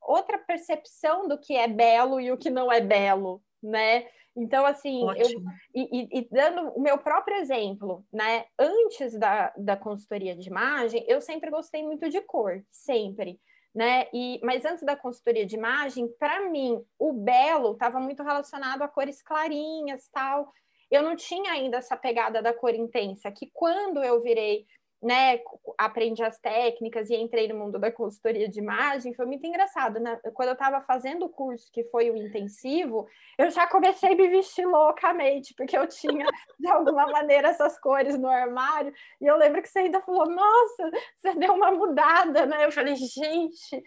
outra 0.00 0.38
percepção 0.38 1.26
do 1.26 1.36
que 1.36 1.56
é 1.56 1.66
belo 1.66 2.20
e 2.20 2.30
o 2.30 2.38
que 2.38 2.50
não 2.50 2.70
é 2.70 2.80
belo, 2.80 3.42
né? 3.60 4.06
Então, 4.36 4.64
assim, 4.64 5.02
eu, 5.16 5.28
e, 5.74 6.20
e, 6.20 6.28
dando 6.30 6.68
o 6.70 6.80
meu 6.80 6.96
próprio 6.98 7.36
exemplo, 7.38 8.06
né? 8.12 8.44
Antes 8.56 9.18
da, 9.18 9.52
da 9.56 9.76
consultoria 9.76 10.36
de 10.36 10.48
imagem, 10.48 11.04
eu 11.08 11.20
sempre 11.20 11.50
gostei 11.50 11.82
muito 11.82 12.08
de 12.08 12.20
cor, 12.20 12.64
sempre, 12.70 13.40
né? 13.74 14.06
E, 14.12 14.38
mas 14.44 14.64
antes 14.64 14.84
da 14.84 14.94
consultoria 14.94 15.44
de 15.44 15.56
imagem, 15.56 16.06
para 16.20 16.48
mim, 16.48 16.80
o 16.96 17.12
belo 17.12 17.72
estava 17.72 17.98
muito 17.98 18.22
relacionado 18.22 18.82
a 18.82 18.88
cores 18.88 19.20
clarinhas, 19.20 20.08
tal. 20.12 20.52
Eu 20.94 21.02
não 21.02 21.16
tinha 21.16 21.52
ainda 21.52 21.78
essa 21.78 21.96
pegada 21.96 22.42
da 22.42 22.52
cor 22.52 22.74
intensa, 22.74 23.30
que 23.30 23.50
quando 23.52 24.02
eu 24.02 24.20
virei 24.20 24.66
né, 25.04 25.38
aprendi 25.76 26.22
as 26.22 26.38
técnicas 26.38 27.10
e 27.10 27.14
entrei 27.14 27.46
no 27.46 27.58
mundo 27.58 27.78
da 27.78 27.92
consultoria 27.92 28.48
de 28.48 28.58
imagem, 28.58 29.12
foi 29.12 29.26
muito 29.26 29.46
engraçado, 29.46 30.00
né? 30.00 30.18
Quando 30.32 30.48
eu 30.48 30.54
estava 30.54 30.80
fazendo 30.80 31.26
o 31.26 31.28
curso, 31.28 31.70
que 31.70 31.84
foi 31.84 32.10
o 32.10 32.16
intensivo, 32.16 33.06
eu 33.36 33.50
já 33.50 33.66
comecei 33.66 34.12
a 34.12 34.16
me 34.16 34.28
vestir 34.28 34.64
loucamente, 34.66 35.52
porque 35.54 35.76
eu 35.76 35.86
tinha, 35.86 36.26
de 36.58 36.68
alguma 36.68 37.06
maneira, 37.06 37.48
essas 37.48 37.78
cores 37.78 38.18
no 38.18 38.28
armário, 38.28 38.94
e 39.20 39.26
eu 39.26 39.36
lembro 39.36 39.60
que 39.60 39.68
você 39.68 39.80
ainda 39.80 40.00
falou, 40.00 40.26
nossa, 40.26 40.90
você 41.16 41.34
deu 41.34 41.52
uma 41.52 41.70
mudada, 41.70 42.46
né? 42.46 42.64
Eu 42.64 42.72
falei, 42.72 42.96
gente, 42.96 43.82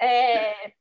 é... 0.00 0.72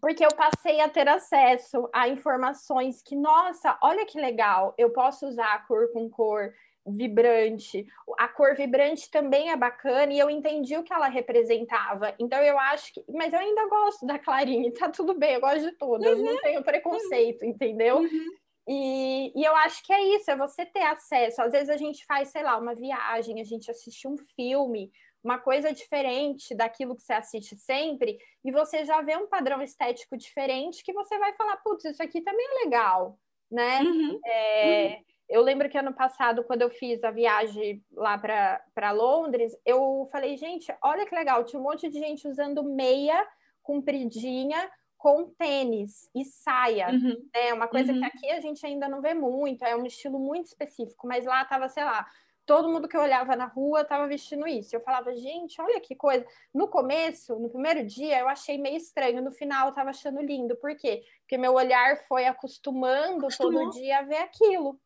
porque 0.00 0.24
eu 0.24 0.30
passei 0.34 0.80
a 0.80 0.88
ter 0.88 1.08
acesso 1.08 1.88
a 1.92 2.08
informações 2.08 3.02
que, 3.02 3.16
nossa, 3.16 3.78
olha 3.82 4.06
que 4.06 4.20
legal, 4.20 4.74
eu 4.78 4.90
posso 4.90 5.26
usar 5.26 5.66
cor 5.66 5.90
com 5.92 6.08
cor, 6.08 6.52
vibrante. 6.86 7.86
A 8.18 8.28
cor 8.28 8.54
vibrante 8.54 9.10
também 9.10 9.50
é 9.50 9.56
bacana 9.56 10.12
e 10.12 10.18
eu 10.18 10.30
entendi 10.30 10.76
o 10.76 10.82
que 10.82 10.92
ela 10.92 11.08
representava. 11.08 12.14
Então 12.18 12.40
eu 12.42 12.58
acho 12.58 12.94
que. 12.94 13.04
Mas 13.08 13.32
eu 13.32 13.38
ainda 13.38 13.68
gosto 13.68 14.06
da 14.06 14.18
Clarinha, 14.18 14.72
tá 14.74 14.88
tudo 14.88 15.14
bem, 15.14 15.34
eu 15.34 15.40
gosto 15.40 15.60
de 15.60 15.72
todas, 15.72 16.18
uhum. 16.18 16.24
não 16.24 16.40
tenho 16.40 16.62
preconceito, 16.62 17.42
uhum. 17.42 17.50
entendeu? 17.50 17.98
Uhum. 17.98 18.26
E, 18.70 19.32
e 19.34 19.44
eu 19.44 19.56
acho 19.56 19.82
que 19.82 19.92
é 19.92 20.16
isso, 20.16 20.30
é 20.30 20.36
você 20.36 20.66
ter 20.66 20.82
acesso. 20.82 21.40
Às 21.40 21.52
vezes 21.52 21.70
a 21.70 21.76
gente 21.78 22.04
faz, 22.04 22.28
sei 22.28 22.42
lá, 22.42 22.58
uma 22.58 22.74
viagem, 22.74 23.40
a 23.40 23.44
gente 23.44 23.70
assiste 23.70 24.06
um 24.06 24.16
filme, 24.36 24.90
uma 25.22 25.38
coisa 25.38 25.72
diferente 25.72 26.54
daquilo 26.54 26.94
que 26.94 27.02
você 27.02 27.12
assiste 27.12 27.56
sempre, 27.56 28.18
e 28.44 28.52
você 28.52 28.84
já 28.84 29.00
vê 29.02 29.16
um 29.16 29.26
padrão 29.26 29.60
estético 29.60 30.16
diferente 30.16 30.84
que 30.84 30.92
você 30.92 31.18
vai 31.18 31.32
falar, 31.34 31.56
putz, 31.58 31.84
isso 31.84 32.02
aqui 32.02 32.20
também 32.20 32.46
é 32.46 32.64
legal, 32.64 33.18
né? 33.50 33.80
Uhum. 33.80 34.20
É, 34.24 34.86
uhum. 34.86 35.04
Eu 35.28 35.42
lembro 35.42 35.68
que 35.68 35.76
ano 35.76 35.92
passado, 35.92 36.42
quando 36.42 36.62
eu 36.62 36.70
fiz 36.70 37.04
a 37.04 37.10
viagem 37.10 37.84
lá 37.92 38.16
para 38.16 38.90
Londres, 38.92 39.54
eu 39.64 40.08
falei, 40.10 40.38
gente, 40.38 40.74
olha 40.82 41.04
que 41.04 41.14
legal, 41.14 41.44
tinha 41.44 41.60
um 41.60 41.64
monte 41.64 41.88
de 41.90 41.98
gente 41.98 42.26
usando 42.26 42.62
meia 42.62 43.26
compridinha 43.62 44.70
com 44.96 45.26
tênis 45.38 46.08
e 46.14 46.24
saia. 46.24 46.88
Uhum. 46.88 47.28
É 47.34 47.52
uma 47.52 47.68
coisa 47.68 47.92
uhum. 47.92 48.00
que 48.00 48.04
aqui 48.06 48.30
a 48.30 48.40
gente 48.40 48.64
ainda 48.64 48.88
não 48.88 49.02
vê 49.02 49.12
muito, 49.12 49.64
é 49.64 49.76
um 49.76 49.84
estilo 49.84 50.18
muito 50.18 50.46
específico, 50.46 51.06
mas 51.06 51.26
lá 51.26 51.44
tava, 51.44 51.68
sei 51.68 51.84
lá, 51.84 52.06
todo 52.48 52.66
mundo 52.66 52.88
que 52.88 52.96
eu 52.96 53.02
olhava 53.02 53.36
na 53.36 53.44
rua 53.44 53.82
estava 53.82 54.08
vestindo 54.08 54.48
isso. 54.48 54.74
Eu 54.74 54.80
falava, 54.80 55.14
gente, 55.14 55.60
olha 55.60 55.78
que 55.82 55.94
coisa. 55.94 56.24
No 56.52 56.66
começo, 56.66 57.38
no 57.38 57.50
primeiro 57.50 57.86
dia, 57.86 58.20
eu 58.20 58.28
achei 58.28 58.56
meio 58.56 58.78
estranho, 58.78 59.22
no 59.22 59.30
final 59.30 59.66
eu 59.66 59.70
estava 59.70 59.90
achando 59.90 60.22
lindo. 60.22 60.56
Por 60.56 60.74
quê? 60.74 61.02
Porque 61.20 61.36
meu 61.36 61.52
olhar 61.52 61.98
foi 62.08 62.24
acostumando 62.24 63.26
Acostumou. 63.26 63.64
todo 63.64 63.74
dia 63.74 63.98
a 63.98 64.02
ver 64.02 64.22
aquilo. 64.22 64.80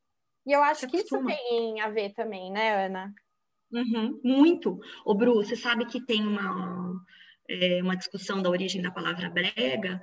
E 0.45 0.51
eu 0.51 0.61
acho 0.61 0.89
que 0.89 0.97
isso 0.97 1.25
tem 1.25 1.81
a 1.81 1.89
ver 1.89 2.13
também, 2.15 2.51
né, 2.51 2.87
Ana? 2.87 3.15
Uhum, 3.71 4.21
muito. 4.25 4.81
O 5.07 5.15
Bru, 5.15 5.37
você 5.37 5.55
sabe 5.55 5.87
que 5.87 6.05
tem 6.05 6.21
uma, 6.21 7.01
é, 7.49 7.81
uma 7.81 7.97
discussão 7.97 8.43
da 8.43 8.51
origem 8.51 8.83
da 8.83 8.91
palavra 8.91 9.31
brega, 9.31 10.01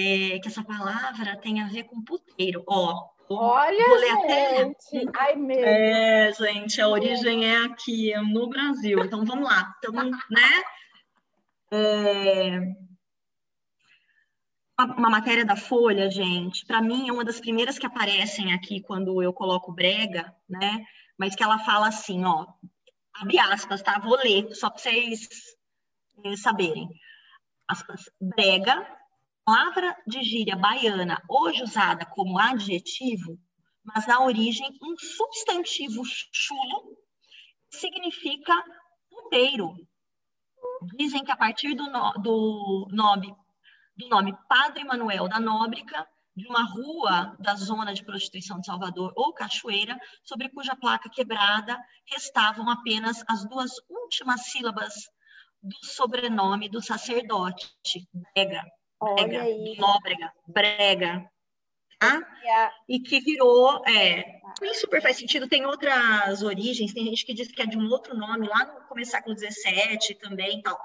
é, 0.00 0.38
que 0.38 0.48
essa 0.48 0.64
palavra 0.64 1.36
tem 1.36 1.60
a 1.60 1.68
ver 1.68 1.84
com 1.84 2.02
puteiro. 2.02 2.64
Ó, 2.66 3.08
Olha, 3.28 4.26
gente! 4.26 5.08
Até... 5.08 5.18
Ai, 5.20 5.36
meu! 5.36 5.64
É, 5.64 6.32
gente, 6.32 6.80
a 6.80 6.88
origem 6.88 7.48
é 7.48 7.64
aqui, 7.64 8.12
no 8.16 8.48
Brasil. 8.48 8.98
Então, 9.04 9.24
vamos 9.24 9.48
lá. 9.48 9.72
Então, 9.78 9.92
né? 9.94 10.62
É 11.72 12.60
uma 14.84 15.10
matéria 15.10 15.44
da 15.44 15.56
Folha, 15.56 16.10
gente, 16.10 16.64
para 16.64 16.80
mim 16.80 17.08
é 17.08 17.12
uma 17.12 17.24
das 17.24 17.40
primeiras 17.40 17.78
que 17.78 17.86
aparecem 17.86 18.52
aqui 18.54 18.80
quando 18.80 19.22
eu 19.22 19.32
coloco 19.32 19.72
brega, 19.72 20.34
né? 20.48 20.84
Mas 21.18 21.34
que 21.34 21.42
ela 21.42 21.58
fala 21.58 21.88
assim, 21.88 22.24
ó, 22.24 22.46
abre 23.14 23.38
aspas, 23.38 23.82
tá? 23.82 23.98
Vou 23.98 24.16
ler, 24.16 24.54
só 24.54 24.70
para 24.70 24.80
vocês 24.80 25.28
eh, 26.24 26.36
saberem. 26.36 26.88
Aspas, 27.68 28.10
brega, 28.20 28.86
palavra 29.50 29.96
de 30.06 30.22
gíria 30.22 30.54
baiana, 30.54 31.20
hoje 31.28 31.64
usada 31.64 32.06
como 32.06 32.38
adjetivo, 32.38 33.36
mas 33.84 34.06
na 34.06 34.22
origem 34.22 34.70
um 34.80 34.94
substantivo 34.96 36.04
chulo, 36.04 36.96
significa 37.68 38.54
puteiro. 39.10 39.74
Dizem 40.96 41.24
que 41.24 41.32
a 41.32 41.36
partir 41.36 41.74
do, 41.74 41.90
no, 41.90 42.12
do 42.22 42.86
nome 42.92 43.34
do 43.96 44.08
nome 44.08 44.38
Padre 44.48 44.84
Manuel 44.84 45.28
da 45.28 45.40
Nóbrega, 45.40 46.06
de 46.36 46.46
uma 46.46 46.62
rua 46.62 47.36
da 47.40 47.56
zona 47.56 47.92
de 47.92 48.04
prostituição 48.04 48.60
de 48.60 48.66
Salvador 48.66 49.12
ou 49.16 49.34
Cachoeira, 49.34 49.98
sobre 50.22 50.48
cuja 50.50 50.76
placa 50.76 51.10
quebrada 51.10 51.76
restavam 52.06 52.70
apenas 52.70 53.24
as 53.28 53.44
duas 53.48 53.72
últimas 53.88 54.42
sílabas 54.46 54.94
do 55.60 55.84
sobrenome 55.84 56.68
do 56.68 56.80
sacerdote, 56.80 57.68
Brega, 58.32 58.64
Brega, 59.00 59.44
Nóbrega, 59.78 60.32
Brega, 60.46 61.30
tá? 61.98 62.20
E 62.88 63.00
que 63.00 63.20
virou, 63.20 63.82
é, 63.86 64.40
isso 64.62 64.80
super 64.80 65.00
faz 65.00 65.16
sentido, 65.16 65.48
tem 65.48 65.64
outras 65.64 66.42
origens, 66.42 66.92
tem 66.92 67.04
gente 67.06 67.24
que 67.24 67.34
diz 67.34 67.48
que 67.50 67.62
é 67.62 67.66
de 67.66 67.78
um 67.78 67.88
outro 67.88 68.16
nome, 68.16 68.46
lá 68.46 68.64
no 68.66 68.88
começo 68.88 69.10
do 69.10 69.14
século 69.14 69.38
XVII 69.38 70.14
também 70.16 70.58
e 70.58 70.62
tal. 70.62 70.78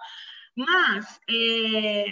Mas, 0.56 1.20
é, 1.30 2.06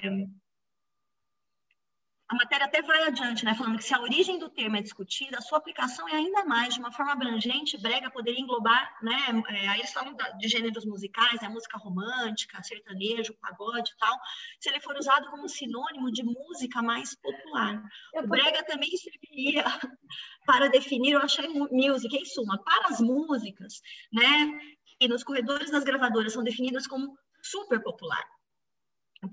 a 2.33 2.35
matéria 2.35 2.65
até 2.65 2.81
vai 2.81 3.03
adiante, 3.03 3.45
né, 3.45 3.53
falando 3.53 3.77
que 3.77 3.83
se 3.83 3.93
a 3.93 4.01
origem 4.01 4.39
do 4.39 4.49
termo 4.49 4.75
é 4.75 4.81
discutida, 4.81 5.37
a 5.37 5.41
sua 5.41 5.59
aplicação 5.59 6.09
é 6.09 6.13
ainda 6.13 6.43
mais, 6.45 6.73
de 6.73 6.79
uma 6.79 6.91
forma 6.91 7.11
abrangente, 7.11 7.77
brega 7.77 8.09
poderia 8.09 8.39
englobar, 8.39 8.97
né, 9.03 9.43
é, 9.49 9.67
aí 9.69 9.79
eles 9.79 9.93
falam 9.93 10.15
de 10.39 10.47
gêneros 10.47 10.83
musicais, 10.83 11.39
né, 11.41 11.47
música 11.47 11.77
romântica, 11.77 12.61
sertanejo, 12.63 13.35
pagode 13.35 13.91
e 13.91 13.97
tal, 13.97 14.17
se 14.59 14.69
ele 14.69 14.79
for 14.79 14.97
usado 14.97 15.29
como 15.29 15.47
sinônimo 15.47 16.11
de 16.11 16.23
música 16.23 16.81
mais 16.81 17.15
popular. 17.15 17.83
O 18.15 18.27
brega 18.27 18.63
também 18.65 18.89
serviria 18.97 19.63
para 20.45 20.69
definir, 20.69 21.13
eu 21.13 21.19
achei 21.19 21.47
music, 21.47 22.17
em 22.17 22.25
suma, 22.25 22.57
para 22.63 22.89
as 22.89 22.99
músicas, 22.99 23.79
né, 24.11 24.59
que 24.99 25.07
nos 25.07 25.23
corredores 25.23 25.69
das 25.69 25.83
gravadoras 25.83 26.33
são 26.33 26.43
definidas 26.43 26.87
como 26.87 27.15
super 27.43 27.79
popular. 27.83 28.25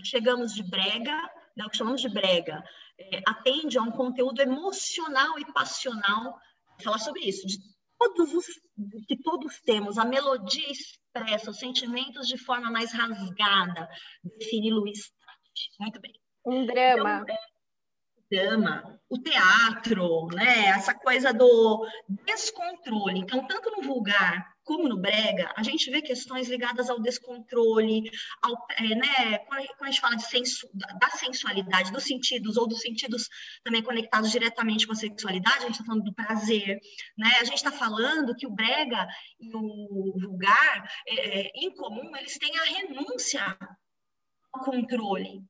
Chegamos 0.04 0.54
de 0.54 0.62
brega 0.62 1.28
né, 1.56 1.64
o 1.64 1.70
que 1.70 1.76
chamamos 1.76 2.00
de 2.00 2.08
brega, 2.08 2.62
é, 2.98 3.22
atende 3.26 3.78
a 3.78 3.82
um 3.82 3.90
conteúdo 3.90 4.40
emocional 4.40 5.38
e 5.38 5.52
passional, 5.52 6.38
falar 6.82 6.98
sobre 6.98 7.20
isso, 7.20 7.46
de 7.46 7.58
todos 7.98 8.34
os 8.34 8.46
que 9.06 9.16
todos 9.22 9.60
temos, 9.60 9.98
a 9.98 10.04
melodia 10.04 10.70
expressa 10.70 11.50
os 11.50 11.58
sentimentos 11.58 12.26
de 12.26 12.38
forma 12.38 12.70
mais 12.70 12.92
rasgada, 12.92 13.88
define 14.38 14.70
Luiz 14.70 15.12
Muito 15.78 16.00
bem. 16.00 16.12
Um 16.46 16.64
drama. 16.64 17.22
Então, 17.22 17.36
é, 17.36 18.46
drama, 18.46 19.00
o 19.08 19.18
teatro, 19.18 20.28
né? 20.28 20.66
Essa 20.66 20.94
coisa 20.94 21.32
do 21.34 21.86
descontrole. 22.24 23.18
Então, 23.18 23.46
tanto 23.46 23.70
no 23.70 23.82
vulgar 23.82 24.50
como 24.70 24.88
no 24.88 24.96
brega, 24.96 25.52
a 25.56 25.64
gente 25.64 25.90
vê 25.90 26.00
questões 26.00 26.48
ligadas 26.48 26.88
ao 26.88 27.00
descontrole, 27.00 28.08
ao, 28.40 28.54
é, 28.78 28.94
né? 28.94 29.38
Quando 29.38 29.82
a 29.82 29.86
gente 29.90 30.00
fala 30.00 30.14
de 30.14 30.22
sensu, 30.22 30.70
da 30.72 31.10
sensualidade, 31.10 31.90
dos 31.90 32.04
sentidos 32.04 32.56
ou 32.56 32.68
dos 32.68 32.80
sentidos 32.80 33.28
também 33.64 33.82
conectados 33.82 34.30
diretamente 34.30 34.86
com 34.86 34.92
a 34.92 34.94
sexualidade, 34.94 35.56
a 35.56 35.62
gente 35.62 35.72
está 35.72 35.84
falando 35.84 36.04
do 36.04 36.14
prazer, 36.14 36.78
né? 37.18 37.30
A 37.40 37.44
gente 37.44 37.56
está 37.56 37.72
falando 37.72 38.36
que 38.36 38.46
o 38.46 38.50
brega 38.52 39.08
e 39.40 39.50
o 39.52 40.12
vulgar, 40.20 40.88
é, 41.08 41.40
é, 41.40 41.50
em 41.56 41.74
comum, 41.74 42.14
eles 42.14 42.38
têm 42.38 42.56
a 42.56 42.62
renúncia 42.62 43.58
ao 44.52 44.64
controle, 44.64 45.42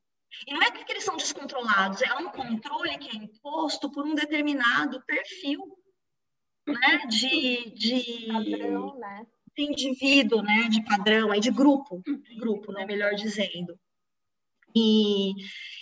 e 0.47 0.55
não 0.55 0.63
é 0.63 0.71
porque 0.71 0.93
eles 0.93 1.05
são 1.05 1.19
descontrolados, 1.19 2.01
é 2.01 2.15
um 2.15 2.31
controle 2.31 2.97
que 2.97 3.15
é 3.15 3.21
imposto 3.23 3.91
por 3.91 4.07
um 4.07 4.15
determinado 4.15 5.05
perfil 5.05 5.61
né, 6.71 7.07
de, 7.07 7.71
de, 7.71 8.27
padrão, 8.27 8.99
né? 8.99 9.27
de 9.57 9.63
indivíduo, 9.65 10.43
né, 10.43 10.69
de 10.69 10.85
padrão, 10.85 11.31
aí 11.31 11.41
de 11.41 11.51
grupo, 11.51 12.03
de 12.05 12.35
grupo, 12.37 12.73
né, 12.73 12.87
melhor 12.87 13.15
dizendo. 13.15 13.79
E, 14.75 15.33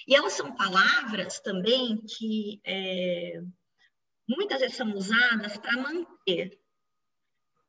e 0.06 0.14
elas 0.14 0.32
são 0.32 0.54
palavras 0.54 1.40
também 1.40 2.00
que 2.06 2.60
é, 2.64 3.40
muitas 4.28 4.60
vezes 4.60 4.76
são 4.76 4.92
usadas 4.94 5.56
para 5.58 5.76
manter 5.80 6.58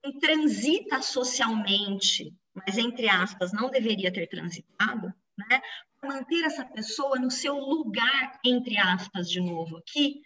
quem 0.02 0.18
transita 0.20 1.02
socialmente, 1.02 2.34
mas 2.54 2.78
entre 2.78 3.10
aspas, 3.10 3.52
não 3.52 3.70
deveria 3.70 4.12
ter 4.12 4.28
transitado, 4.28 5.14
né? 5.38 5.62
manter 6.02 6.46
essa 6.46 6.66
pessoa 6.66 7.20
no 7.20 7.30
seu 7.30 7.58
lugar, 7.58 8.40
entre 8.46 8.78
aspas, 8.78 9.30
de 9.30 9.42
novo 9.42 9.78
aqui, 9.78 10.22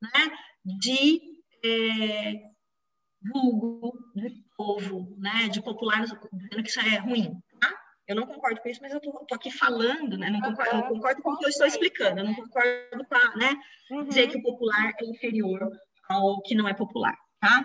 né? 0.00 0.36
de 0.64 1.35
é, 1.64 2.34
vulgo, 3.32 3.98
de 4.14 4.44
povo, 4.56 5.16
né? 5.18 5.48
de 5.48 5.62
popular, 5.62 6.02
dizendo 6.02 6.62
que 6.62 6.70
isso 6.70 6.80
é 6.80 6.96
ruim. 6.98 7.34
Tá? 7.60 7.72
Eu 8.06 8.14
não 8.16 8.26
concordo 8.26 8.60
com 8.60 8.68
isso, 8.68 8.80
mas 8.80 8.92
eu 8.92 9.00
tô, 9.00 9.10
tô 9.26 9.34
aqui 9.34 9.50
falando, 9.50 10.16
né? 10.16 10.30
Não 10.30 10.40
concordo, 10.40 10.76
eu 10.76 10.82
concordo 10.84 11.22
com 11.22 11.32
o 11.32 11.38
que 11.38 11.44
eu 11.44 11.48
estou 11.48 11.66
explicando, 11.66 12.20
eu 12.20 12.24
não 12.24 12.34
concordo 12.34 13.04
com 13.04 13.14
a, 13.14 13.36
né? 13.36 13.56
Uhum. 13.90 14.04
dizer 14.04 14.28
que 14.28 14.38
o 14.38 14.42
popular 14.42 14.92
é 15.00 15.04
inferior 15.04 15.68
ao 16.08 16.40
que 16.42 16.54
não 16.54 16.68
é 16.68 16.74
popular, 16.74 17.16
tá? 17.40 17.64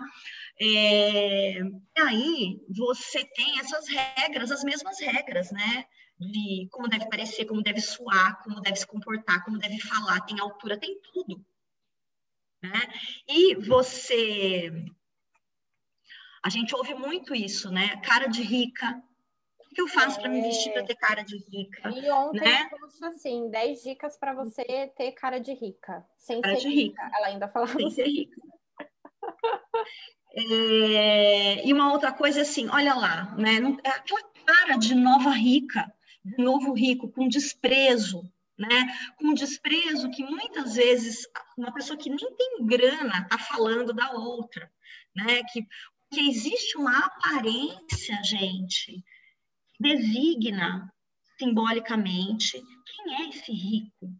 É, 0.60 1.60
e 1.60 2.00
aí 2.00 2.60
você 2.76 3.24
tem 3.24 3.60
essas 3.60 3.86
regras, 3.88 4.50
as 4.50 4.64
mesmas 4.64 4.98
regras, 5.00 5.52
né? 5.52 5.84
De 6.18 6.68
como 6.70 6.88
deve 6.88 7.08
parecer, 7.08 7.44
como 7.44 7.62
deve 7.62 7.80
suar, 7.80 8.42
como 8.42 8.60
deve 8.60 8.76
se 8.76 8.86
comportar, 8.86 9.44
como 9.44 9.58
deve 9.58 9.78
falar, 9.80 10.20
tem 10.22 10.40
altura, 10.40 10.78
tem 10.78 11.00
tudo. 11.12 11.44
Né? 12.62 12.80
E 13.28 13.56
você. 13.56 14.70
A 16.44 16.48
gente 16.48 16.74
ouve 16.74 16.94
muito 16.94 17.34
isso, 17.34 17.70
né? 17.70 17.96
Cara 18.02 18.26
de 18.26 18.42
rica, 18.42 19.02
que 19.74 19.80
eu 19.80 19.88
faço 19.88 20.20
para 20.20 20.28
me 20.28 20.42
vestir 20.42 20.72
para 20.72 20.84
ter 20.84 20.94
cara 20.96 21.22
de 21.22 21.36
rica? 21.38 21.90
E 21.90 22.10
ontem 22.10 22.40
né? 22.40 22.68
eu 22.70 23.08
assim, 23.08 23.50
10 23.50 23.82
dicas 23.82 24.16
para 24.16 24.34
você 24.34 24.92
ter 24.96 25.12
cara 25.12 25.38
de 25.38 25.52
rica, 25.54 26.04
sem 26.16 26.40
cara 26.40 26.56
ser 26.56 26.68
rica. 26.68 27.02
rica. 27.04 27.16
Ela 27.16 27.26
ainda 27.28 27.48
falava 27.48 27.72
sem 27.72 27.90
ser 27.90 28.06
rica. 28.06 28.40
é, 30.36 31.66
e 31.66 31.72
uma 31.72 31.92
outra 31.92 32.12
coisa 32.12 32.42
assim, 32.42 32.68
olha 32.68 32.94
lá, 32.94 33.34
né? 33.36 33.58
É 33.84 33.90
aquela 33.90 34.22
cara 34.44 34.76
de 34.76 34.94
nova 34.94 35.30
rica, 35.30 35.92
de 36.24 36.42
novo 36.42 36.72
rico, 36.72 37.08
com 37.10 37.28
desprezo, 37.28 38.30
né? 38.62 38.86
Com 39.16 39.34
desprezo 39.34 40.10
que 40.10 40.22
muitas 40.22 40.74
vezes 40.74 41.26
uma 41.56 41.72
pessoa 41.72 41.98
que 41.98 42.08
nem 42.08 42.36
tem 42.36 42.64
grana 42.64 43.26
tá 43.28 43.38
falando 43.38 43.92
da 43.92 44.12
outra, 44.12 44.70
né? 45.14 45.42
Que, 45.52 45.66
que 46.12 46.28
existe 46.28 46.76
uma 46.76 46.96
aparência, 46.98 48.22
gente, 48.22 49.04
designa 49.80 50.92
simbolicamente 51.38 52.62
quem 52.86 53.14
é 53.16 53.28
esse 53.28 53.52
rico, 53.52 54.14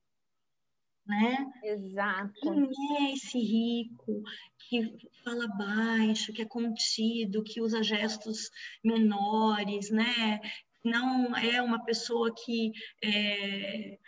né? 1.07 1.52
Exato. 1.62 2.33
Quem 2.40 2.96
é 2.98 3.12
esse 3.12 3.38
rico 3.38 4.22
que 4.68 4.96
fala 5.22 5.46
baixo, 5.46 6.33
que 6.33 6.42
é 6.42 6.46
contido, 6.46 7.44
que 7.44 7.61
usa 7.61 7.83
gestos 7.83 8.50
menores, 8.83 9.90
né? 9.90 10.40
Não 10.85 11.37
é 11.37 11.62
uma 11.62 11.85
pessoa 11.85 12.35
que 12.35 12.72
é, 13.05 13.98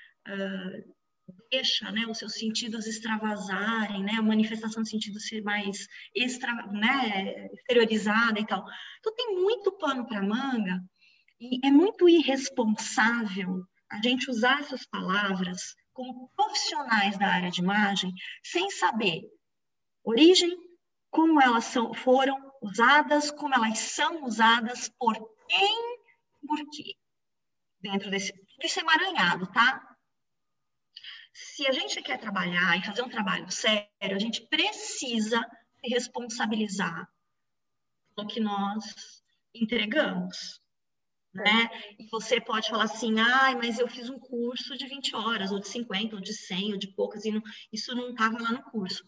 deixa 1.51 1.91
né, 1.93 2.07
os 2.07 2.19
seus 2.19 2.35
sentidos 2.35 2.87
extravasarem, 2.87 4.03
né, 4.03 4.13
a 4.19 4.23
manifestação 4.23 4.83
de 4.83 4.91
sentido 4.91 5.21
ser 5.21 5.43
mais 5.43 5.87
extra, 6.15 6.53
né, 6.67 7.49
exteriorizada 7.53 8.41
e 8.41 8.47
tal. 8.47 8.65
Então, 8.99 9.15
tem 9.15 9.35
muito 9.41 9.73
pano 9.73 10.07
para 10.07 10.23
manga 10.23 10.83
e 11.41 11.67
é 11.67 11.71
muito 11.71 12.09
irresponsável 12.09 13.65
a 13.91 14.01
gente 14.03 14.31
usar 14.31 14.61
essas 14.61 14.87
palavras 14.87 15.75
como 15.93 16.29
profissionais 16.35 17.17
da 17.19 17.29
área 17.29 17.51
de 17.51 17.61
imagem 17.61 18.13
sem 18.43 18.71
saber 18.71 19.23
origem, 20.03 20.51
como 21.11 21.41
elas 21.41 21.65
são, 21.67 21.95
foram 21.95 22.37
usadas, 22.61 23.31
como 23.31 23.55
elas 23.55 23.79
são 23.79 24.25
usadas, 24.25 24.91
por 24.99 25.15
quem, 25.49 25.99
por 26.47 26.59
quê. 26.71 26.97
Dentro 27.81 28.11
desse. 28.11 28.33
Isso 28.63 28.81
é 28.81 28.83
emaranhado, 28.83 29.47
tá? 29.53 29.94
Se 31.35 31.67
a 31.67 31.73
gente 31.73 32.01
quer 32.01 32.19
trabalhar 32.19 32.79
e 32.79 32.85
fazer 32.85 33.03
um 33.03 33.09
trabalho 33.09 33.51
sério, 33.51 33.91
a 34.01 34.19
gente 34.19 34.41
precisa 34.47 35.41
se 35.81 35.91
responsabilizar 35.91 37.07
pelo 38.15 38.29
que 38.29 38.41
nós 38.41 38.85
entregamos 39.53 40.65
né? 41.35 41.69
E 41.99 42.07
você 42.11 42.41
pode 42.41 42.69
falar 42.69 42.85
assim, 42.85 43.19
ah, 43.19 43.55
mas 43.61 43.79
eu 43.79 43.89
fiz 43.89 44.09
um 44.09 44.19
curso 44.19 44.77
de 44.79 44.87
20 44.87 45.17
horas, 45.17 45.51
ou 45.51 45.59
de 45.59 45.69
50, 45.69 46.15
ou 46.15 46.23
de 46.23 46.33
100, 46.33 46.73
ou 46.73 46.79
de 46.79 46.87
poucas, 46.89 47.25
e 47.25 47.33
não, 47.33 47.43
isso 47.73 47.95
não 47.95 48.11
estava 48.11 48.41
lá 48.41 48.53
no 48.53 48.63
curso. 48.63 49.05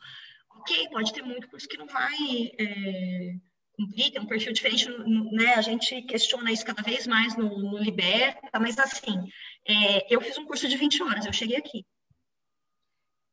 Ok, 0.58 0.88
pode 0.90 1.12
ter 1.12 1.22
muito 1.22 1.48
curso 1.48 1.68
que 1.68 1.76
não 1.76 1.86
vai 1.86 2.50
é, 2.58 3.34
cumprir, 3.74 4.10
tem 4.10 4.20
um 4.20 4.26
perfil 4.26 4.52
diferente, 4.52 4.88
né? 5.32 5.54
A 5.54 5.60
gente 5.60 6.02
questiona 6.02 6.50
isso 6.50 6.64
cada 6.64 6.82
vez 6.82 7.06
mais 7.06 7.36
no, 7.36 7.48
no 7.58 7.78
Liberta, 7.78 8.58
mas 8.58 8.76
assim, 8.78 9.16
é, 9.64 10.12
eu 10.12 10.20
fiz 10.20 10.36
um 10.36 10.46
curso 10.46 10.66
de 10.66 10.76
20 10.76 11.02
horas, 11.04 11.26
eu 11.26 11.32
cheguei 11.32 11.56
aqui. 11.56 11.86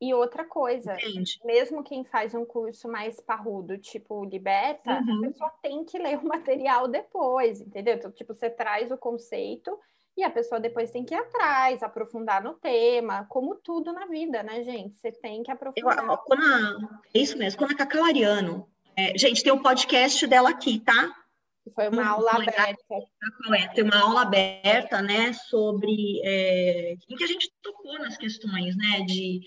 E 0.04 0.14
outra 0.14 0.44
coisa, 0.44 0.96
Entendi. 0.96 1.40
mesmo 1.46 1.82
quem 1.82 2.04
faz 2.04 2.36
um 2.36 2.44
curso 2.44 2.90
mais 2.90 3.22
parrudo, 3.22 3.78
tipo 3.78 4.26
liberta, 4.26 5.00
uhum. 5.00 5.20
a 5.20 5.28
pessoa 5.30 5.50
tem 5.62 5.86
que 5.86 5.98
ler 5.98 6.18
o 6.18 6.28
material 6.28 6.90
depois, 6.90 7.62
entendeu? 7.62 7.96
Então, 7.96 8.12
tipo, 8.12 8.34
você 8.34 8.50
traz 8.50 8.92
o 8.92 8.98
conceito 8.98 9.80
e 10.18 10.22
a 10.22 10.30
pessoa 10.30 10.60
depois 10.60 10.92
tem 10.92 11.06
que 11.06 11.14
ir 11.14 11.18
atrás, 11.18 11.82
aprofundar 11.82 12.44
no 12.44 12.56
tema, 12.56 13.26
como 13.30 13.56
tudo 13.56 13.94
na 13.94 14.06
vida, 14.06 14.44
né, 14.44 14.62
gente? 14.66 14.98
Você 14.98 15.10
tem 15.10 15.42
que 15.42 15.50
aprofundar. 15.50 16.06
Eu, 16.06 16.18
quando 16.18 16.44
a, 16.44 17.02
é 17.16 17.20
isso 17.20 17.38
mesmo, 17.38 17.58
quando 17.58 17.72
a 17.72 17.78
Cacau 17.78 18.04
Ariano, 18.04 18.68
é, 18.98 19.18
gente, 19.18 19.42
tem 19.42 19.54
o 19.54 19.56
um 19.56 19.64
podcast 19.64 20.28
dela 20.28 20.50
aqui, 20.50 20.82
tá? 20.82 21.16
Foi 21.74 21.88
uma 21.88 22.06
aula 22.06 22.32
aberta. 22.32 22.96
É, 23.56 23.68
tem 23.70 23.86
uma 23.86 24.02
aula 24.02 24.24
aberta, 24.24 25.02
né, 25.02 25.32
sobre 25.32 26.20
é, 26.26 26.98
em 27.10 27.16
que 27.16 27.24
a 27.24 27.28
gente 27.28 27.50
tocou 27.62 27.98
nas 28.00 28.18
questões, 28.18 28.76
né, 28.76 29.00
de 29.06 29.40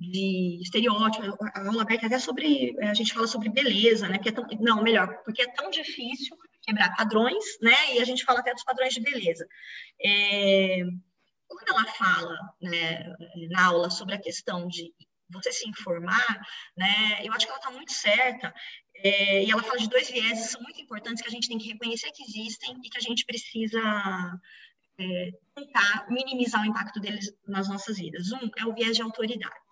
de 0.00 0.58
estereótipo, 0.62 1.36
a 1.54 1.66
aula 1.66 1.82
aberta 1.82 2.06
até 2.06 2.18
sobre, 2.18 2.74
a 2.80 2.94
gente 2.94 3.12
fala 3.12 3.26
sobre 3.26 3.50
beleza, 3.50 4.08
né? 4.08 4.18
Que 4.18 4.30
é 4.30 4.32
tão, 4.32 4.46
não, 4.58 4.82
melhor, 4.82 5.22
porque 5.24 5.42
é 5.42 5.52
tão 5.52 5.70
difícil 5.70 6.36
quebrar 6.62 6.96
padrões, 6.96 7.44
né? 7.60 7.94
E 7.94 8.00
a 8.00 8.04
gente 8.04 8.24
fala 8.24 8.40
até 8.40 8.54
dos 8.54 8.64
padrões 8.64 8.94
de 8.94 9.00
beleza. 9.00 9.46
É, 10.02 10.84
quando 11.46 11.68
ela 11.68 11.84
fala 11.92 12.34
né, 12.62 13.14
na 13.50 13.66
aula 13.66 13.90
sobre 13.90 14.14
a 14.14 14.20
questão 14.20 14.66
de 14.66 14.90
você 15.28 15.52
se 15.52 15.68
informar, 15.68 16.40
né? 16.76 17.20
Eu 17.22 17.32
acho 17.34 17.44
que 17.44 17.52
ela 17.52 17.60
está 17.60 17.70
muito 17.70 17.92
certa. 17.92 18.54
É, 18.96 19.44
e 19.44 19.50
ela 19.50 19.62
fala 19.62 19.78
de 19.78 19.88
dois 19.88 20.10
vieses 20.10 20.50
são 20.50 20.62
muito 20.62 20.80
importantes 20.80 21.22
que 21.22 21.28
a 21.28 21.30
gente 21.30 21.48
tem 21.48 21.58
que 21.58 21.72
reconhecer 21.72 22.10
que 22.12 22.22
existem 22.22 22.74
e 22.82 22.88
que 22.88 22.98
a 22.98 23.02
gente 23.02 23.24
precisa 23.26 23.80
é, 24.98 25.30
tentar 25.54 26.06
minimizar 26.08 26.62
o 26.62 26.66
impacto 26.66 26.98
deles 27.00 27.30
nas 27.46 27.68
nossas 27.68 27.98
vidas. 27.98 28.32
Um 28.32 28.50
é 28.56 28.64
o 28.64 28.74
viés 28.74 28.96
de 28.96 29.02
autoridade. 29.02 29.69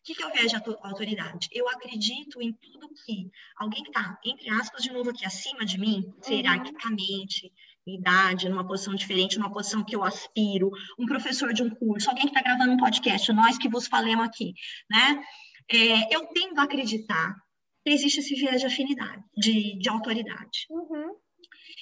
O 0.00 0.02
que, 0.04 0.14
que 0.14 0.24
eu 0.24 0.32
vejo 0.32 0.56
a 0.56 0.88
autoridade? 0.88 1.48
Eu 1.52 1.68
acredito 1.68 2.40
em 2.40 2.52
tudo 2.52 2.88
que 3.04 3.30
alguém 3.56 3.82
que 3.82 3.90
está, 3.90 4.18
entre 4.24 4.48
aspas, 4.50 4.82
de 4.82 4.92
novo 4.92 5.10
aqui, 5.10 5.24
acima 5.24 5.64
de 5.64 5.78
mim, 5.78 6.02
hierarquicamente, 6.28 7.46
uhum. 7.86 7.94
idade, 7.94 8.48
numa 8.48 8.66
posição 8.66 8.94
diferente, 8.94 9.38
numa 9.38 9.52
posição 9.52 9.84
que 9.84 9.94
eu 9.94 10.02
aspiro, 10.04 10.70
um 10.98 11.06
professor 11.06 11.52
de 11.52 11.62
um 11.62 11.70
curso, 11.70 12.08
alguém 12.08 12.24
que 12.24 12.30
está 12.30 12.42
gravando 12.42 12.72
um 12.72 12.76
podcast, 12.78 13.32
nós 13.32 13.58
que 13.58 13.68
vos 13.68 13.86
falemos 13.86 14.24
aqui, 14.24 14.54
né? 14.90 15.22
É, 15.70 16.14
eu 16.14 16.26
tendo 16.34 16.58
a 16.58 16.64
acreditar 16.64 17.36
que 17.84 17.90
existe 17.90 18.20
esse 18.20 18.34
viés 18.34 18.60
de 18.60 18.66
afinidade, 18.66 19.22
de, 19.36 19.78
de 19.78 19.88
autoridade. 19.88 20.66
Uhum. 20.68 21.16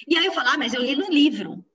E 0.07 0.17
aí 0.17 0.25
eu 0.25 0.31
falo, 0.31 0.49
ah, 0.49 0.57
mas 0.57 0.73
eu 0.73 0.81
li 0.81 0.95
no 0.95 1.09
livro. 1.09 1.65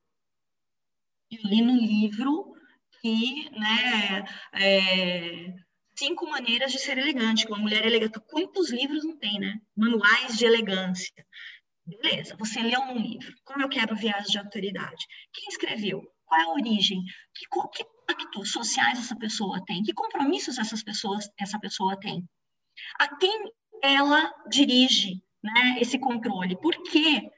Eu 1.31 1.51
li 1.51 1.63
no 1.63 1.75
livro 1.75 2.55
que, 3.01 3.51
né, 3.51 4.25
é, 4.53 5.55
Cinco 5.97 6.29
maneiras 6.29 6.73
de 6.73 6.79
ser 6.79 6.99
elegante, 6.99 7.47
uma 7.47 7.59
mulher 7.59 7.87
elegante. 7.87 8.19
Quantos 8.29 8.71
livros 8.71 9.05
não 9.05 9.17
tem, 9.17 9.39
né? 9.39 9.61
Manuais 9.77 10.37
de 10.37 10.45
elegância. 10.45 11.25
Beleza, 11.87 12.37
você 12.37 12.61
leu 12.63 12.81
um 12.81 12.97
livro. 12.97 13.35
Como 13.45 13.63
eu 13.63 13.69
quebro 13.69 13.95
viés 13.95 14.27
de 14.27 14.39
autoridade? 14.39 15.07
Quem 15.33 15.49
escreveu? 15.49 16.03
Qual 16.25 16.41
é 16.41 16.45
a 16.45 16.53
origem? 16.53 17.03
Que, 17.35 17.47
que 17.73 17.85
pactos 18.07 18.51
sociais 18.51 18.99
essa 18.99 19.17
pessoa 19.17 19.63
tem? 19.65 19.83
Que 19.83 19.93
compromissos 19.93 20.59
essas 20.59 20.83
pessoas, 20.83 21.29
essa 21.39 21.59
pessoa 21.61 21.99
tem? 21.99 22.29
A 22.99 23.17
quem 23.17 23.53
ela 23.83 24.33
dirige 24.49 25.23
né, 25.43 25.77
esse 25.79 25.99
controle? 25.99 26.57
Por 26.61 26.75
que 26.85 27.31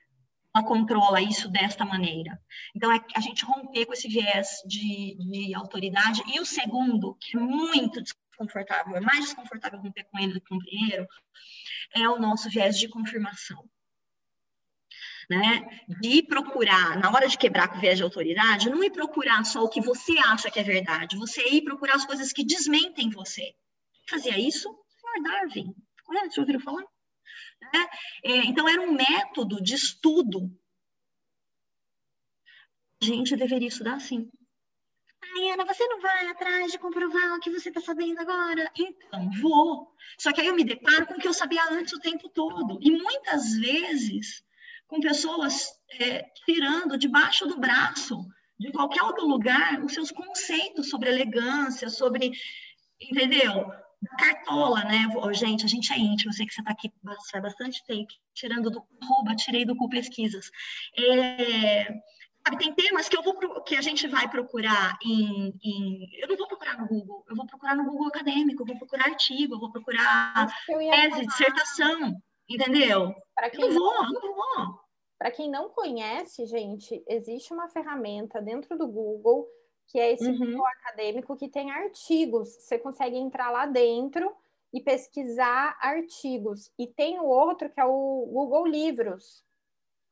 ela 0.57 0.64
controla 0.64 1.21
isso 1.21 1.51
desta 1.51 1.85
maneira. 1.85 2.40
Então, 2.75 2.90
é 2.90 2.99
a 3.14 3.21
gente 3.21 3.45
romper 3.45 3.85
com 3.85 3.92
esse 3.92 4.09
viés 4.09 4.62
de, 4.66 5.14
de 5.19 5.55
autoridade. 5.55 6.22
E 6.35 6.41
o 6.41 6.47
segundo, 6.47 7.14
que 7.20 7.37
é 7.37 7.41
muito 7.41 8.03
desconfortável, 8.37 8.97
é 8.97 9.01
mais 9.01 9.24
desconfortável 9.24 9.80
romper 9.80 10.05
com 10.05 10.18
ele 10.18 10.34
do 10.34 10.41
que 10.41 10.49
com 10.49 10.57
o 10.57 10.59
primeiro, 10.59 11.07
é 11.95 12.09
o 12.09 12.18
nosso 12.18 12.51
viés 12.51 12.78
de 12.78 12.89
confirmação. 12.89 13.68
Né? 15.28 15.84
De 16.01 16.22
procurar, 16.22 17.01
na 17.01 17.11
hora 17.11 17.26
de 17.26 17.37
quebrar 17.37 17.68
com 17.68 17.78
o 17.78 17.80
viés 17.80 17.97
de 17.97 18.05
autoridade, 18.05 18.70
não 18.70 18.84
ir 18.84 18.93
procurar 18.93 19.45
só 19.45 19.64
o 19.64 19.68
que 19.68 19.80
você 19.80 20.16
acha 20.18 20.51
que 20.51 20.61
é 20.61 20.62
verdade, 20.62 21.16
você 21.16 21.43
ir 21.49 21.62
procurar 21.62 21.97
as 21.97 22.05
coisas 22.05 22.32
que 22.32 22.45
desmentem 22.45 23.11
você. 23.11 23.55
Fazia 24.09 24.39
isso? 24.39 24.70
O 24.70 25.01
senhor 25.01 25.22
Darwin. 25.24 25.74
Conhece? 26.05 26.34
Você 26.34 26.41
ouviu 26.41 26.61
falar? 26.61 26.84
Né? 27.72 27.87
É, 28.22 28.37
então, 28.45 28.68
era 28.68 28.80
um 28.80 28.93
método 28.93 29.61
de 29.61 29.74
estudo. 29.74 30.49
A 33.03 33.05
gente 33.05 33.34
deveria 33.34 33.66
estudar 33.66 33.95
assim. 33.95 34.30
Ai, 35.37 35.51
Ana, 35.51 35.66
você 35.66 35.87
não 35.87 36.01
vai 36.01 36.26
atrás 36.28 36.72
de 36.72 36.78
comprovar 36.78 37.34
o 37.34 37.41
que 37.41 37.51
você 37.51 37.68
está 37.68 37.80
sabendo 37.80 38.18
agora? 38.20 38.70
Então, 38.78 39.30
vou. 39.43 39.95
Só 40.18 40.32
que 40.32 40.41
aí 40.41 40.47
eu 40.47 40.55
me 40.55 40.64
deparo 40.64 41.07
com 41.07 41.14
o 41.14 41.18
que 41.18 41.28
eu 41.28 41.34
sabia 41.34 41.62
antes 41.70 41.93
o 41.93 42.01
tempo 42.01 42.28
todo. 42.30 42.78
E 42.80 42.91
muitas 42.91 43.53
vezes 43.53 44.43
com 44.89 44.99
pessoas 44.99 45.68
é, 46.01 46.22
tirando 46.47 46.97
debaixo 46.97 47.47
do 47.47 47.59
braço, 47.59 48.24
de 48.59 48.72
qualquer 48.72 49.03
outro 49.03 49.26
lugar, 49.26 49.84
os 49.84 49.93
seus 49.93 50.11
conceitos 50.11 50.89
sobre 50.89 51.11
elegância, 51.11 51.91
sobre. 51.91 52.32
Entendeu? 52.99 53.70
cartola, 54.18 54.84
né? 54.84 55.09
Gente, 55.32 55.64
a 55.64 55.68
gente 55.68 55.93
é 55.93 55.99
íntimo, 55.99 56.30
eu 56.30 56.34
sei 56.34 56.47
que 56.47 56.55
você 56.55 56.61
está 56.61 56.70
aqui 56.70 56.93
faz 57.30 57.43
bastante 57.43 57.84
tempo, 57.84 58.12
tirando 58.34 58.70
do 58.70 58.87
rouba, 59.03 59.34
tirei 59.34 59.64
do 59.64 59.74
cu 59.74 59.89
pesquisas. 59.89 60.51
É, 60.97 61.93
sabe, 62.47 62.59
tem 62.59 62.72
temas 62.74 63.09
que 63.09 63.16
eu 63.16 63.22
vou 63.22 63.36
que 63.62 63.76
a 63.76 63.80
gente 63.80 64.07
vai 64.07 64.28
procurar 64.30 64.97
em, 65.05 65.53
em, 65.62 66.09
eu 66.20 66.28
não 66.28 66.36
vou 66.36 66.47
procurar 66.47 66.78
no 66.78 66.86
Google, 66.86 67.24
eu 67.28 67.36
vou 67.36 67.47
procurar 67.47 67.74
no 67.74 67.84
Google 67.84 68.07
acadêmico, 68.07 68.62
eu 68.62 68.66
vou 68.66 68.78
procurar 68.78 69.07
artigo, 69.07 69.55
eu 69.55 69.61
vou 69.61 69.72
procurar 69.72 70.47
tese, 70.66 71.26
dissertação, 71.26 72.14
entendeu? 72.49 73.14
quem 73.51 73.64
eu 73.64 73.72
não 73.72 73.78
vou, 73.78 73.94
eu 73.94 74.12
não 74.12 74.34
vou. 74.34 74.86
Para 75.18 75.30
quem 75.30 75.51
não 75.51 75.70
conhece, 75.70 76.47
gente, 76.47 77.03
existe 77.09 77.53
uma 77.53 77.68
ferramenta 77.68 78.40
dentro 78.40 78.76
do 78.76 78.86
Google 78.86 79.49
que 79.88 79.99
é 79.99 80.12
esse 80.12 80.28
uhum. 80.28 80.66
acadêmico 80.66 81.36
que 81.36 81.49
tem 81.49 81.70
artigos. 81.70 82.49
Você 82.49 82.78
consegue 82.78 83.16
entrar 83.16 83.51
lá 83.51 83.66
dentro 83.66 84.34
e 84.72 84.80
pesquisar 84.80 85.76
artigos. 85.80 86.72
E 86.78 86.86
tem 86.88 87.20
o 87.20 87.24
outro 87.24 87.70
que 87.70 87.80
é 87.80 87.84
o 87.84 88.28
Google 88.32 88.66
Livros. 88.66 89.44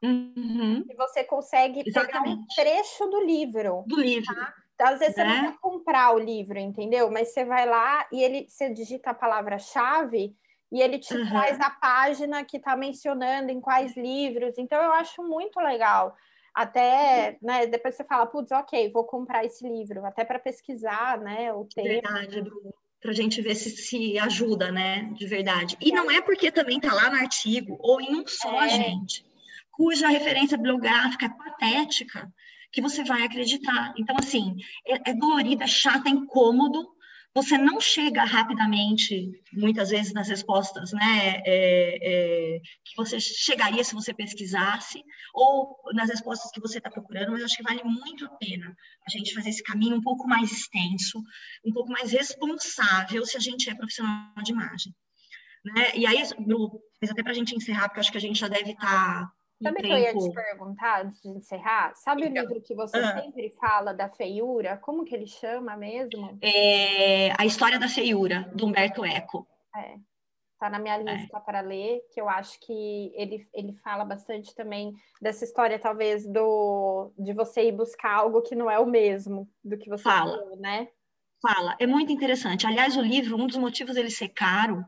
Uhum. 0.07 0.85
E 0.89 0.95
você 0.95 1.25
consegue 1.25 1.83
Exatamente. 1.87 2.13
pegar 2.13 2.31
um 2.31 2.47
trecho 2.55 3.07
do 3.07 3.21
livro. 3.25 3.85
Do 3.87 4.01
livro. 4.01 4.35
Tá? 4.35 4.55
Então, 4.75 4.89
às 4.89 4.99
vezes 4.99 5.15
você 5.15 5.25
não 5.25 5.31
vai 5.31 5.43
né? 5.43 5.57
comprar 5.61 6.15
o 6.15 6.19
livro, 6.19 6.59
entendeu? 6.59 7.11
Mas 7.11 7.29
você 7.29 7.45
vai 7.45 7.67
lá 7.67 8.07
e 8.13 8.23
ele 8.23 8.47
você 8.49 8.71
digita 8.71 9.11
a 9.11 9.15
palavra-chave 9.15 10.35
e 10.73 10.83
ele 10.83 10.99
te 10.99 11.15
uhum. 11.15 11.29
traz 11.29 11.61
a 11.61 11.71
página 11.71 12.45
que 12.45 12.57
está 12.57 12.77
mencionando 12.77 13.51
em 13.51 13.61
quais 13.61 13.97
livros. 13.97 14.59
Então, 14.59 14.83
eu 14.83 14.93
acho 14.93 15.23
muito 15.23 15.61
legal. 15.61 16.17
Até, 16.53 17.37
né, 17.43 17.67
depois 17.67 17.95
você 17.95 18.05
fala, 18.05 18.27
putz, 18.27 18.53
ok, 18.53 18.91
vou 18.93 19.05
comprar 19.05 19.45
esse 19.45 19.69
livro, 19.69 20.05
até 20.05 20.25
para 20.25 20.39
pesquisar, 20.39 21.19
né, 21.19 21.53
o 21.53 21.65
tema. 21.65 21.89
Verdade, 21.89 22.43
Bruno 22.43 22.73
para 23.05 23.11
a 23.11 23.15
gente 23.15 23.43
ver 23.43 23.55
se 23.55 23.69
se 23.69 24.19
ajuda, 24.19 24.73
né, 24.73 25.11
de 25.13 25.27
verdade. 25.27 25.77
E 25.79 25.93
não 25.93 26.11
é 26.11 26.23
porque 26.23 26.51
também 26.51 26.79
está 26.79 26.95
lá 26.95 27.11
no 27.11 27.17
artigo 27.17 27.77
ou 27.79 28.01
em 28.01 28.15
um 28.15 28.27
só, 28.27 28.63
é. 28.63 28.69
gente, 28.71 29.23
cuja 29.77 30.09
referência 30.09 30.57
bibliográfica 30.57 31.27
é 31.27 31.29
patética, 31.29 32.33
que 32.73 32.83
você 32.83 33.05
vai 33.05 33.23
acreditar. 33.23 33.95
Então, 33.97 34.17
assim, 34.19 34.57
é, 34.87 35.11
é 35.11 35.15
dolorido, 35.15 35.63
é 35.63 35.67
chato, 35.67 36.07
é 36.07 36.11
incômodo, 36.11 36.95
você 37.35 37.59
não 37.59 37.81
chega 37.81 38.23
rapidamente, 38.23 39.29
muitas 39.53 39.91
vezes, 39.91 40.13
nas 40.13 40.29
respostas 40.29 40.93
né, 40.93 41.43
é, 41.45 41.99
é, 42.01 42.61
que 42.85 42.97
você 42.97 43.19
chegaria 43.19 43.83
se 43.83 43.93
você 43.93 44.15
pesquisasse, 44.15 45.03
ou 45.35 45.77
nas 45.95 46.11
respostas 46.11 46.53
que 46.53 46.61
você 46.61 46.79
está 46.79 46.89
procurando, 46.89 47.33
mas 47.33 47.43
acho 47.43 47.57
que 47.57 47.63
vale 47.65 47.83
muito 47.83 48.25
a 48.25 48.29
pena 48.37 48.73
a 49.05 49.11
gente 49.11 49.35
fazer 49.35 49.51
esse 49.51 49.65
caminho 49.65 49.97
um 49.97 50.01
pouco 50.01 50.29
mais 50.29 50.53
extenso, 50.53 51.21
um 51.65 51.73
pouco 51.73 51.91
mais 51.91 52.13
responsável 52.13 53.27
se 53.27 53.37
a 53.37 53.41
gente 53.41 53.69
é 53.69 53.75
profissional 53.75 54.33
de 54.45 54.53
imagem. 54.53 54.95
Né? 55.65 55.97
E 55.97 56.07
aí, 56.07 56.23
Bru, 56.39 56.81
até 57.03 57.21
para 57.21 57.33
a 57.33 57.35
gente 57.35 57.57
encerrar, 57.57 57.89
porque 57.89 58.01
acho 58.01 58.13
que 58.13 58.19
a 58.19 58.21
gente 58.21 58.39
já 58.39 58.49
deve 58.49 58.73
estar. 58.73 59.25
Tá 59.25 59.33
Sabe 59.63 59.79
o 59.79 59.83
que 59.83 59.93
eu 59.93 59.99
ia 59.99 60.13
te 60.13 60.33
perguntar 60.33 61.05
antes 61.05 61.23
de 61.23 61.29
encerrar? 61.29 61.95
Sabe 61.95 62.27
então, 62.27 62.45
o 62.45 62.49
livro 62.49 62.63
que 62.63 62.75
você 62.75 62.99
ah. 62.99 63.23
sempre 63.23 63.51
fala 63.51 63.93
da 63.95 64.09
feiura? 64.09 64.77
Como 64.79 65.05
que 65.05 65.15
ele 65.15 65.27
chama 65.27 65.77
mesmo? 65.77 66.39
É 66.43 67.33
A 67.39 67.47
História 67.47 67.79
da 67.79 67.89
Feiura, 67.89 68.51
do 68.55 68.67
Humberto 68.67 69.05
Eco. 69.05 69.47
É. 69.77 69.97
Tá 70.59 70.71
na 70.71 70.79
minha 70.79 70.97
é. 70.97 71.03
lista 71.03 71.37
é. 71.37 71.41
para 71.41 71.61
ler, 71.61 72.01
que 72.13 72.21
eu 72.21 72.29
acho 72.29 72.59
que 72.61 73.13
ele, 73.15 73.47
ele 73.53 73.73
fala 73.75 74.05
bastante 74.05 74.55
também 74.55 74.93
dessa 75.21 75.45
história, 75.45 75.79
talvez, 75.79 76.27
do 76.27 77.13
de 77.19 77.33
você 77.33 77.69
ir 77.69 77.73
buscar 77.73 78.15
algo 78.15 78.43
que 78.43 78.55
não 78.55 78.71
é 78.71 78.79
o 78.79 78.87
mesmo 78.87 79.49
do 79.63 79.77
que 79.79 79.89
você 79.89 80.03
fala, 80.03 80.39
falou, 80.39 80.57
né? 80.57 80.89
Fala, 81.41 81.77
é 81.79 81.87
muito 81.87 82.13
interessante. 82.13 82.67
Aliás, 82.67 82.97
o 82.97 83.03
livro, 83.03 83.37
um 83.37 83.47
dos 83.47 83.57
motivos 83.57 83.95
dele 83.95 84.11
ser 84.11 84.29
caro 84.31 84.85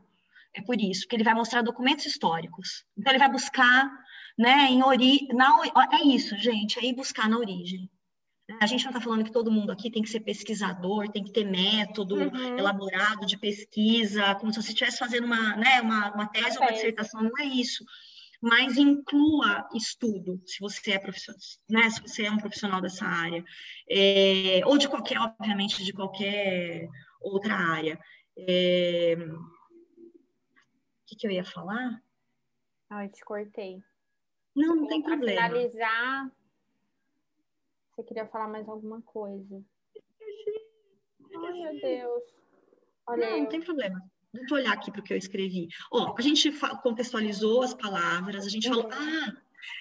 é 0.53 0.61
por 0.61 0.79
isso, 0.81 1.01
porque 1.01 1.15
ele 1.15 1.23
vai 1.23 1.35
mostrar 1.35 1.61
documentos 1.61 2.05
históricos. 2.05 2.83
Então, 2.97 3.11
ele 3.11 3.19
vai 3.19 3.29
buscar 3.29 3.87
né? 4.37 4.67
Em 4.69 4.83
ori... 4.83 5.27
na... 5.33 5.55
É 5.93 6.05
isso, 6.05 6.37
gente, 6.37 6.79
é 6.79 6.85
ir 6.85 6.93
buscar 6.93 7.29
na 7.29 7.37
origem. 7.37 7.89
A 8.61 8.65
gente 8.65 8.83
não 8.85 8.91
está 8.91 9.01
falando 9.01 9.25
que 9.25 9.31
todo 9.31 9.51
mundo 9.51 9.71
aqui 9.71 9.91
tem 9.91 10.01
que 10.01 10.09
ser 10.09 10.21
pesquisador, 10.21 11.09
tem 11.09 11.23
que 11.23 11.33
ter 11.33 11.43
método 11.43 12.15
uhum. 12.15 12.57
elaborado 12.57 13.25
de 13.25 13.37
pesquisa, 13.37 14.35
como 14.35 14.53
se 14.53 14.61
você 14.61 14.69
estivesse 14.69 14.99
fazendo 14.99 15.25
uma, 15.25 15.57
né, 15.57 15.81
uma, 15.81 16.13
uma 16.13 16.27
tese 16.27 16.57
ou 16.57 16.63
uma 16.63 16.71
dissertação, 16.71 17.21
não 17.23 17.37
é 17.39 17.43
isso. 17.43 17.83
Mas 18.41 18.77
inclua 18.77 19.67
estudo, 19.75 20.41
se 20.45 20.59
você 20.59 20.91
é 20.91 20.99
profissional, 20.99 21.41
né, 21.69 21.89
se 21.89 22.01
você 22.01 22.23
é 22.23 22.31
um 22.31 22.37
profissional 22.37 22.79
dessa 22.79 23.05
área, 23.05 23.43
é, 23.89 24.61
ou 24.65 24.77
de 24.77 24.87
qualquer, 24.87 25.19
obviamente, 25.19 25.83
de 25.83 25.91
qualquer 25.91 26.87
outra 27.19 27.55
área. 27.55 27.99
É... 28.37 29.15
O 29.17 31.07
que, 31.07 31.15
que 31.15 31.27
eu 31.27 31.31
ia 31.31 31.43
falar? 31.43 32.01
Ai, 32.89 33.09
te 33.09 33.23
cortei. 33.25 33.81
Não, 34.57 34.75
não 34.75 34.87
tem 34.87 35.03
problema. 35.03 35.39
Para 35.39 35.49
finalizar, 35.49 36.31
você 37.91 38.03
queria 38.03 38.25
falar 38.25 38.47
mais 38.47 38.67
alguma 38.67 39.01
coisa? 39.03 39.63
Ai, 41.35 41.53
meu 41.53 41.79
Deus. 41.79 42.23
Olha 43.05 43.29
não, 43.29 43.39
não 43.41 43.45
tem 43.45 43.61
problema. 43.61 44.01
Vamos 44.33 44.51
olhar 44.51 44.73
aqui 44.73 44.91
para 44.91 45.01
o 45.01 45.03
que 45.03 45.13
eu 45.13 45.17
escrevi. 45.17 45.67
Ó, 45.91 46.15
a 46.17 46.21
gente 46.21 46.51
contextualizou 46.81 47.61
as 47.61 47.73
palavras, 47.73 48.45
a 48.45 48.49
gente 48.49 48.67
uhum. 48.67 48.75
falou, 48.75 48.91
ah, 48.91 49.37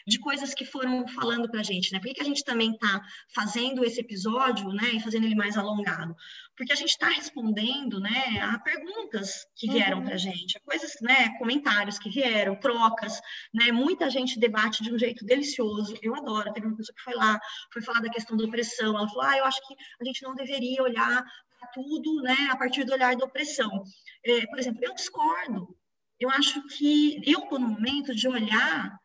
de 0.06 0.18
coisas 0.18 0.54
que 0.54 0.64
foram 0.64 1.06
falando 1.08 1.48
para 1.50 1.60
a 1.60 1.62
gente, 1.62 1.92
né? 1.92 1.98
Por 1.98 2.08
que, 2.08 2.14
que 2.14 2.22
a 2.22 2.24
gente 2.24 2.44
também 2.44 2.72
está 2.72 3.00
fazendo 3.34 3.84
esse 3.84 4.00
episódio, 4.00 4.68
né, 4.72 4.90
e 4.94 5.00
fazendo 5.00 5.24
ele 5.24 5.34
mais 5.34 5.56
alongado? 5.56 6.14
Porque 6.56 6.72
a 6.72 6.76
gente 6.76 6.90
está 6.90 7.08
respondendo, 7.08 8.00
né, 8.00 8.40
a 8.40 8.58
perguntas 8.58 9.46
que 9.54 9.70
vieram 9.70 9.98
uhum. 9.98 10.04
para 10.04 10.14
a 10.14 10.18
gente, 10.18 10.56
a 10.56 10.60
coisas, 10.60 10.94
né, 11.02 11.36
comentários 11.38 11.98
que 11.98 12.08
vieram, 12.08 12.56
trocas, 12.56 13.20
né? 13.52 13.70
Muita 13.72 14.08
gente 14.08 14.38
debate 14.38 14.82
de 14.82 14.92
um 14.92 14.98
jeito 14.98 15.24
delicioso. 15.24 15.96
Eu 16.02 16.14
adoro. 16.14 16.52
Teve 16.52 16.66
uma 16.66 16.76
pessoa 16.76 16.94
que 16.96 17.02
foi 17.02 17.14
lá, 17.14 17.38
foi 17.72 17.82
falar 17.82 18.00
da 18.00 18.10
questão 18.10 18.36
da 18.36 18.44
opressão. 18.44 18.96
Ela 18.96 19.08
falou, 19.08 19.22
ah, 19.22 19.36
eu 19.38 19.44
acho 19.44 19.60
que 19.66 19.74
a 20.00 20.04
gente 20.04 20.22
não 20.22 20.34
deveria 20.34 20.82
olhar 20.82 21.24
tudo, 21.72 22.22
né, 22.22 22.48
a 22.50 22.56
partir 22.56 22.84
do 22.84 22.92
olhar 22.92 23.16
da 23.16 23.24
opressão. 23.24 23.82
É, 24.24 24.46
por 24.46 24.58
exemplo, 24.58 24.80
eu 24.82 24.94
discordo. 24.94 25.76
Eu 26.18 26.30
acho 26.30 26.62
que 26.68 27.20
eu 27.26 27.40
estou 27.40 27.58
no 27.58 27.68
momento 27.68 28.14
de 28.14 28.26
olhar 28.28 28.98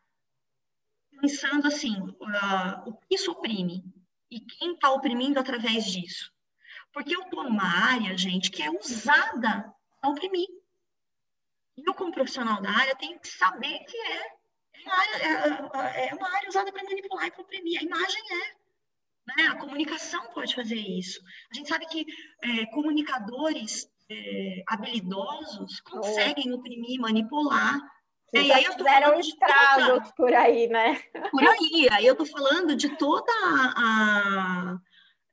pensando 1.22 1.68
assim, 1.68 1.96
uh, 2.00 2.88
o 2.88 2.94
que 2.94 3.14
isso 3.14 3.30
oprime 3.30 3.84
e 4.28 4.40
quem 4.40 4.74
está 4.74 4.90
oprimindo 4.90 5.38
através 5.38 5.84
disso. 5.84 6.32
Porque 6.92 7.14
eu 7.14 7.22
estou 7.22 7.44
numa 7.44 7.62
área, 7.62 8.18
gente, 8.18 8.50
que 8.50 8.60
é 8.60 8.70
usada 8.70 9.72
para 10.00 10.10
oprimir. 10.10 10.48
E 11.76 11.82
eu, 11.86 11.94
como 11.94 12.12
profissional 12.12 12.60
da 12.60 12.70
área, 12.70 12.96
tenho 12.96 13.18
que 13.20 13.28
saber 13.28 13.78
que 13.84 13.96
é. 13.96 14.42
É 14.74 14.84
uma 14.84 14.94
área, 14.94 15.94
é, 15.94 16.08
é 16.08 16.14
uma 16.14 16.28
área 16.28 16.48
usada 16.48 16.72
para 16.72 16.82
manipular 16.82 17.26
e 17.26 17.30
para 17.30 17.42
oprimir. 17.42 17.78
A 17.78 17.84
imagem 17.84 18.22
é. 18.32 18.62
Né? 19.24 19.46
A 19.46 19.56
comunicação 19.56 20.26
pode 20.32 20.52
fazer 20.56 20.80
isso. 20.80 21.22
A 21.52 21.54
gente 21.54 21.68
sabe 21.68 21.86
que 21.86 22.04
é, 22.42 22.66
comunicadores 22.66 23.88
é, 24.10 24.64
habilidosos 24.66 25.80
conseguem 25.82 26.52
oprimir, 26.52 27.00
manipular 27.00 27.80
é, 28.34 28.42
e 28.42 28.52
aí 28.52 28.64
fizeram 28.64 29.20
estragos 29.20 29.86
toda... 29.86 30.12
por 30.16 30.32
aí, 30.32 30.66
né? 30.66 31.00
Por 31.30 31.42
aí. 31.42 31.88
Aí 31.90 32.06
eu 32.06 32.16
tô 32.16 32.24
falando 32.24 32.74
de 32.74 32.96
toda 32.96 33.32
a, 33.76 34.78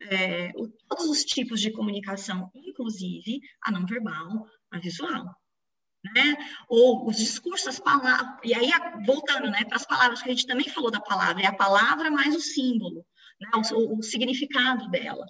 é, 0.02 0.52
todos 0.88 1.06
os 1.06 1.24
tipos 1.24 1.62
de 1.62 1.72
comunicação, 1.72 2.52
inclusive 2.54 3.40
a 3.64 3.72
não 3.72 3.86
verbal, 3.86 4.46
a 4.72 4.80
visual. 4.80 5.26
Né? 6.16 6.38
Ou 6.70 7.08
os 7.08 7.18
discursos, 7.18 7.68
as 7.68 7.80
palavras, 7.80 8.40
e 8.44 8.54
aí 8.54 8.70
voltando 9.06 9.50
né, 9.50 9.66
para 9.66 9.76
as 9.76 9.86
palavras, 9.86 10.22
que 10.22 10.30
a 10.30 10.34
gente 10.34 10.48
também 10.48 10.70
falou 10.70 10.90
da 10.90 11.02
palavra, 11.02 11.44
é 11.44 11.48
a 11.48 11.56
palavra 11.56 12.10
mais 12.10 12.34
o 12.36 12.40
símbolo, 12.40 13.06
né, 13.40 13.50
o, 13.74 13.98
o 13.98 14.02
significado 14.02 14.90
dela. 14.90 15.26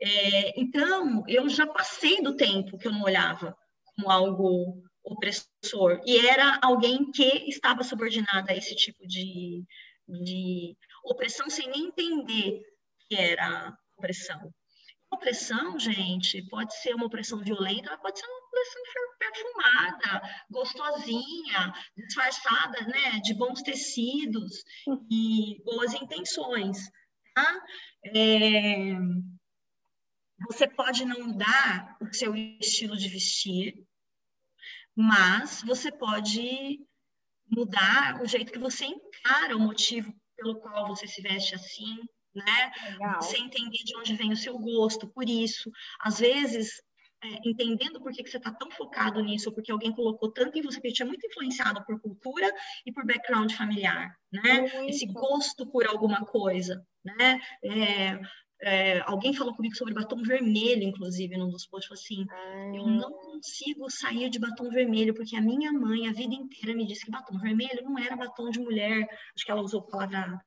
É, 0.00 0.60
então, 0.60 1.22
eu 1.28 1.48
já 1.48 1.66
passei 1.66 2.22
do 2.22 2.36
tempo 2.36 2.78
que 2.78 2.88
eu 2.88 2.92
não 2.92 3.02
olhava 3.02 3.54
como 3.94 4.10
algo 4.10 4.82
opressor, 5.04 6.00
e 6.06 6.18
era 6.26 6.58
alguém 6.62 7.10
que 7.10 7.48
estava 7.48 7.82
subordinado 7.82 8.50
a 8.50 8.56
esse 8.56 8.74
tipo 8.74 9.06
de, 9.06 9.62
de 10.08 10.76
opressão 11.04 11.48
sem 11.50 11.68
nem 11.68 11.88
entender 11.88 12.62
que 13.06 13.14
era 13.14 13.76
opressão. 13.96 14.52
Opressão, 15.12 15.78
gente, 15.78 16.42
pode 16.48 16.74
ser 16.80 16.94
uma 16.94 17.06
opressão 17.06 17.38
violenta, 17.38 17.96
pode 17.98 18.18
ser 18.18 18.26
uma 18.26 18.46
opressão 18.46 18.82
perfumada, 19.18 20.22
gostosinha, 20.50 21.72
disfarçada, 21.96 22.80
né, 22.86 23.20
de 23.22 23.34
bons 23.34 23.62
tecidos 23.62 24.64
e 25.10 25.62
boas 25.64 25.94
intenções, 25.94 26.78
tá? 27.34 27.60
É... 28.06 28.92
Você 30.48 30.66
pode 30.66 31.04
não 31.04 31.28
mudar 31.28 31.96
o 32.00 32.12
seu 32.12 32.34
estilo 32.34 32.96
de 32.96 33.08
vestir, 33.08 33.86
mas 34.96 35.62
você 35.66 35.90
pode 35.90 36.80
mudar 37.50 38.22
o 38.22 38.26
jeito 38.26 38.52
que 38.52 38.58
você 38.58 38.86
encara 38.86 39.56
o 39.56 39.60
motivo 39.60 40.14
pelo 40.36 40.56
qual 40.56 40.88
você 40.88 41.06
se 41.06 41.20
veste 41.22 41.54
assim, 41.54 41.98
né? 42.34 42.72
Legal. 42.90 43.22
Você 43.22 43.38
entender 43.38 43.84
de 43.84 43.96
onde 43.96 44.14
vem 44.14 44.32
o 44.32 44.36
seu 44.36 44.58
gosto, 44.58 45.08
por 45.08 45.28
isso, 45.28 45.70
às 46.00 46.18
vezes 46.18 46.82
é, 47.24 47.48
entendendo 47.48 48.00
por 48.02 48.12
que, 48.12 48.22
que 48.22 48.30
você 48.30 48.36
está 48.36 48.52
tão 48.52 48.70
focado 48.70 49.22
nisso, 49.22 49.50
porque 49.52 49.72
alguém 49.72 49.92
colocou 49.92 50.30
tanto 50.30 50.58
em 50.58 50.62
você, 50.62 50.78
porque 50.78 51.02
é 51.02 51.06
muito 51.06 51.26
influenciado 51.26 51.82
por 51.86 51.98
cultura 51.98 52.52
e 52.84 52.92
por 52.92 53.06
background 53.06 53.50
familiar, 53.52 54.14
né? 54.30 54.60
Muito. 54.60 54.90
Esse 54.90 55.06
gosto 55.06 55.66
por 55.66 55.86
alguma 55.86 56.26
coisa, 56.26 56.86
né? 57.02 57.40
É, 57.64 58.20
é, 58.62 59.00
alguém 59.00 59.34
falou 59.34 59.54
comigo 59.54 59.76
sobre 59.76 59.94
batom 59.94 60.22
vermelho, 60.22 60.82
inclusive, 60.82 61.36
num 61.36 61.50
dos 61.50 61.66
posts, 61.66 61.92
assim, 61.92 62.24
ah. 62.30 62.72
eu 62.74 62.86
não 62.86 63.12
consigo 63.12 63.90
sair 63.90 64.30
de 64.30 64.38
batom 64.38 64.70
vermelho, 64.70 65.14
porque 65.14 65.36
a 65.36 65.40
minha 65.40 65.72
mãe, 65.72 66.08
a 66.08 66.12
vida 66.12 66.34
inteira, 66.34 66.74
me 66.74 66.86
disse 66.86 67.04
que 67.04 67.10
batom 67.10 67.38
vermelho 67.38 67.82
não 67.82 67.98
era 67.98 68.16
batom 68.16 68.50
de 68.50 68.60
mulher, 68.60 69.06
acho 69.34 69.44
que 69.44 69.50
ela 69.50 69.62
usou 69.62 69.80
a 69.80 69.86
palavra 69.86 70.40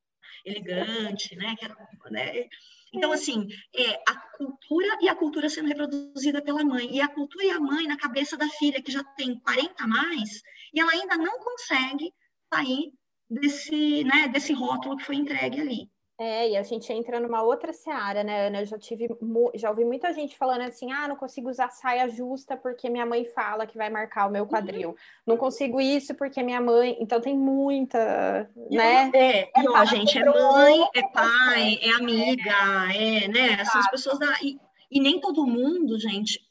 elegante, 0.45 1.35
né? 1.35 1.55
Era, 1.61 1.75
né? 2.09 2.45
Então, 2.93 3.11
assim, 3.11 3.47
é 3.75 4.01
a 4.07 4.15
cultura 4.37 4.97
e 5.01 5.09
a 5.09 5.15
cultura 5.15 5.49
sendo 5.49 5.67
reproduzida 5.67 6.41
pela 6.41 6.63
mãe, 6.63 6.95
e 6.95 7.01
a 7.01 7.07
cultura 7.07 7.45
e 7.45 7.51
a 7.51 7.59
mãe 7.59 7.85
na 7.85 7.97
cabeça 7.97 8.37
da 8.37 8.47
filha, 8.49 8.81
que 8.81 8.91
já 8.91 9.03
tem 9.03 9.39
40 9.39 9.83
a 9.83 9.87
mais, 9.87 10.41
e 10.73 10.79
ela 10.79 10.91
ainda 10.91 11.17
não 11.17 11.39
consegue 11.39 12.13
sair 12.53 12.93
desse, 13.29 14.03
né, 14.05 14.27
desse 14.29 14.53
rótulo 14.53 14.97
que 14.97 15.03
foi 15.03 15.15
entregue 15.15 15.59
ali. 15.59 15.89
É, 16.19 16.49
e 16.49 16.57
a 16.57 16.63
gente 16.63 16.91
entra 16.91 17.19
numa 17.19 17.43
outra 17.43 17.71
seara, 17.71 18.23
né, 18.23 18.47
Ana? 18.47 18.61
Eu 18.61 18.65
já 18.65 18.79
tive, 18.79 19.07
já 19.53 19.69
ouvi 19.69 19.85
muita 19.85 20.11
gente 20.11 20.35
falando 20.35 20.61
assim: 20.61 20.91
ah, 20.91 21.07
não 21.07 21.15
consigo 21.15 21.47
usar 21.47 21.69
saia 21.69 22.09
justa 22.09 22.57
porque 22.57 22.89
minha 22.89 23.05
mãe 23.05 23.23
fala 23.23 23.67
que 23.67 23.77
vai 23.77 23.87
marcar 23.87 24.27
o 24.27 24.31
meu 24.31 24.43
uhum. 24.43 24.49
quadril. 24.49 24.89
Uhum. 24.89 24.95
Não 25.27 25.37
consigo 25.37 25.79
isso 25.79 26.15
porque 26.15 26.41
minha 26.41 26.59
mãe. 26.59 26.97
Então 26.99 27.21
tem 27.21 27.37
muita, 27.37 28.49
né? 28.71 29.11
É, 29.13 29.41
é 29.41 29.51
e 29.57 29.69
ó, 29.69 29.85
gente, 29.85 30.17
é 30.17 30.25
mãe, 30.25 30.89
é 30.95 31.07
pai, 31.09 31.79
é 31.83 31.91
amiga, 31.91 32.91
é, 32.95 33.25
é 33.25 33.27
né? 33.27 33.65
São 33.65 33.79
as 33.79 33.91
pessoas 33.91 34.17
da. 34.17 34.33
E, 34.41 34.59
e 34.89 34.99
nem 34.99 35.19
todo 35.19 35.45
mundo, 35.45 35.99
gente, 35.99 36.41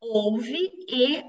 ouve 0.00 0.70
e 0.88 1.24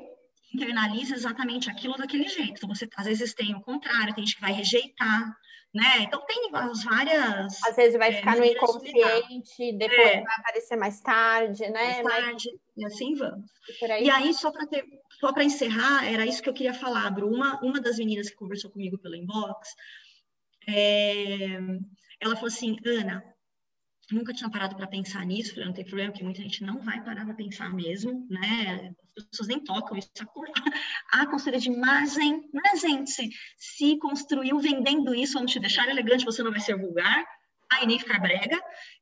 internaliza 0.53 1.15
exatamente 1.15 1.67
aquilo 1.67 1.97
daquele 1.97 2.27
jeito. 2.27 2.57
Então, 2.57 2.69
você 2.69 2.87
às 2.95 3.07
vezes 3.07 3.33
tem 3.33 3.55
o 3.55 3.61
contrário, 3.61 4.13
tem 4.13 4.23
gente 4.23 4.35
que 4.35 4.41
vai 4.41 4.53
rejeitar 4.53 5.35
né? 5.73 6.01
Então 6.01 6.23
tem 6.25 6.49
as 6.53 6.83
várias. 6.83 7.63
Às 7.63 7.75
vezes 7.75 7.97
vai 7.97 8.09
é, 8.09 8.13
ficar 8.13 8.37
no 8.37 8.45
inconsciente, 8.45 9.57
de 9.57 9.73
depois 9.73 10.07
é. 10.07 10.21
vai 10.21 10.35
aparecer 10.37 10.75
mais 10.75 11.01
tarde, 11.01 11.63
né? 11.69 12.03
Mais 12.03 12.21
tarde, 12.21 12.49
Mas... 12.77 12.77
e 12.77 12.85
assim 12.85 13.15
vamos. 13.15 13.51
E, 13.81 13.91
aí, 13.91 14.03
e 14.05 14.09
aí, 14.09 14.33
só 14.33 14.51
para 14.51 14.67
ter, 14.67 14.85
só 15.19 15.33
para 15.33 15.43
encerrar, 15.43 16.05
era 16.05 16.25
isso 16.25 16.43
que 16.43 16.49
eu 16.49 16.53
queria 16.53 16.73
falar, 16.73 17.09
Bru. 17.09 17.27
Uma, 17.27 17.59
uma 17.61 17.81
das 17.81 17.97
meninas 17.97 18.29
que 18.29 18.35
conversou 18.35 18.69
comigo 18.69 18.99
pelo 18.99 19.15
inbox, 19.15 19.69
é, 20.67 21.57
ela 22.19 22.35
falou 22.35 22.47
assim, 22.47 22.77
Ana, 22.85 23.23
nunca 24.13 24.33
tinha 24.33 24.49
parado 24.49 24.75
para 24.75 24.87
pensar 24.87 25.25
nisso, 25.25 25.59
não 25.59 25.73
tem 25.73 25.83
problema, 25.85 26.13
que 26.13 26.23
muita 26.23 26.41
gente 26.41 26.63
não 26.63 26.79
vai 26.79 27.03
parar 27.03 27.25
para 27.25 27.33
pensar 27.33 27.73
mesmo, 27.73 28.27
né? 28.29 28.93
As 29.17 29.25
pessoas 29.25 29.47
nem 29.47 29.59
tocam 29.59 29.97
isso. 29.97 30.09
A 31.11 31.25
consultoria 31.27 31.59
de 31.59 31.69
imagem, 31.69 32.49
né, 32.53 32.77
gente? 32.79 33.11
Se, 33.11 33.29
se 33.57 33.97
construiu 33.97 34.59
vendendo 34.59 35.13
isso, 35.13 35.33
vamos 35.33 35.51
te 35.51 35.59
deixar 35.59 35.89
elegante, 35.89 36.25
você 36.25 36.41
não 36.41 36.51
vai 36.51 36.59
ser 36.59 36.77
vulgar, 36.77 37.25
aí 37.71 37.85
nem 37.85 37.99
ficar 37.99 38.19
brega. 38.19 38.59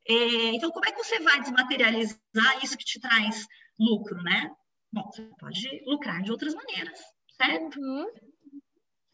É, 0.07 0.16
então, 0.55 0.72
como 0.72 0.86
é 0.86 0.91
que 0.91 1.03
você 1.03 1.20
vai 1.20 1.39
desmaterializar 1.39 2.64
isso 2.64 2.78
que 2.78 2.86
te 2.86 2.99
traz 2.99 3.45
lucro, 3.80 4.22
né? 4.24 4.51
Bom, 4.91 5.09
você 5.12 5.24
pode 5.39 5.84
lucrar 5.86 6.22
de 6.22 6.32
outras 6.32 6.53
maneiras, 6.53 6.99
certo? 7.38 7.80
Uhum. 7.80 8.12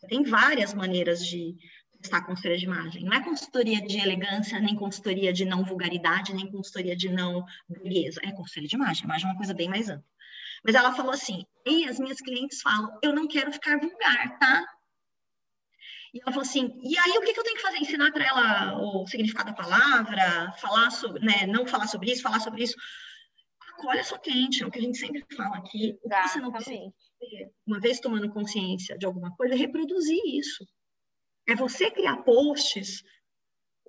Tem 0.08 0.24
várias 0.24 0.74
maneiras 0.74 1.26
de, 1.26 1.56
prestar 2.00 2.22
consultoria 2.22 2.58
de 2.58 2.66
imagem. 2.66 3.04
Não 3.04 3.14
é 3.14 3.24
consultoria 3.24 3.82
de 3.82 3.98
elegância, 3.98 4.60
nem 4.60 4.76
consultoria 4.76 5.34
de 5.34 5.46
não 5.46 5.64
vulgaridade, 5.64 6.34
nem 6.34 6.50
consultoria 6.52 6.96
de 6.96 7.10
não 7.10 7.46
beleza. 7.68 8.20
É 8.24 8.32
consultoria 8.32 8.70
de 8.70 8.76
imagem. 8.76 9.04
Imagem 9.04 9.28
é 9.28 9.30
uma 9.32 9.38
coisa 9.38 9.54
bem 9.54 9.70
mais 9.70 9.90
ampla. 9.90 10.06
Mas 10.64 10.76
ela 10.76 10.94
falou 10.94 11.12
assim, 11.12 11.46
e 11.66 11.88
as 11.88 12.00
minhas 12.00 12.20
clientes 12.20 12.62
falam, 12.62 12.98
eu 13.02 13.14
não 13.14 13.28
quero 13.28 13.52
ficar 13.52 13.80
vulgar, 13.80 14.38
tá? 14.40 14.66
E 16.14 16.22
ela 16.22 16.32
falou 16.32 16.42
assim, 16.42 16.80
e 16.82 16.98
aí 16.98 17.18
o 17.18 17.22
que, 17.22 17.34
que 17.34 17.40
eu 17.40 17.44
tenho 17.44 17.58
que 17.58 17.62
fazer? 17.62 17.78
Ensinar 17.78 18.12
para 18.12 18.26
ela 18.26 18.80
o 18.80 19.06
significado 19.08 19.52
da 19.52 19.56
palavra, 19.56 20.52
falar 20.54 20.90
sobre, 20.90 21.24
né, 21.24 21.46
não 21.46 21.68
falar 21.68 21.88
sobre 21.88 22.12
isso, 22.12 22.24
falar 22.24 22.40
sobre 22.40 22.64
isso. 22.64 22.76
Acolha 23.74 24.04
sua 24.04 24.18
cliente, 24.18 24.64
é 24.64 24.66
o 24.66 24.72
que 24.72 24.80
a 24.80 24.82
gente 24.82 24.98
sempre 24.98 25.24
fala 25.36 25.58
aqui. 25.58 25.98
O 26.02 26.10
que 26.10 26.28
você 26.28 26.40
não 26.40 26.52
precisa 26.52 26.92
uma 27.66 27.80
vez 27.80 28.00
tomando 28.00 28.30
consciência 28.30 28.98
de 28.98 29.06
alguma 29.06 29.36
coisa, 29.36 29.56
reproduzir 29.56 30.20
isso. 30.26 30.66
É 31.48 31.56
você 31.56 31.90
criar 31.90 32.18
posts 32.18 33.04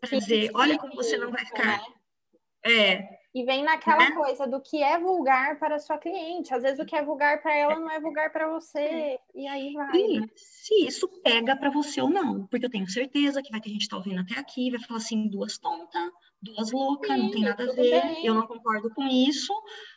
para 0.01 0.19
dizer, 0.19 0.51
olha 0.55 0.79
como 0.79 0.95
você 0.95 1.17
não 1.17 1.31
vai 1.31 1.45
ficar. 1.45 1.79
Né? 1.79 1.95
É. 2.65 3.19
E 3.35 3.45
vem 3.45 3.63
naquela 3.63 4.09
né? 4.09 4.17
coisa 4.17 4.47
do 4.47 4.61
que 4.61 4.83
é 4.83 4.99
vulgar 4.99 5.59
para 5.59 5.77
a 5.77 5.79
sua 5.79 5.99
cliente. 5.99 6.53
Às 6.55 6.63
vezes 6.63 6.79
o 6.79 6.85
que 6.85 6.97
é 6.97 7.05
vulgar 7.05 7.43
para 7.43 7.55
ela 7.55 7.79
não 7.79 7.91
é 7.91 8.01
vulgar 8.01 8.33
para 8.33 8.49
você. 8.49 9.19
E 9.35 9.47
aí 9.47 9.73
vai. 9.75 9.97
E 9.97 10.21
né? 10.21 10.27
se 10.35 10.87
isso 10.87 11.07
pega 11.23 11.55
para 11.55 11.71
você 11.71 12.01
ou 12.01 12.09
não. 12.09 12.47
Porque 12.47 12.67
eu 12.67 12.71
tenho 12.71 12.89
certeza 12.89 13.43
que 13.43 13.51
vai 13.51 13.61
ter 13.61 13.71
gente 13.71 13.83
que 13.83 13.89
tá 13.89 13.97
ouvindo 13.97 14.21
até 14.21 14.39
aqui, 14.39 14.71
vai 14.71 14.81
falar 14.81 14.99
assim, 14.99 15.29
duas 15.29 15.59
tontas, 15.59 16.11
duas 16.41 16.73
loucas, 16.73 17.19
não 17.19 17.31
tem 17.31 17.43
nada 17.43 17.65
a 17.65 17.75
ver, 17.75 18.03
bem. 18.03 18.27
eu 18.27 18.35
não 18.35 18.47
concordo 18.47 18.91
com 18.95 19.07
isso, 19.07 19.53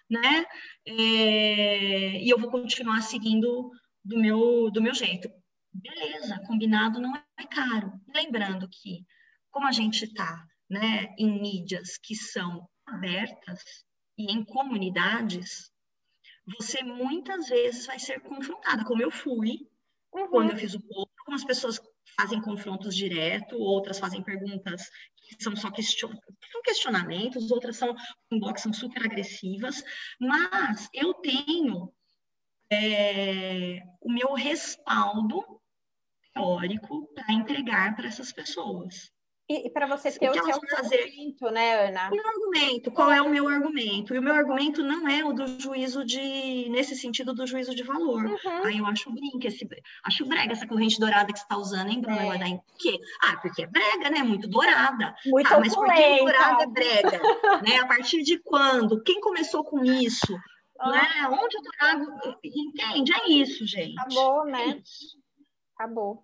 né? 0.09 0.45
É... 0.85 2.21
E 2.21 2.29
eu 2.29 2.37
vou 2.37 2.51
continuar 2.51 3.01
seguindo 3.01 3.71
do 4.03 4.19
meu, 4.19 4.69
do 4.71 4.81
meu 4.81 4.93
jeito 4.93 5.31
beleza, 5.73 6.41
combinado 6.45 6.99
não 6.99 7.15
é 7.15 7.47
caro. 7.47 7.93
Lembrando 8.13 8.67
que, 8.69 9.05
como 9.49 9.67
a 9.67 9.71
gente 9.71 10.05
está 10.05 10.45
né, 10.69 11.13
em 11.17 11.41
mídias 11.41 11.97
que 11.97 12.15
são 12.15 12.67
abertas 12.85 13.63
e 14.17 14.31
em 14.31 14.43
comunidades, 14.43 15.71
você 16.57 16.83
muitas 16.83 17.47
vezes 17.47 17.85
vai 17.85 17.99
ser 17.99 18.19
confrontada, 18.21 18.83
como 18.83 19.01
eu 19.01 19.11
fui 19.11 19.67
uhum. 20.13 20.27
quando 20.29 20.51
eu 20.51 20.57
fiz 20.57 20.73
o 20.73 20.81
post, 20.81 21.13
como 21.25 21.35
as 21.35 21.45
pessoas 21.45 21.79
fazem 22.19 22.41
confrontos 22.41 22.95
direto, 22.95 23.57
outras 23.57 23.99
fazem 23.99 24.23
perguntas 24.23 24.89
que 25.15 25.41
são 25.41 25.55
só 25.55 25.71
question... 25.71 26.09
são 26.51 26.61
questionamentos, 26.63 27.51
outras 27.51 27.77
são 27.77 27.95
inbox 28.31 28.61
são 28.61 28.73
super 28.73 29.05
agressivas, 29.05 29.83
mas 30.19 30.89
eu 30.93 31.13
tenho 31.13 31.93
é, 32.71 33.81
o 34.01 34.11
meu 34.11 34.33
respaldo 34.33 35.60
teórico 36.33 37.07
para 37.13 37.33
entregar 37.33 37.95
para 37.95 38.07
essas 38.07 38.31
pessoas. 38.31 39.11
E, 39.51 39.67
e 39.67 39.69
para 39.69 39.85
você 39.85 40.09
ter 40.17 40.29
o, 40.29 40.31
o 40.31 40.33
seu 40.33 40.45
argumento, 40.45 41.51
né, 41.51 41.87
Ana? 41.89 42.07
O 42.07 42.15
meu 42.15 42.25
argumento, 42.25 42.89
qual 42.91 43.11
é 43.11 43.21
o 43.21 43.27
meu 43.27 43.49
argumento? 43.49 44.15
E 44.15 44.19
o 44.19 44.21
meu 44.21 44.33
argumento 44.33 44.81
não 44.81 45.05
é 45.09 45.25
o 45.25 45.33
do 45.33 45.59
juízo 45.59 46.05
de, 46.05 46.69
nesse 46.69 46.95
sentido 46.95 47.33
do 47.33 47.45
juízo 47.45 47.75
de 47.75 47.83
valor. 47.83 48.23
Uhum. 48.23 48.63
Aí 48.63 48.77
eu 48.77 48.85
acho 48.85 49.11
brinca, 49.11 49.49
esse, 49.49 49.67
acho 50.05 50.25
brega 50.25 50.53
essa 50.53 50.65
corrente 50.65 50.97
dourada 50.97 51.33
que 51.33 51.39
você 51.39 51.43
está 51.43 51.57
usando, 51.57 51.89
hein, 51.89 51.99
Bruna? 51.99 52.21
É. 52.21 52.55
Por 52.55 52.77
quê? 52.79 52.97
Ah, 53.23 53.37
porque 53.41 53.63
é 53.63 53.67
brega, 53.67 54.09
né? 54.09 54.23
Muito 54.23 54.47
dourada. 54.47 55.13
Muito 55.25 55.53
ah, 55.53 55.59
mas 55.59 55.75
por 55.75 55.93
que 55.93 56.17
dourada 56.19 56.63
é 56.63 56.67
brega? 56.67 57.11
né? 57.67 57.77
A 57.79 57.87
partir 57.87 58.23
de 58.23 58.39
quando? 58.39 59.03
Quem 59.03 59.19
começou 59.19 59.65
com 59.65 59.83
isso? 59.83 60.33
Ah. 60.79 60.91
Né? 60.91 61.27
Onde 61.29 61.57
o 61.57 61.61
dourado... 61.61 62.37
Entende? 62.41 63.11
É 63.13 63.29
isso, 63.29 63.67
gente. 63.67 63.99
Acabou, 63.99 64.45
né? 64.45 64.69
É 64.69 65.20
acabou. 65.81 66.23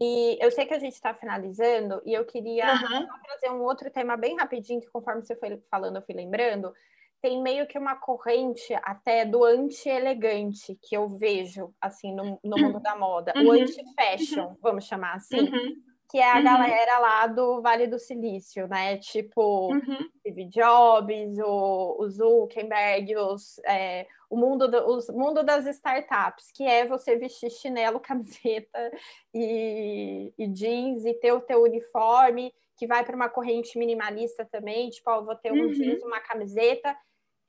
E 0.00 0.38
eu 0.40 0.50
sei 0.52 0.66
que 0.66 0.74
a 0.74 0.78
gente 0.78 0.92
está 0.92 1.12
finalizando 1.12 2.00
e 2.04 2.12
eu 2.12 2.24
queria 2.24 2.74
uhum. 2.74 3.06
trazer 3.24 3.50
um 3.50 3.62
outro 3.62 3.90
tema 3.90 4.16
bem 4.16 4.36
rapidinho, 4.36 4.80
que 4.80 4.90
conforme 4.90 5.22
você 5.22 5.34
foi 5.34 5.60
falando, 5.70 5.96
eu 5.96 6.02
fui 6.02 6.14
lembrando. 6.14 6.72
Tem 7.20 7.42
meio 7.42 7.66
que 7.66 7.78
uma 7.78 7.96
corrente 7.96 8.72
até 8.82 9.24
do 9.24 9.44
anti-elegante 9.44 10.78
que 10.80 10.96
eu 10.96 11.08
vejo, 11.08 11.74
assim, 11.80 12.14
no, 12.14 12.38
no 12.42 12.56
mundo 12.56 12.80
da 12.80 12.96
moda. 12.96 13.32
Uhum. 13.36 13.48
O 13.48 13.52
anti-fashion, 13.52 14.56
vamos 14.62 14.84
chamar 14.84 15.16
assim. 15.16 15.40
Uhum 15.40 15.89
que 16.10 16.18
é 16.18 16.28
a 16.28 16.38
uhum. 16.38 16.42
galera 16.44 16.98
lá 16.98 17.26
do 17.28 17.62
Vale 17.62 17.86
do 17.86 17.96
Silício, 17.96 18.66
né? 18.66 18.96
Tipo, 18.98 19.72
uhum. 19.72 20.10
Steve 20.18 20.44
Jobs, 20.46 21.38
o, 21.38 21.96
o 22.00 22.08
Zuckerberg, 22.10 23.16
os, 23.16 23.60
é, 23.60 24.08
o 24.28 24.36
mundo, 24.36 24.66
do, 24.66 24.88
os, 24.88 25.08
mundo 25.08 25.44
das 25.44 25.66
startups, 25.66 26.50
que 26.52 26.64
é 26.64 26.84
você 26.84 27.16
vestir 27.16 27.48
chinelo, 27.50 28.00
camiseta 28.02 28.90
e, 29.32 30.34
e 30.36 30.48
jeans 30.48 31.04
e 31.04 31.14
ter 31.14 31.32
o 31.32 31.40
teu 31.40 31.62
uniforme, 31.62 32.52
que 32.76 32.88
vai 32.88 33.04
para 33.04 33.14
uma 33.14 33.28
corrente 33.28 33.78
minimalista 33.78 34.44
também, 34.44 34.90
tipo, 34.90 35.08
ó, 35.08 35.22
vou 35.22 35.36
ter 35.36 35.52
um 35.52 35.66
uhum. 35.66 35.72
jeans, 35.72 36.02
uma 36.02 36.18
camiseta, 36.18 36.96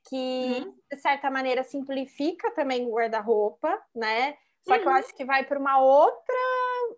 que 0.07 0.16
uhum. 0.16 0.76
de 0.91 0.97
certa 0.99 1.32
maneira 1.32 1.64
simplifica 1.64 2.51
também 2.51 2.86
o 2.86 2.91
guarda-roupa, 2.91 3.82
né? 3.95 4.36
Só 4.64 4.78
que 4.78 4.86
eu 4.86 4.91
uhum. 4.91 4.97
acho 4.97 5.16
que 5.16 5.26
vai 5.26 5.43
para 5.43 5.57
uma 5.57 5.82
outra 5.82 6.36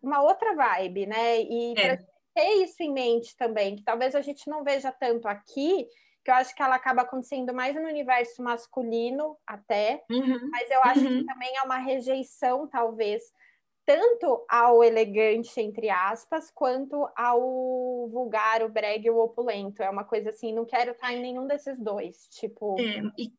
uma 0.04 0.22
outra 0.22 0.54
vibe, 0.54 1.08
né? 1.08 1.42
E 1.42 1.74
é. 1.80 1.98
ter 2.36 2.64
isso 2.64 2.84
em 2.84 2.92
mente 2.92 3.36
também, 3.38 3.78
que 3.78 3.84
talvez 3.84 4.14
a 4.14 4.22
gente 4.22 4.50
não 4.50 4.64
veja 4.64 4.92
tanto 4.92 5.28
aqui, 5.28 5.88
que 6.24 6.30
eu 6.30 6.36
acho 6.36 6.54
que 6.56 6.62
ela 6.62 6.76
acaba 6.76 7.02
acontecendo 7.02 7.54
mais 7.54 7.76
no 7.76 7.88
universo 7.88 8.44
masculino 8.44 9.38
até, 9.48 10.04
uhum. 10.12 10.50
mas 10.52 10.70
eu 10.70 10.82
acho 10.84 11.02
uhum. 11.02 11.20
que 11.20 11.26
também 11.26 11.58
é 11.58 11.62
uma 11.64 11.78
rejeição, 11.78 12.68
talvez, 12.68 13.24
tanto 13.86 14.46
ao 14.48 14.84
elegante, 14.84 15.60
entre 15.60 15.90
aspas, 15.90 16.50
quanto 16.52 17.10
ao 17.16 18.08
vulgar, 18.10 18.64
o 18.64 18.70
brega 18.70 19.08
e 19.08 19.12
o 19.12 19.20
opulento. 19.20 19.84
É 19.84 19.90
uma 19.90 20.06
coisa 20.06 20.30
assim, 20.30 20.54
não 20.54 20.66
quero 20.66 20.92
estar 20.92 21.12
em 21.12 21.22
nenhum 21.22 21.48
desses 21.48 21.78
dois, 21.80 22.28
tipo... 22.30 22.80
É, 22.80 23.02
e 23.18 23.34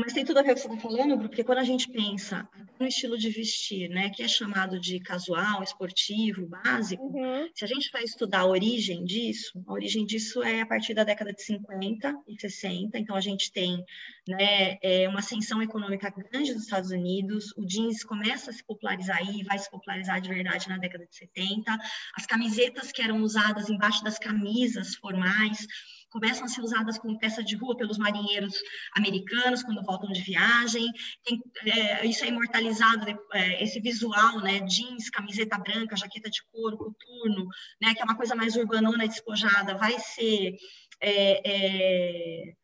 mas 0.00 0.12
tem 0.12 0.24
tudo 0.24 0.38
a 0.38 0.42
ver 0.42 0.48
com 0.48 0.52
o 0.52 0.54
que 0.56 0.62
você 0.62 0.74
está 0.74 0.88
falando, 0.88 1.18
porque 1.18 1.44
quando 1.44 1.58
a 1.58 1.64
gente 1.64 1.88
pensa 1.90 2.48
no 2.78 2.86
estilo 2.86 3.18
de 3.18 3.30
vestir, 3.30 3.88
né, 3.88 4.10
que 4.10 4.22
é 4.22 4.28
chamado 4.28 4.80
de 4.80 4.98
casual, 5.00 5.62
esportivo, 5.62 6.46
básico, 6.46 7.02
uhum. 7.02 7.48
se 7.54 7.64
a 7.64 7.68
gente 7.68 7.90
vai 7.92 8.02
estudar 8.02 8.40
a 8.40 8.46
origem 8.46 9.04
disso, 9.04 9.62
a 9.66 9.72
origem 9.72 10.06
disso 10.06 10.42
é 10.42 10.62
a 10.62 10.66
partir 10.66 10.94
da 10.94 11.04
década 11.04 11.32
de 11.32 11.42
50 11.42 12.14
e 12.26 12.40
60, 12.40 12.98
então 12.98 13.14
a 13.14 13.20
gente 13.20 13.52
tem 13.52 13.84
né, 14.28 14.78
é 14.82 15.08
uma 15.08 15.18
ascensão 15.18 15.62
econômica 15.62 16.10
grande 16.10 16.52
dos 16.52 16.62
Estados 16.62 16.90
Unidos, 16.90 17.52
o 17.56 17.66
jeans 17.66 18.04
começa 18.04 18.50
a 18.50 18.54
se 18.54 18.64
popularizar 18.64 19.18
aí, 19.18 19.42
vai 19.44 19.58
se 19.58 19.70
popularizar 19.70 20.20
de 20.20 20.28
verdade 20.28 20.68
na 20.68 20.78
década 20.78 21.06
de 21.06 21.16
70, 21.16 21.78
as 22.16 22.26
camisetas 22.26 22.92
que 22.92 23.02
eram 23.02 23.22
usadas 23.22 23.68
embaixo 23.68 24.02
das 24.04 24.18
camisas 24.18 24.94
formais, 24.94 25.66
começam 26.10 26.44
a 26.44 26.48
ser 26.48 26.60
usadas 26.60 26.98
como 26.98 27.18
peça 27.18 27.42
de 27.42 27.56
rua 27.56 27.76
pelos 27.76 27.98
marinheiros 27.98 28.54
americanos 28.96 29.62
quando 29.62 29.82
voltam 29.82 30.10
de 30.12 30.20
viagem. 30.22 30.90
Tem, 31.24 31.40
é, 31.66 32.06
isso 32.06 32.24
é 32.24 32.28
imortalizado, 32.28 33.06
é, 33.32 33.62
esse 33.62 33.80
visual, 33.80 34.40
né? 34.40 34.60
Jeans, 34.60 35.08
camiseta 35.10 35.58
branca, 35.58 35.96
jaqueta 35.96 36.28
de 36.28 36.42
couro, 36.52 36.76
coturno, 36.76 37.46
né? 37.80 37.94
Que 37.94 38.02
é 38.02 38.04
uma 38.04 38.16
coisa 38.16 38.34
mais 38.34 38.56
urbanona 38.56 39.08
despojada, 39.08 39.76
vai 39.76 39.98
ser 39.98 40.56
é, 41.00 41.40
é 41.44 42.59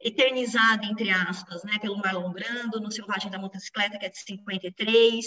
eternizada, 0.00 0.84
entre 0.86 1.10
aspas, 1.10 1.64
né, 1.64 1.78
pelo 1.80 1.98
Marlon 1.98 2.30
Brando, 2.32 2.80
no 2.80 2.90
Selvagem 2.90 3.30
da 3.30 3.38
Motocicleta, 3.38 3.98
que 3.98 4.06
é 4.06 4.08
de 4.08 4.18
53, 4.18 5.26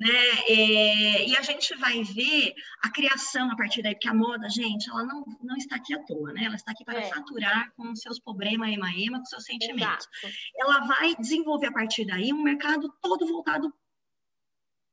né, 0.00 0.08
é, 0.48 1.28
e 1.28 1.36
a 1.36 1.42
gente 1.42 1.74
vai 1.76 2.02
ver 2.02 2.54
a 2.82 2.90
criação 2.90 3.50
a 3.50 3.56
partir 3.56 3.82
daí, 3.82 3.94
porque 3.94 4.08
a 4.08 4.14
moda, 4.14 4.48
gente, 4.48 4.88
ela 4.88 5.04
não, 5.04 5.24
não 5.42 5.56
está 5.56 5.76
aqui 5.76 5.94
à 5.94 6.02
toa, 6.04 6.32
né, 6.32 6.44
ela 6.44 6.54
está 6.54 6.72
aqui 6.72 6.84
para 6.84 7.00
é. 7.00 7.08
faturar 7.08 7.72
com 7.76 7.94
seus 7.96 8.20
problemas, 8.20 8.72
ema-ema, 8.72 9.18
com 9.18 9.26
seus 9.26 9.44
sentimentos. 9.44 10.06
Exato. 10.22 10.36
Ela 10.56 10.80
vai 10.86 11.14
desenvolver 11.16 11.66
a 11.66 11.72
partir 11.72 12.06
daí 12.06 12.32
um 12.32 12.42
mercado 12.42 12.92
todo 13.02 13.26
voltado 13.26 13.72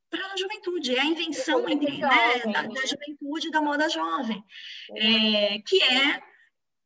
para 0.09 0.25
a 0.25 0.37
juventude, 0.37 0.95
é 0.95 1.01
a 1.01 1.05
invenção 1.05 1.67
entre, 1.67 1.97
né, 1.97 2.39
da, 2.45 2.61
da, 2.61 2.63
né? 2.63 2.81
juventude 2.87 3.51
da 3.51 3.61
moda 3.61 3.89
jovem, 3.89 4.43
é, 4.95 5.59
que 5.59 5.81
é 5.83 6.21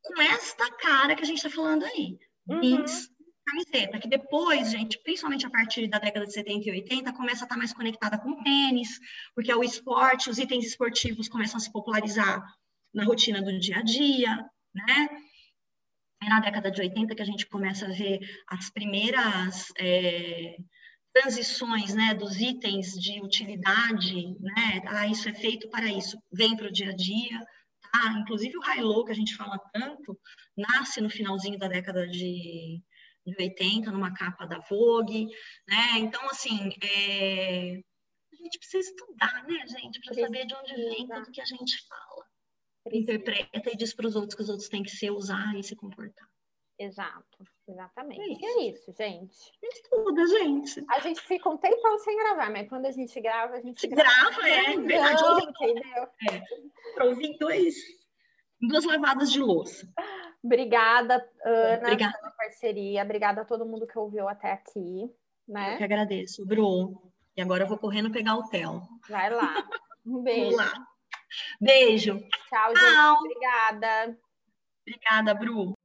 com 0.03 0.21
esta 0.21 0.69
cara 0.77 1.15
que 1.15 1.21
a 1.21 1.25
gente 1.25 1.37
está 1.37 1.49
falando 1.49 1.83
aí. 1.85 2.17
Uhum. 2.47 2.61
Jeans, 2.61 3.09
camiseta, 3.45 3.99
que 3.99 4.07
depois, 4.07 4.71
gente, 4.71 4.99
principalmente 5.03 5.45
a 5.45 5.49
partir 5.49 5.87
da 5.87 5.99
década 5.99 6.25
de 6.25 6.33
70 6.33 6.69
e 6.69 6.71
80, 6.71 7.13
começa 7.13 7.43
a 7.43 7.45
estar 7.45 7.47
tá 7.47 7.57
mais 7.57 7.73
conectada 7.73 8.17
com 8.17 8.41
tênis, 8.43 8.99
porque 9.35 9.51
é 9.51 9.55
o 9.55 9.63
esporte, 9.63 10.29
os 10.29 10.37
itens 10.37 10.65
esportivos 10.65 11.27
começam 11.27 11.57
a 11.57 11.59
se 11.59 11.71
popularizar 11.71 12.43
na 12.93 13.03
rotina 13.03 13.41
do 13.41 13.57
dia 13.59 13.77
a 13.77 13.81
dia, 13.81 14.35
né? 14.73 15.09
É 16.23 16.29
na 16.29 16.39
década 16.39 16.69
de 16.69 16.81
80 16.81 17.15
que 17.15 17.21
a 17.21 17.25
gente 17.25 17.47
começa 17.47 17.85
a 17.85 17.91
ver 17.91 18.19
as 18.47 18.69
primeiras 18.69 19.71
é, 19.79 20.55
transições 21.13 21.95
né, 21.95 22.13
dos 22.13 22.39
itens 22.39 22.93
de 22.93 23.21
utilidade, 23.21 24.35
né? 24.39 24.81
Ah, 24.87 25.07
isso 25.07 25.27
é 25.27 25.33
feito 25.33 25.69
para 25.69 25.87
isso, 25.87 26.17
vem 26.31 26.55
para 26.55 26.67
o 26.67 26.71
dia 26.71 26.91
a 26.91 26.95
dia. 26.95 27.39
Ah, 27.93 28.19
inclusive 28.19 28.57
o 28.57 28.61
high-low 28.61 29.05
que 29.05 29.11
a 29.11 29.15
gente 29.15 29.35
fala 29.35 29.59
tanto, 29.73 30.17
nasce 30.57 31.01
no 31.01 31.09
finalzinho 31.09 31.57
da 31.57 31.67
década 31.67 32.07
de, 32.07 32.81
de 33.25 33.35
80, 33.37 33.91
numa 33.91 34.13
capa 34.13 34.45
da 34.45 34.59
Vogue, 34.59 35.27
né? 35.67 35.99
Então, 35.99 36.25
assim, 36.29 36.69
é... 36.81 37.75
a 38.31 38.35
gente 38.35 38.57
precisa 38.59 38.89
estudar, 38.89 39.45
né, 39.45 39.65
gente, 39.67 39.99
para 40.01 40.13
saber 40.13 40.45
de 40.45 40.55
onde 40.55 40.73
vem 40.73 41.07
tudo 41.07 41.31
que 41.31 41.41
a 41.41 41.45
gente 41.45 41.77
fala. 41.87 42.25
Precisa. 42.83 43.13
Interpreta 43.13 43.71
e 43.71 43.77
diz 43.77 43.93
para 43.93 44.07
os 44.07 44.15
outros 44.15 44.35
que 44.35 44.41
os 44.41 44.49
outros 44.49 44.69
têm 44.69 44.83
que 44.83 44.89
ser, 44.89 45.11
usar 45.11 45.55
e 45.57 45.63
se 45.63 45.75
comportar. 45.75 46.30
Exato, 46.81 47.45
exatamente. 47.67 48.43
É 48.43 48.63
isso, 48.63 48.63
é 48.63 48.67
isso 48.69 48.91
gente. 48.97 49.51
Estuda, 49.61 50.25
gente. 50.25 50.83
A 50.89 50.99
gente 50.99 51.21
fica 51.21 51.47
um 51.47 51.55
tempão 51.55 51.99
sem 51.99 52.17
gravar, 52.17 52.49
mas 52.49 52.67
quando 52.67 52.87
a 52.87 52.91
gente 52.91 53.21
grava, 53.21 53.53
a 53.53 53.61
gente 53.61 53.87
grava. 53.87 54.31
grava 54.31 54.49
é, 54.49 54.77
verdade. 54.77 55.23
Entendeu? 55.43 56.07
É, 56.31 56.41
para 56.95 57.05
ouvir 57.05 57.37
dois, 57.37 57.75
duas 58.59 58.83
lavadas 58.83 59.31
de 59.31 59.39
louça. 59.39 59.87
Obrigada, 60.43 61.23
Ana, 61.45 61.83
Obrigada. 61.83 62.17
pela 62.17 62.31
parceria. 62.31 63.03
Obrigada 63.03 63.41
a 63.41 63.45
todo 63.45 63.63
mundo 63.63 63.85
que 63.85 63.99
ouviu 63.99 64.27
até 64.27 64.53
aqui. 64.53 65.07
Né? 65.47 65.75
Eu 65.75 65.77
que 65.77 65.83
agradeço, 65.83 66.47
Bru. 66.47 66.99
E 67.37 67.41
agora 67.43 67.63
eu 67.63 67.67
vou 67.67 67.77
correndo 67.77 68.11
pegar 68.11 68.37
o 68.37 68.49
Theo. 68.49 68.81
Vai 69.07 69.29
lá. 69.29 69.53
Um 70.03 70.23
beijo. 70.23 70.57
Beijo. 71.61 72.19
Tchau, 72.49 72.75
gente. 72.75 72.91
Tchau. 72.91 73.17
Obrigada. 73.17 74.17
Obrigada, 74.81 75.33
Bru. 75.35 75.77